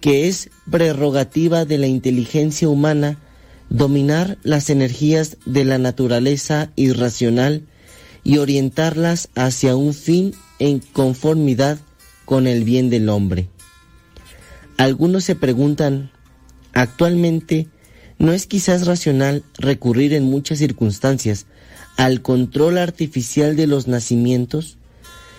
[0.02, 3.20] que es prerrogativa de la inteligencia humana
[3.70, 7.64] dominar las energías de la naturaleza irracional
[8.24, 11.80] y orientarlas hacia un fin en conformidad
[12.26, 13.50] con el bien del hombre.
[14.78, 16.12] Algunos se preguntan,
[16.74, 17.68] actualmente,
[18.20, 21.46] ¿no es quizás racional recurrir en muchas circunstancias
[21.98, 24.78] al control artificial de los nacimientos?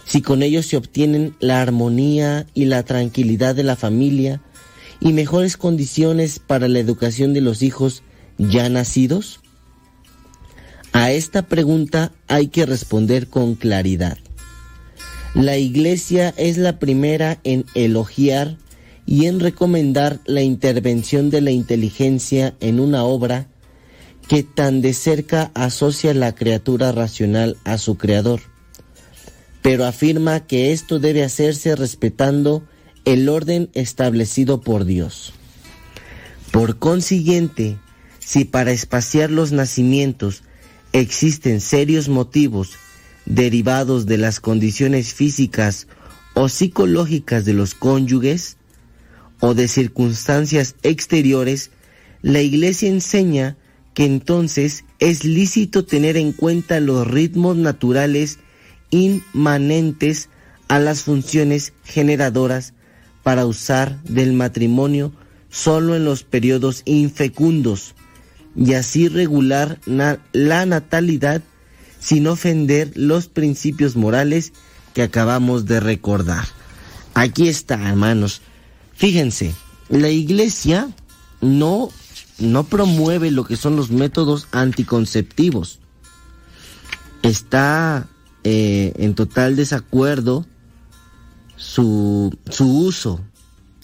[0.06, 4.40] Si con ello se obtienen la armonía y la tranquilidad de la familia
[5.00, 8.02] y mejores condiciones para la educación de los hijos
[8.38, 9.40] ya nacidos?
[10.92, 14.16] A esta pregunta hay que responder con claridad.
[15.34, 18.56] La Iglesia es la primera en elogiar
[19.06, 23.46] y en recomendar la intervención de la inteligencia en una obra
[24.28, 28.40] que tan de cerca asocia la criatura racional a su creador,
[29.62, 32.64] pero afirma que esto debe hacerse respetando
[33.04, 35.32] el orden establecido por Dios.
[36.50, 37.78] Por consiguiente,
[38.18, 40.42] si para espaciar los nacimientos
[40.92, 42.70] existen serios motivos
[43.26, 45.86] derivados de las condiciones físicas
[46.34, 48.56] o psicológicas de los cónyuges
[49.40, 51.70] o de circunstancias exteriores,
[52.22, 53.56] la Iglesia enseña
[53.94, 58.38] que entonces es lícito tener en cuenta los ritmos naturales
[58.90, 60.28] inmanentes
[60.68, 62.74] a las funciones generadoras
[63.22, 65.12] para usar del matrimonio
[65.50, 67.94] solo en los periodos infecundos
[68.54, 71.42] y así regular la natalidad
[72.00, 74.52] sin ofender los principios morales
[74.94, 76.46] que acabamos de recordar.
[77.14, 78.42] Aquí está, hermanos.
[78.96, 79.54] Fíjense,
[79.88, 80.88] la iglesia
[81.40, 81.90] no
[82.38, 85.78] no promueve lo que son los métodos anticonceptivos.
[87.22, 88.08] Está
[88.44, 90.46] eh, en total desacuerdo
[91.56, 93.20] su, su uso.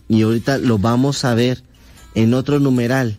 [0.08, 1.62] Y ahorita lo vamos a ver
[2.14, 3.18] en otro numeral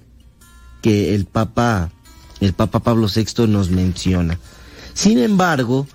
[0.82, 1.92] que el Papa,
[2.40, 4.38] el Papa Pablo VI nos menciona.
[4.94, 5.88] Sin embargo,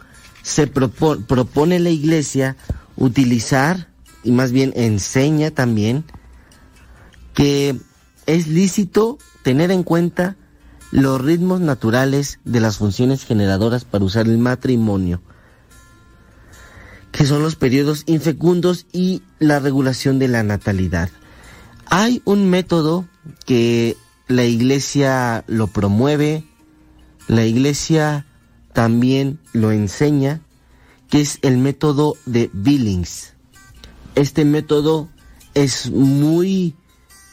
[0.42, 2.56] se propone la Iglesia
[2.96, 3.87] utilizar,
[4.22, 6.04] y más bien enseña también,
[7.34, 7.78] que
[8.26, 10.36] es lícito tener en cuenta
[10.90, 15.20] los ritmos naturales de las funciones generadoras para usar el matrimonio,
[17.12, 21.10] que son los periodos infecundos y la regulación de la natalidad.
[21.86, 23.06] Hay un método
[23.46, 23.96] que
[24.26, 26.44] la iglesia lo promueve,
[27.28, 28.26] la iglesia
[28.72, 30.40] también lo enseña,
[31.08, 33.37] que es el método de Billings.
[34.18, 35.08] Este método
[35.54, 36.74] es muy,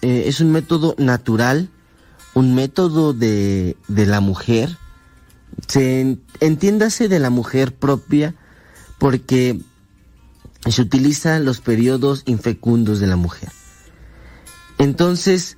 [0.03, 1.72] eh, es un método natural,
[2.36, 4.78] un método de, de la mujer.
[5.68, 8.36] Se entiéndase de la mujer propia
[8.99, 9.60] porque
[10.70, 13.49] se utilizan los periodos infecundos de la mujer.
[14.78, 15.57] Entonces,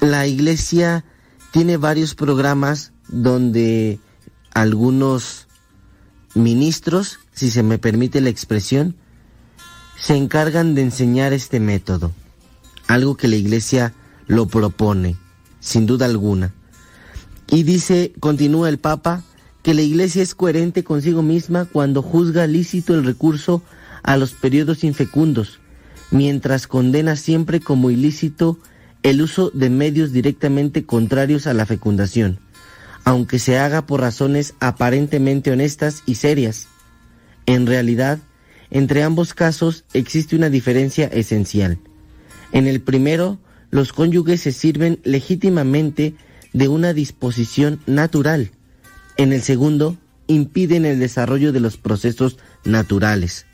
[0.00, 1.06] la iglesia
[1.50, 4.00] tiene varios programas donde
[4.52, 5.48] algunos
[6.34, 8.96] ministros, si se me permite la expresión,
[10.02, 12.10] se encargan de enseñar este método,
[12.88, 13.94] algo que la iglesia
[14.26, 15.14] lo propone,
[15.60, 16.52] sin duda alguna.
[17.48, 19.22] Y dice, continúa el Papa,
[19.62, 23.62] que la iglesia es coherente consigo misma cuando juzga lícito el recurso
[24.02, 25.60] a los periodos infecundos,
[26.10, 28.58] mientras condena siempre como ilícito
[29.04, 32.40] el uso de medios directamente contrarios a la fecundación,
[33.04, 36.66] aunque se haga por razones aparentemente honestas y serias.
[37.46, 38.18] En realidad,
[38.72, 41.78] entre ambos casos existe una diferencia esencial.
[42.52, 43.38] En el primero,
[43.70, 46.14] los cónyuges se sirven legítimamente
[46.54, 48.50] de una disposición natural.
[49.18, 53.44] En el segundo, impiden el desarrollo de los procesos naturales.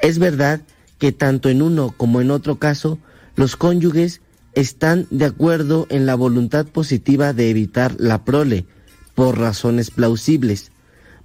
[0.00, 0.60] Es verdad
[0.98, 2.98] que tanto en uno como en otro caso,
[3.36, 4.22] los cónyuges
[4.54, 8.66] están de acuerdo en la voluntad positiva de evitar la prole,
[9.14, 10.72] por razones plausibles,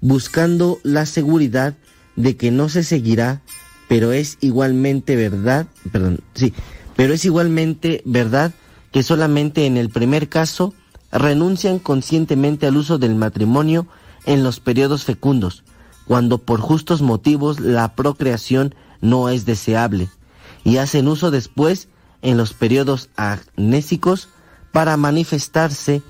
[0.02, 1.74] buscando la seguridad
[2.18, 3.42] de que no se seguirá,
[3.88, 6.54] pero es igualmente verdad, perdón, sí,
[6.98, 8.52] pero es igualmente verdad
[8.92, 10.74] que solamente en el primer caso
[11.12, 13.88] renuncian conscientemente al uso del matrimonio
[14.26, 15.64] en los periodos fecundos,
[16.06, 20.10] cuando por justos motivos la procreación no es deseable,
[20.64, 21.88] y hacen uso después
[22.24, 24.28] en los periodos agnésicos
[24.72, 26.02] para manifestarse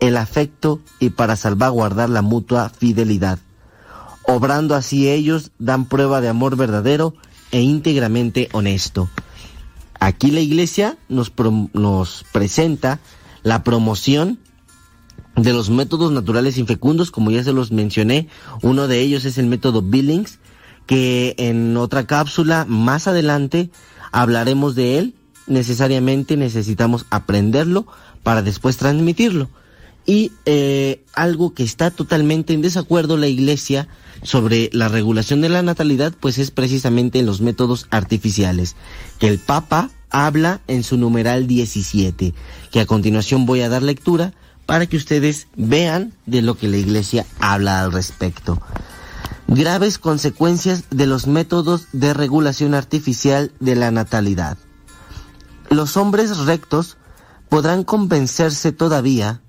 [0.00, 3.38] el afecto y para salvaguardar la mutua fidelidad.
[4.34, 7.12] Obrando así ellos dan prueba de amor verdadero
[7.50, 9.10] e íntegramente honesto.
[10.00, 11.30] Aquí la iglesia nos,
[11.74, 12.98] nos presenta
[13.42, 14.38] la promoción
[15.36, 18.26] de los métodos naturales infecundos, como ya se los mencioné,
[18.62, 20.38] uno de ellos es el método Billings,
[20.86, 23.70] que en otra cápsula más adelante
[24.12, 25.14] hablaremos de él.
[25.46, 27.86] Necesariamente necesitamos aprenderlo
[28.22, 29.50] para después transmitirlo.
[30.06, 33.88] Y eh, algo que está totalmente en desacuerdo la Iglesia
[34.22, 38.76] sobre la regulación de la natalidad, pues es precisamente en los métodos artificiales,
[39.18, 42.34] que el Papa habla en su numeral 17,
[42.70, 44.32] que a continuación voy a dar lectura
[44.66, 48.60] para que ustedes vean de lo que la Iglesia habla al respecto.
[49.48, 54.56] Graves consecuencias de los métodos de regulación artificial de la natalidad.
[55.68, 56.96] Los hombres rectos
[57.48, 59.42] podrán convencerse todavía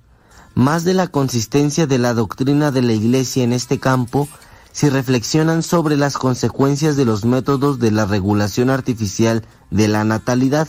[0.55, 4.27] más de la consistencia de la doctrina de la Iglesia en este campo
[4.73, 10.67] si reflexionan sobre las consecuencias de los métodos de la regulación artificial de la natalidad.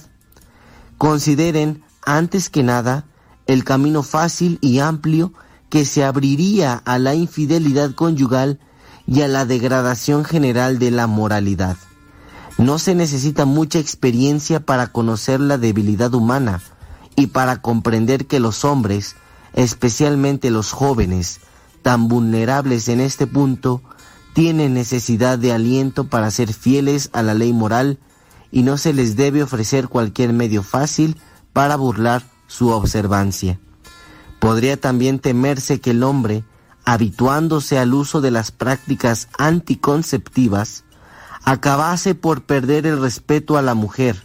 [0.98, 3.06] Consideren, antes que nada,
[3.46, 5.32] el camino fácil y amplio
[5.70, 8.60] que se abriría a la infidelidad conyugal
[9.06, 11.78] y a la degradación general de la moralidad.
[12.58, 16.60] No se necesita mucha experiencia para conocer la debilidad humana
[17.16, 19.16] y para comprender que los hombres,
[19.54, 21.40] especialmente los jóvenes,
[21.80, 23.82] tan vulnerables en este punto,
[24.34, 28.00] tienen necesidad de aliento para ser fieles a la ley moral
[28.50, 31.16] y no se les debe ofrecer cualquier medio fácil
[31.52, 33.60] para burlar su observancia.
[34.40, 36.44] Podría también temerse que el hombre,
[36.84, 40.84] habituándose al uso de las prácticas anticonceptivas,
[41.44, 44.24] acabase por perder el respeto a la mujer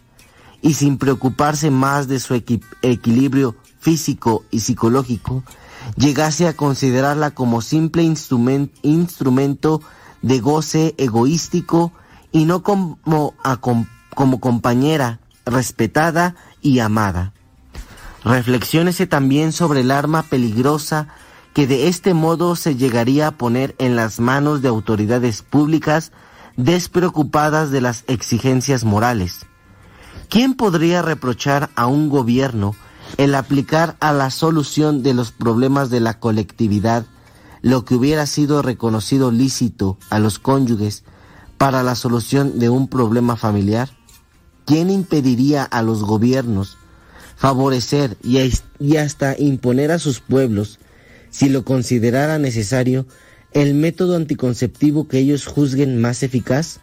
[0.62, 5.44] y sin preocuparse más de su equilibrio físico y psicológico,
[5.96, 9.82] llegase a considerarla como simple instrumento
[10.22, 11.92] de goce egoístico
[12.32, 13.00] y no como,
[14.14, 17.34] como compañera respetada y amada.
[18.24, 21.08] Reflexiónese también sobre el arma peligrosa
[21.54, 26.12] que de este modo se llegaría a poner en las manos de autoridades públicas
[26.58, 29.46] despreocupadas de las exigencias morales.
[30.30, 32.76] ¿Quién podría reprochar a un gobierno
[33.18, 37.06] el aplicar a la solución de los problemas de la colectividad
[37.62, 41.04] lo que hubiera sido reconocido lícito a los cónyuges
[41.58, 43.90] para la solución de un problema familiar?
[44.66, 46.78] ¿Quién impediría a los gobiernos
[47.36, 50.80] favorecer y hasta imponer a sus pueblos,
[51.30, 53.08] si lo considerara necesario,
[53.54, 56.80] el método anticonceptivo que ellos juzguen más eficaz?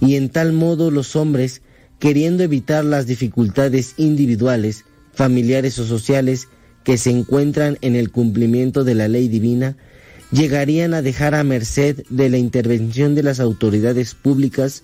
[0.00, 1.62] Y en tal modo los hombres,
[1.98, 6.48] queriendo evitar las dificultades individuales, familiares o sociales
[6.84, 9.76] que se encuentran en el cumplimiento de la ley divina,
[10.30, 14.82] llegarían a dejar a merced de la intervención de las autoridades públicas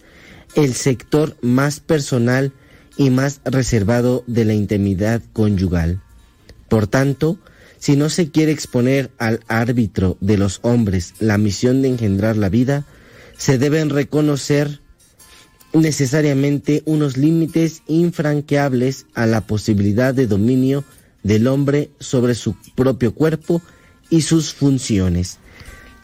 [0.55, 2.53] el sector más personal
[2.97, 6.01] y más reservado de la intimidad conyugal.
[6.69, 7.39] Por tanto,
[7.79, 12.49] si no se quiere exponer al árbitro de los hombres la misión de engendrar la
[12.49, 12.87] vida,
[13.37, 14.81] se deben reconocer
[15.73, 20.85] necesariamente unos límites infranqueables a la posibilidad de dominio
[21.25, 23.61] del hombre sobre su propio cuerpo
[24.15, 25.39] y sus funciones.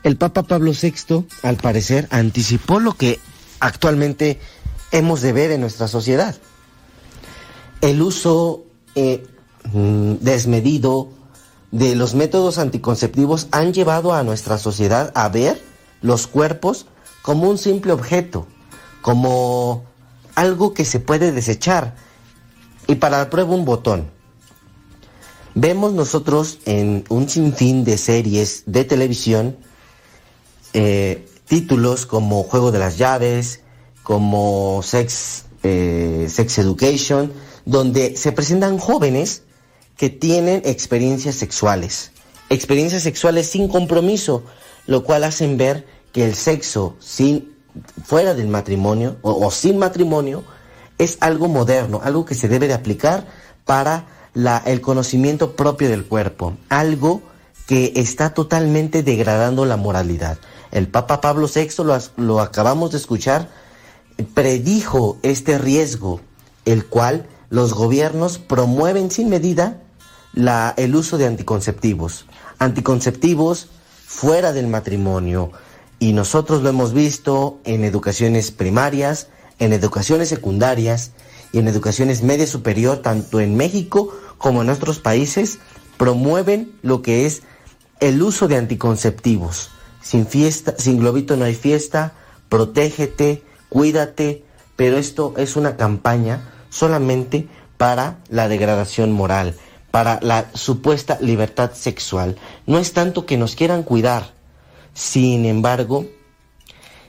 [0.02, 3.20] El Papa Pablo VI, al parecer, anticipó lo que
[3.60, 4.40] actualmente
[4.90, 6.34] hemos de ver en nuestra sociedad.
[7.80, 8.64] El uso
[8.96, 9.24] eh,
[9.72, 11.10] mm, desmedido
[11.70, 15.62] de los métodos anticonceptivos han llevado a nuestra sociedad a ver
[16.02, 16.86] los cuerpos
[17.22, 18.48] como un simple objeto,
[19.02, 19.84] como
[20.34, 21.94] algo que se puede desechar.
[22.88, 24.10] Y para la prueba un botón.
[25.54, 29.56] Vemos nosotros en un sinfín de series de televisión
[30.72, 33.60] eh, títulos como Juego de las Llaves,
[34.04, 37.32] como Sex, eh, Sex Education,
[37.64, 39.42] donde se presentan jóvenes
[39.96, 42.12] que tienen experiencias sexuales,
[42.48, 44.44] experiencias sexuales sin compromiso,
[44.86, 47.56] lo cual hacen ver que el sexo sin
[48.04, 50.44] fuera del matrimonio o, o sin matrimonio
[50.98, 53.26] es algo moderno, algo que se debe de aplicar
[53.64, 57.22] para la, el conocimiento propio del cuerpo, algo
[57.66, 60.38] que está totalmente degradando la moralidad.
[60.72, 61.84] El Papa Pablo VI,
[62.16, 63.48] lo, acabamos de escuchar,
[64.34, 66.20] predijo este riesgo,
[66.64, 69.80] el cual los gobiernos promueven sin medida
[70.32, 72.26] la, el uso de anticonceptivos.
[72.58, 73.68] Anticonceptivos
[74.06, 75.52] fuera del matrimonio.
[75.98, 79.28] Y nosotros lo hemos visto en educaciones primarias,
[79.58, 81.12] en educaciones secundarias
[81.52, 85.58] y en educaciones media superior, tanto en México como en otros países,
[85.96, 87.42] promueven lo que es
[88.00, 89.70] el uso de anticonceptivos.
[90.02, 92.14] Sin fiesta, sin globito no hay fiesta,
[92.48, 94.44] protégete, cuídate,
[94.76, 99.54] pero esto es una campaña solamente para la degradación moral,
[99.90, 102.36] para la supuesta libertad sexual.
[102.66, 104.32] No es tanto que nos quieran cuidar,
[104.94, 106.06] sin embargo,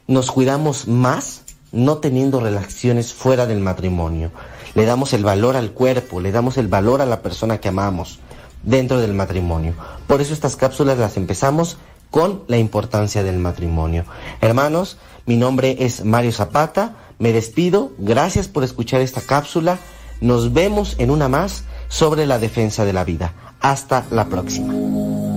[0.08, 1.41] nos cuidamos más
[1.72, 4.32] no teniendo relaciones fuera del matrimonio.
[4.74, 8.20] Le damos el valor al cuerpo, le damos el valor a la persona que amamos
[8.64, 9.74] dentro del matrimonio.
[10.08, 11.78] Por eso estas cápsulas las empezamos
[12.10, 14.06] con la importancia del matrimonio.
[14.42, 19.80] Hermanos, mi nombre es Mario Zapata, me despido, gracias por escuchar esta cápsula,
[20.20, 23.34] nos vemos en una más sobre la defensa de la vida.
[23.60, 25.31] Hasta la próxima.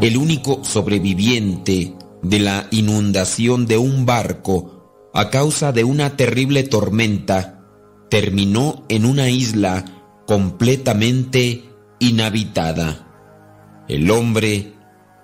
[0.00, 7.62] El único sobreviviente de la inundación de un barco a causa de una terrible tormenta
[8.10, 9.84] terminó en una isla
[10.26, 11.64] completamente
[11.98, 13.84] inhabitada.
[13.88, 14.74] El hombre,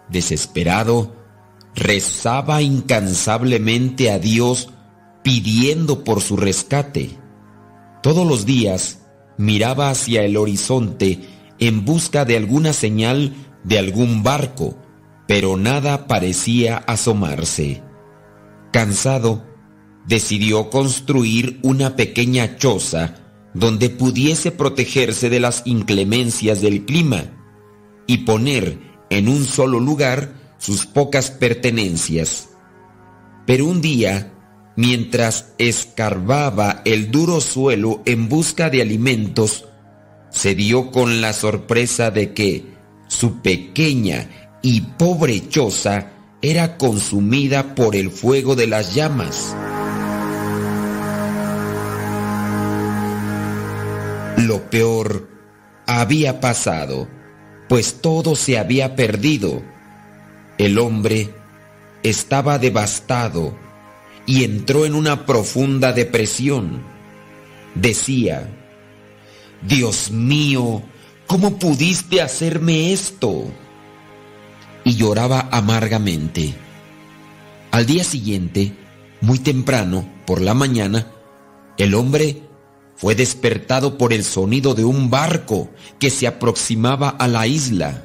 [0.09, 1.17] desesperado,
[1.75, 4.71] rezaba incansablemente a Dios
[5.23, 7.11] pidiendo por su rescate.
[8.03, 9.03] Todos los días
[9.37, 11.21] miraba hacia el horizonte
[11.59, 13.35] en busca de alguna señal
[13.65, 14.77] de algún barco,
[15.27, 17.83] pero nada parecía asomarse.
[18.73, 19.45] Cansado,
[20.07, 23.15] decidió construir una pequeña choza
[23.55, 27.25] donde pudiese protegerse de las inclemencias del clima
[28.07, 28.79] y poner
[29.11, 32.49] en un solo lugar sus pocas pertenencias.
[33.47, 34.33] Pero un día,
[34.77, 39.67] mientras escarbaba el duro suelo en busca de alimentos,
[40.31, 42.72] se dio con la sorpresa de que
[43.13, 49.55] su pequeña y pobre choza era consumida por el fuego de las llamas.
[54.39, 55.29] Lo peor
[55.87, 57.07] había pasado,
[57.69, 59.63] pues todo se había perdido.
[60.57, 61.29] El hombre
[62.03, 63.55] estaba devastado
[64.25, 66.83] y entró en una profunda depresión.
[67.75, 68.49] Decía,
[69.61, 70.83] Dios mío,
[71.33, 73.51] ¿cómo pudiste hacerme esto?
[74.85, 76.55] Y lloraba amargamente.
[77.71, 78.77] Al día siguiente,
[79.23, 81.07] muy temprano, por la mañana,
[81.79, 82.43] el hombre
[82.97, 88.05] fue despertado por el sonido de un barco que se aproximaba a la isla.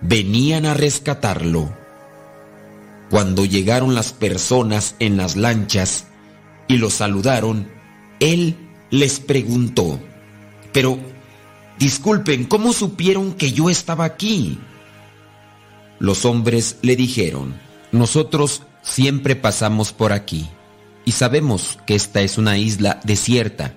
[0.00, 1.76] Venían a rescatarlo.
[3.10, 6.06] Cuando llegaron las personas en las lanchas
[6.66, 7.68] y lo saludaron,
[8.20, 8.56] él
[8.88, 10.00] les preguntó,
[10.72, 11.11] pero,
[11.84, 14.58] disculpen, ¿cómo supieron que yo estaba aquí?
[15.98, 17.54] Los hombres le dijeron,
[17.92, 20.48] nosotros siempre pasamos por aquí
[21.04, 23.74] y sabemos que esta es una isla desierta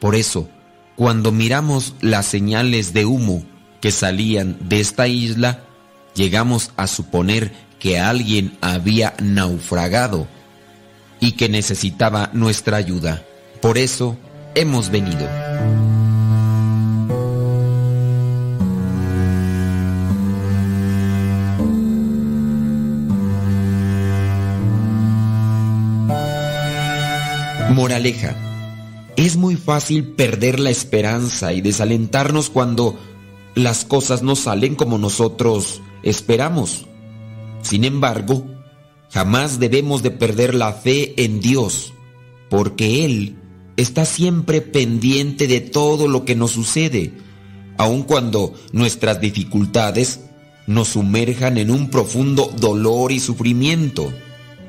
[0.00, 0.48] por eso,
[0.96, 3.42] cuando miramos las señales de humo
[3.80, 5.64] que salían de esta isla,
[6.14, 10.26] llegamos a suponer que alguien había naufragado
[11.20, 13.24] y que necesitaba nuestra ayuda.
[13.60, 14.16] Por eso
[14.54, 15.28] hemos venido.
[27.70, 28.36] Moraleja
[29.16, 32.98] es muy fácil perder la esperanza y desalentarnos cuando
[33.54, 36.86] las cosas no salen como nosotros esperamos.
[37.62, 38.46] Sin embargo,
[39.10, 41.92] jamás debemos de perder la fe en Dios,
[42.48, 43.36] porque Él
[43.76, 47.12] está siempre pendiente de todo lo que nos sucede,
[47.76, 50.20] aun cuando nuestras dificultades
[50.68, 54.12] nos sumerjan en un profundo dolor y sufrimiento.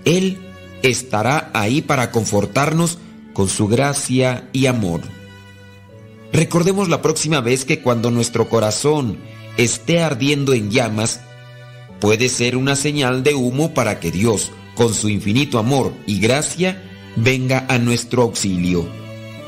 [0.05, 0.37] Él
[0.83, 2.97] estará ahí para confortarnos
[3.33, 5.01] con su gracia y amor.
[6.31, 9.17] Recordemos la próxima vez que cuando nuestro corazón
[9.57, 11.21] esté ardiendo en llamas,
[11.99, 16.81] puede ser una señal de humo para que Dios, con su infinito amor y gracia,
[17.15, 18.87] venga a nuestro auxilio.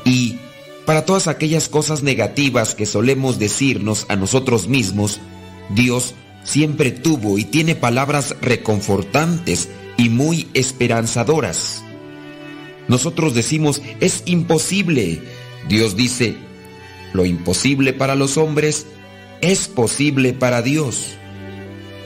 [0.04, 0.38] Y
[0.84, 5.20] para todas aquellas cosas negativas que solemos decirnos a nosotros mismos,
[5.70, 6.14] Dios
[6.44, 11.82] siempre tuvo y tiene palabras reconfortantes y muy esperanzadoras.
[12.88, 15.22] Nosotros decimos, es imposible.
[15.68, 16.36] Dios dice,
[17.12, 18.86] lo imposible para los hombres
[19.40, 21.14] es posible para Dios.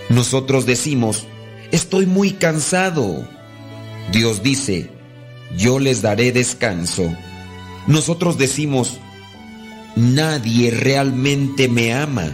[0.08, 1.26] Nosotros decimos,
[1.72, 3.28] estoy muy cansado.
[4.12, 4.90] Dios dice,
[5.56, 7.14] yo les daré descanso.
[7.86, 8.98] Nosotros decimos,
[9.96, 12.30] nadie realmente me ama.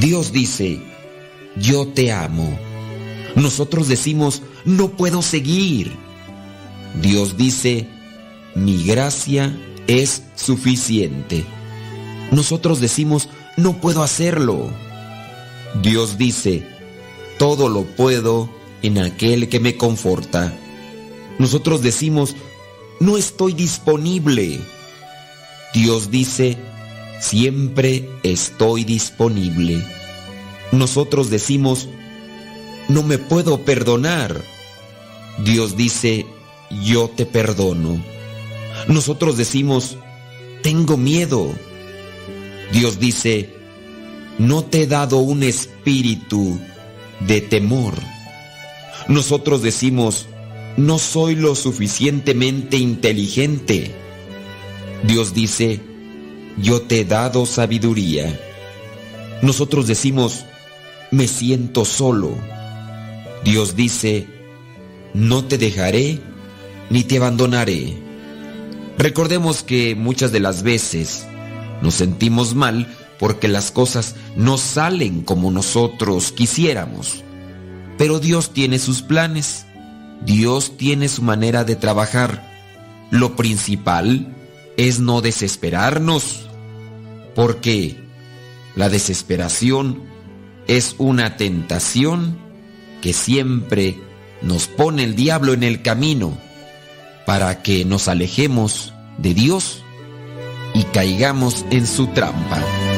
[0.00, 0.80] Dios dice,
[1.56, 2.69] yo te amo.
[3.40, 5.96] Nosotros decimos, no puedo seguir.
[7.00, 7.88] Dios dice,
[8.54, 11.46] mi gracia es suficiente.
[12.32, 14.68] Nosotros decimos, no puedo hacerlo.
[15.82, 16.66] Dios dice,
[17.38, 18.50] todo lo puedo
[18.82, 20.52] en aquel que me conforta.
[21.38, 22.36] Nosotros decimos,
[23.00, 24.60] no estoy disponible.
[25.72, 26.58] Dios dice,
[27.22, 29.82] siempre estoy disponible.
[30.72, 31.88] Nosotros decimos,
[32.90, 34.42] no me puedo perdonar.
[35.38, 36.26] Dios dice,
[36.82, 38.02] yo te perdono.
[38.88, 39.96] Nosotros decimos,
[40.62, 41.52] tengo miedo.
[42.72, 43.50] Dios dice,
[44.38, 46.58] no te he dado un espíritu
[47.20, 47.94] de temor.
[49.08, 50.26] Nosotros decimos,
[50.76, 53.94] no soy lo suficientemente inteligente.
[55.04, 55.80] Dios dice,
[56.58, 58.38] yo te he dado sabiduría.
[59.42, 60.44] Nosotros decimos,
[61.10, 62.36] me siento solo.
[63.44, 64.26] Dios dice,
[65.14, 66.20] no te dejaré
[66.90, 67.96] ni te abandonaré.
[68.98, 71.26] Recordemos que muchas de las veces
[71.80, 72.86] nos sentimos mal
[73.18, 77.22] porque las cosas no salen como nosotros quisiéramos.
[77.96, 79.66] Pero Dios tiene sus planes,
[80.24, 82.48] Dios tiene su manera de trabajar.
[83.10, 84.34] Lo principal
[84.76, 86.48] es no desesperarnos,
[87.34, 87.98] porque
[88.76, 90.02] la desesperación
[90.66, 92.49] es una tentación
[93.00, 93.98] que siempre
[94.42, 96.36] nos pone el diablo en el camino
[97.26, 99.82] para que nos alejemos de Dios
[100.74, 102.89] y caigamos en su trampa.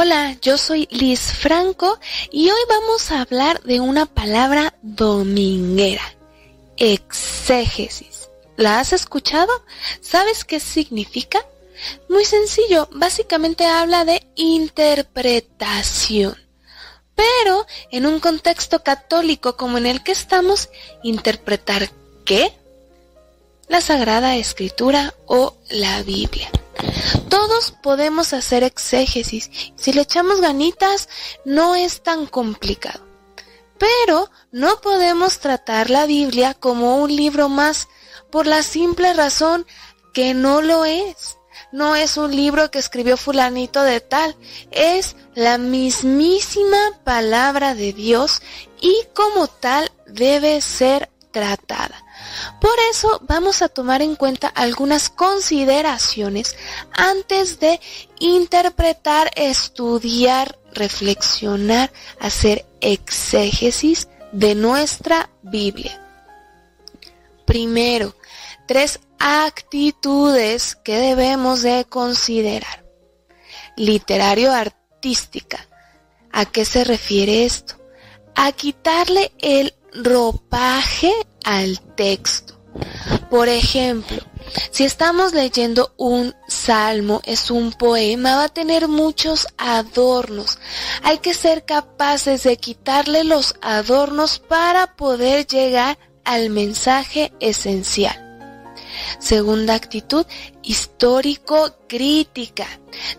[0.00, 1.98] Hola, yo soy Liz Franco
[2.30, 6.14] y hoy vamos a hablar de una palabra dominguera,
[6.76, 8.28] exégesis.
[8.56, 9.50] ¿La has escuchado?
[10.00, 11.44] ¿Sabes qué significa?
[12.08, 16.36] Muy sencillo, básicamente habla de interpretación.
[17.16, 20.68] Pero en un contexto católico como en el que estamos,
[21.02, 21.90] ¿interpretar
[22.24, 22.52] qué?
[23.66, 26.52] La Sagrada Escritura o la Biblia.
[27.28, 29.50] Todos podemos hacer exégesis.
[29.76, 31.08] Si le echamos ganitas,
[31.44, 33.06] no es tan complicado.
[33.78, 37.88] Pero no podemos tratar la Biblia como un libro más
[38.30, 39.66] por la simple razón
[40.12, 41.38] que no lo es.
[41.70, 44.36] No es un libro que escribió fulanito de tal,
[44.70, 48.40] es la mismísima palabra de Dios
[48.80, 52.04] y como tal debe ser tratada.
[52.60, 56.56] Por eso vamos a tomar en cuenta algunas consideraciones
[56.92, 57.80] antes de
[58.18, 66.00] interpretar, estudiar, reflexionar, hacer exégesis de nuestra Biblia.
[67.44, 68.14] Primero,
[68.66, 72.84] tres actitudes que debemos de considerar.
[73.76, 75.66] Literario artística.
[76.30, 77.74] ¿A qué se refiere esto?
[78.34, 81.12] A quitarle el ropaje
[81.48, 82.60] al texto.
[83.30, 84.18] Por ejemplo,
[84.70, 90.58] si estamos leyendo un salmo, es un poema, va a tener muchos adornos.
[91.02, 98.27] Hay que ser capaces de quitarle los adornos para poder llegar al mensaje esencial.
[99.18, 100.24] Segunda actitud,
[100.62, 102.66] histórico-crítica.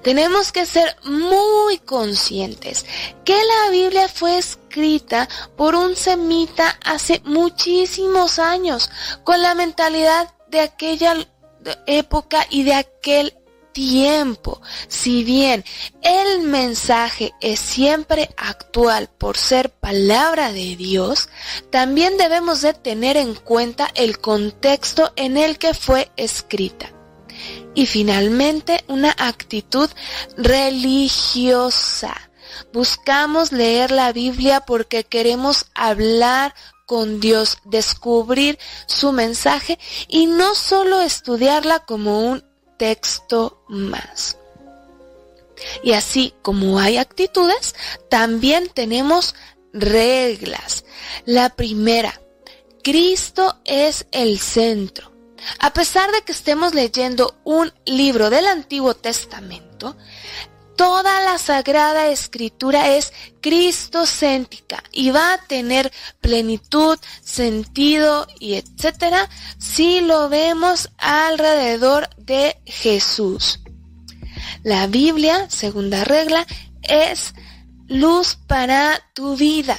[0.04, 2.86] Tenemos que ser muy conscientes
[3.26, 8.90] que la Biblia fue escrita por un semita hace muchísimos años,
[9.24, 11.16] con la mentalidad de aquella
[11.86, 13.34] época y de aquel
[13.72, 14.62] tiempo.
[14.88, 15.64] Si bien
[16.02, 21.30] el mensaje es siempre actual por ser palabra de Dios,
[21.72, 26.92] también debemos de tener en cuenta el contexto en el que fue escrita.
[27.76, 29.90] Y finalmente, una actitud
[30.38, 32.16] religiosa.
[32.74, 36.54] Buscamos leer la Biblia porque queremos hablar
[36.86, 38.58] con Dios, descubrir
[38.88, 42.49] su mensaje y no solo estudiarla como un
[42.80, 44.38] texto más.
[45.84, 47.76] Y así como hay actitudes,
[48.10, 49.36] también tenemos
[49.74, 50.86] reglas.
[51.26, 52.20] La primera,
[52.82, 55.12] Cristo es el centro.
[55.60, 59.96] A pesar de que estemos leyendo un libro del Antiguo Testamento,
[60.80, 65.92] toda la Sagrada Escritura es cristocéntrica y va a tener
[66.22, 73.60] plenitud, sentido y etcétera si lo vemos alrededor de Jesús.
[74.64, 76.48] La Biblia, segunda regla,
[76.82, 77.34] es
[77.90, 79.78] luz para tu vida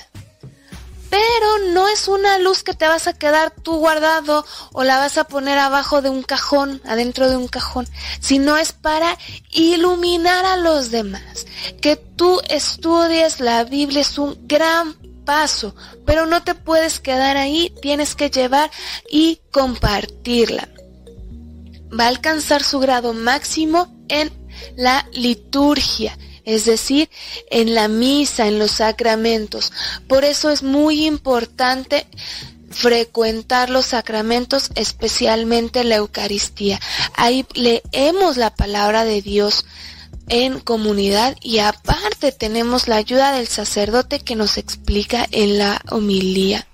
[1.10, 5.18] pero no es una luz que te vas a quedar tú guardado o la vas
[5.18, 7.86] a poner abajo de un cajón, adentro de un cajón,
[8.20, 9.18] sino es para
[9.50, 11.46] iluminar a los demás.
[11.80, 15.74] Que tú estudies la Biblia es un gran paso,
[16.06, 18.70] pero no te puedes quedar ahí, tienes que llevar
[19.10, 20.68] y compartirla.
[21.98, 24.32] Va a alcanzar su grado máximo en
[24.76, 26.16] la liturgia
[26.50, 27.08] es decir,
[27.50, 29.72] en la misa, en los sacramentos.
[30.08, 32.06] Por eso es muy importante
[32.70, 36.80] frecuentar los sacramentos, especialmente la Eucaristía.
[37.14, 39.66] Ahí leemos la palabra de Dios
[40.28, 46.66] en comunidad y aparte tenemos la ayuda del sacerdote que nos explica en la homilía.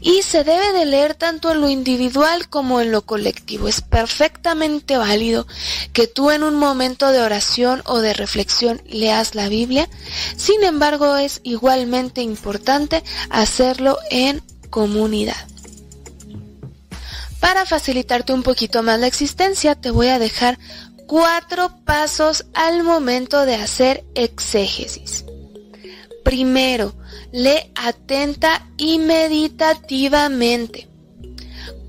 [0.00, 3.68] Y se debe de leer tanto en lo individual como en lo colectivo.
[3.68, 5.46] Es perfectamente válido
[5.92, 9.88] que tú en un momento de oración o de reflexión leas la Biblia,
[10.36, 15.36] sin embargo es igualmente importante hacerlo en comunidad.
[17.40, 20.58] Para facilitarte un poquito más la existencia, te voy a dejar
[21.06, 25.24] cuatro pasos al momento de hacer exégesis.
[26.24, 26.94] Primero,
[27.32, 30.88] lee atenta y meditativamente.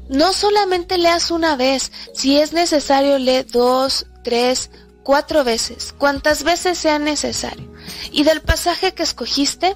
[0.10, 4.70] No solamente leas una vez, si es necesario lee dos, tres,
[5.04, 7.72] cuatro veces, cuantas veces sea necesario.
[8.12, 9.76] Y del pasaje que escogiste,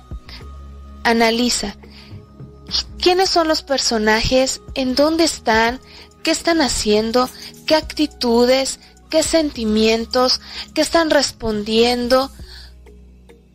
[1.03, 1.75] analiza
[2.99, 5.79] quiénes son los personajes, en dónde están,
[6.23, 7.29] qué están haciendo,
[7.65, 8.79] qué actitudes,
[9.09, 10.41] qué sentimientos,
[10.73, 12.31] qué están respondiendo,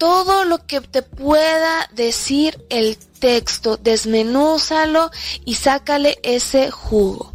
[0.03, 5.13] todo lo que te pueda decir el texto, desmenúzalo
[5.45, 7.33] y sácale ese jugo.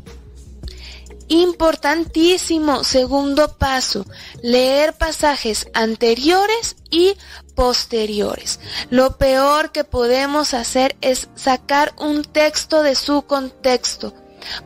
[1.30, 4.06] Importantísimo, segundo paso,
[4.42, 7.16] leer pasajes anteriores y
[7.56, 8.60] posteriores.
[8.90, 14.14] Lo peor que podemos hacer es sacar un texto de su contexto.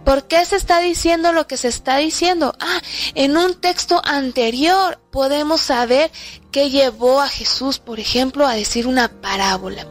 [0.03, 2.55] ¿Por qué se está diciendo lo que se está diciendo?
[2.59, 2.81] Ah,
[3.15, 6.11] en un texto anterior podemos saber
[6.51, 9.85] qué llevó a Jesús, por ejemplo, a decir una parábola.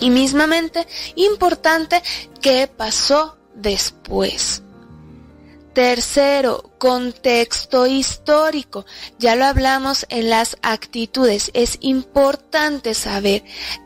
[0.00, 2.02] Y mismamente, importante,
[2.40, 4.62] qué pasó después.
[5.74, 8.86] Tercero, contexto histórico.
[9.18, 11.50] Ya lo hablamos en las actitudes.
[11.54, 13.44] Es importante saber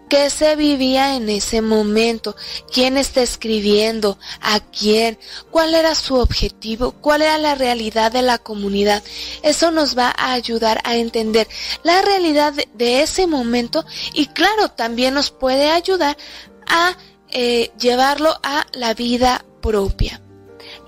[0.09, 2.37] qué se vivía en ese momento,
[2.73, 5.19] quién está escribiendo, a quién,
[5.51, 9.03] cuál era su objetivo, cuál era la realidad de la comunidad.
[9.43, 11.49] Eso nos va a ayudar a entender
[11.83, 16.17] la realidad de ese momento y claro, también nos puede ayudar
[16.67, 16.97] a
[17.29, 20.21] eh, llevarlo a la vida propia.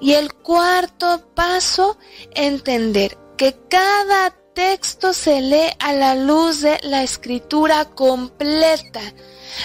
[0.00, 1.98] Y el cuarto paso,
[2.34, 9.02] entender que cada texto se lee a la luz de la escritura completa.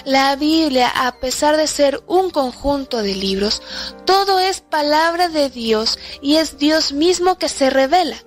[0.03, 3.61] La Biblia, a pesar de ser un conjunto de libros,
[4.05, 8.17] todo es palabra de Dios y es Dios mismo que se revela.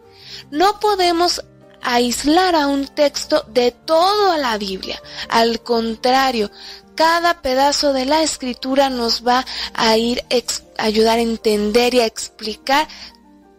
[0.51, 1.44] No podemos
[1.83, 5.02] aislar a un texto de toda la Biblia.
[5.28, 6.51] Al contrario,
[6.94, 9.44] cada pedazo de la escritura nos va
[9.75, 10.25] a ir
[10.78, 12.89] ayudar a entender y a explicar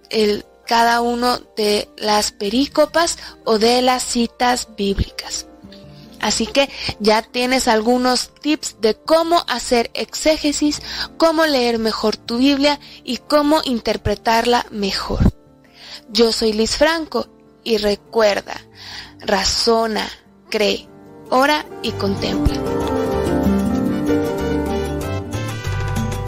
[0.10, 5.48] el, cada uno de las perícopas o de las citas bíblicas.
[6.22, 6.70] Así que
[7.00, 10.82] ya tienes algunos tips de cómo hacer exégesis,
[11.18, 15.36] cómo leer mejor tu Biblia y cómo interpretarla mejor.
[16.10, 17.28] Yo soy Liz Franco
[17.64, 18.60] y recuerda,
[19.20, 20.10] razona,
[20.50, 20.88] cree,
[21.30, 22.75] ora y contempla.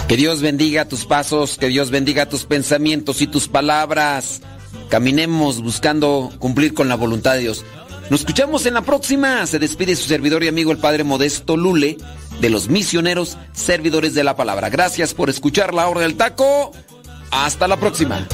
[0.08, 4.42] Que Dios bendiga tus pasos, que Dios bendiga tus pensamientos y tus palabras.
[4.90, 7.66] Caminemos buscando cumplir con la voluntad de Dios.
[8.10, 9.46] Nos escuchamos en la próxima.
[9.48, 11.98] Se despide su servidor y amigo el Padre Modesto Lule
[12.40, 14.70] de los misioneros servidores de la palabra.
[14.70, 16.72] Gracias por escuchar la hora del taco.
[17.30, 18.26] Hasta la próxima.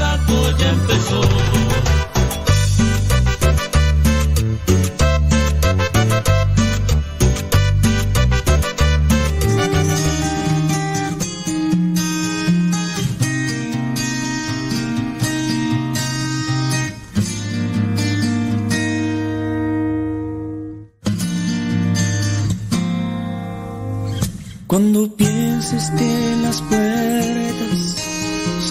[24.74, 27.53] Cuando pienses que las puertas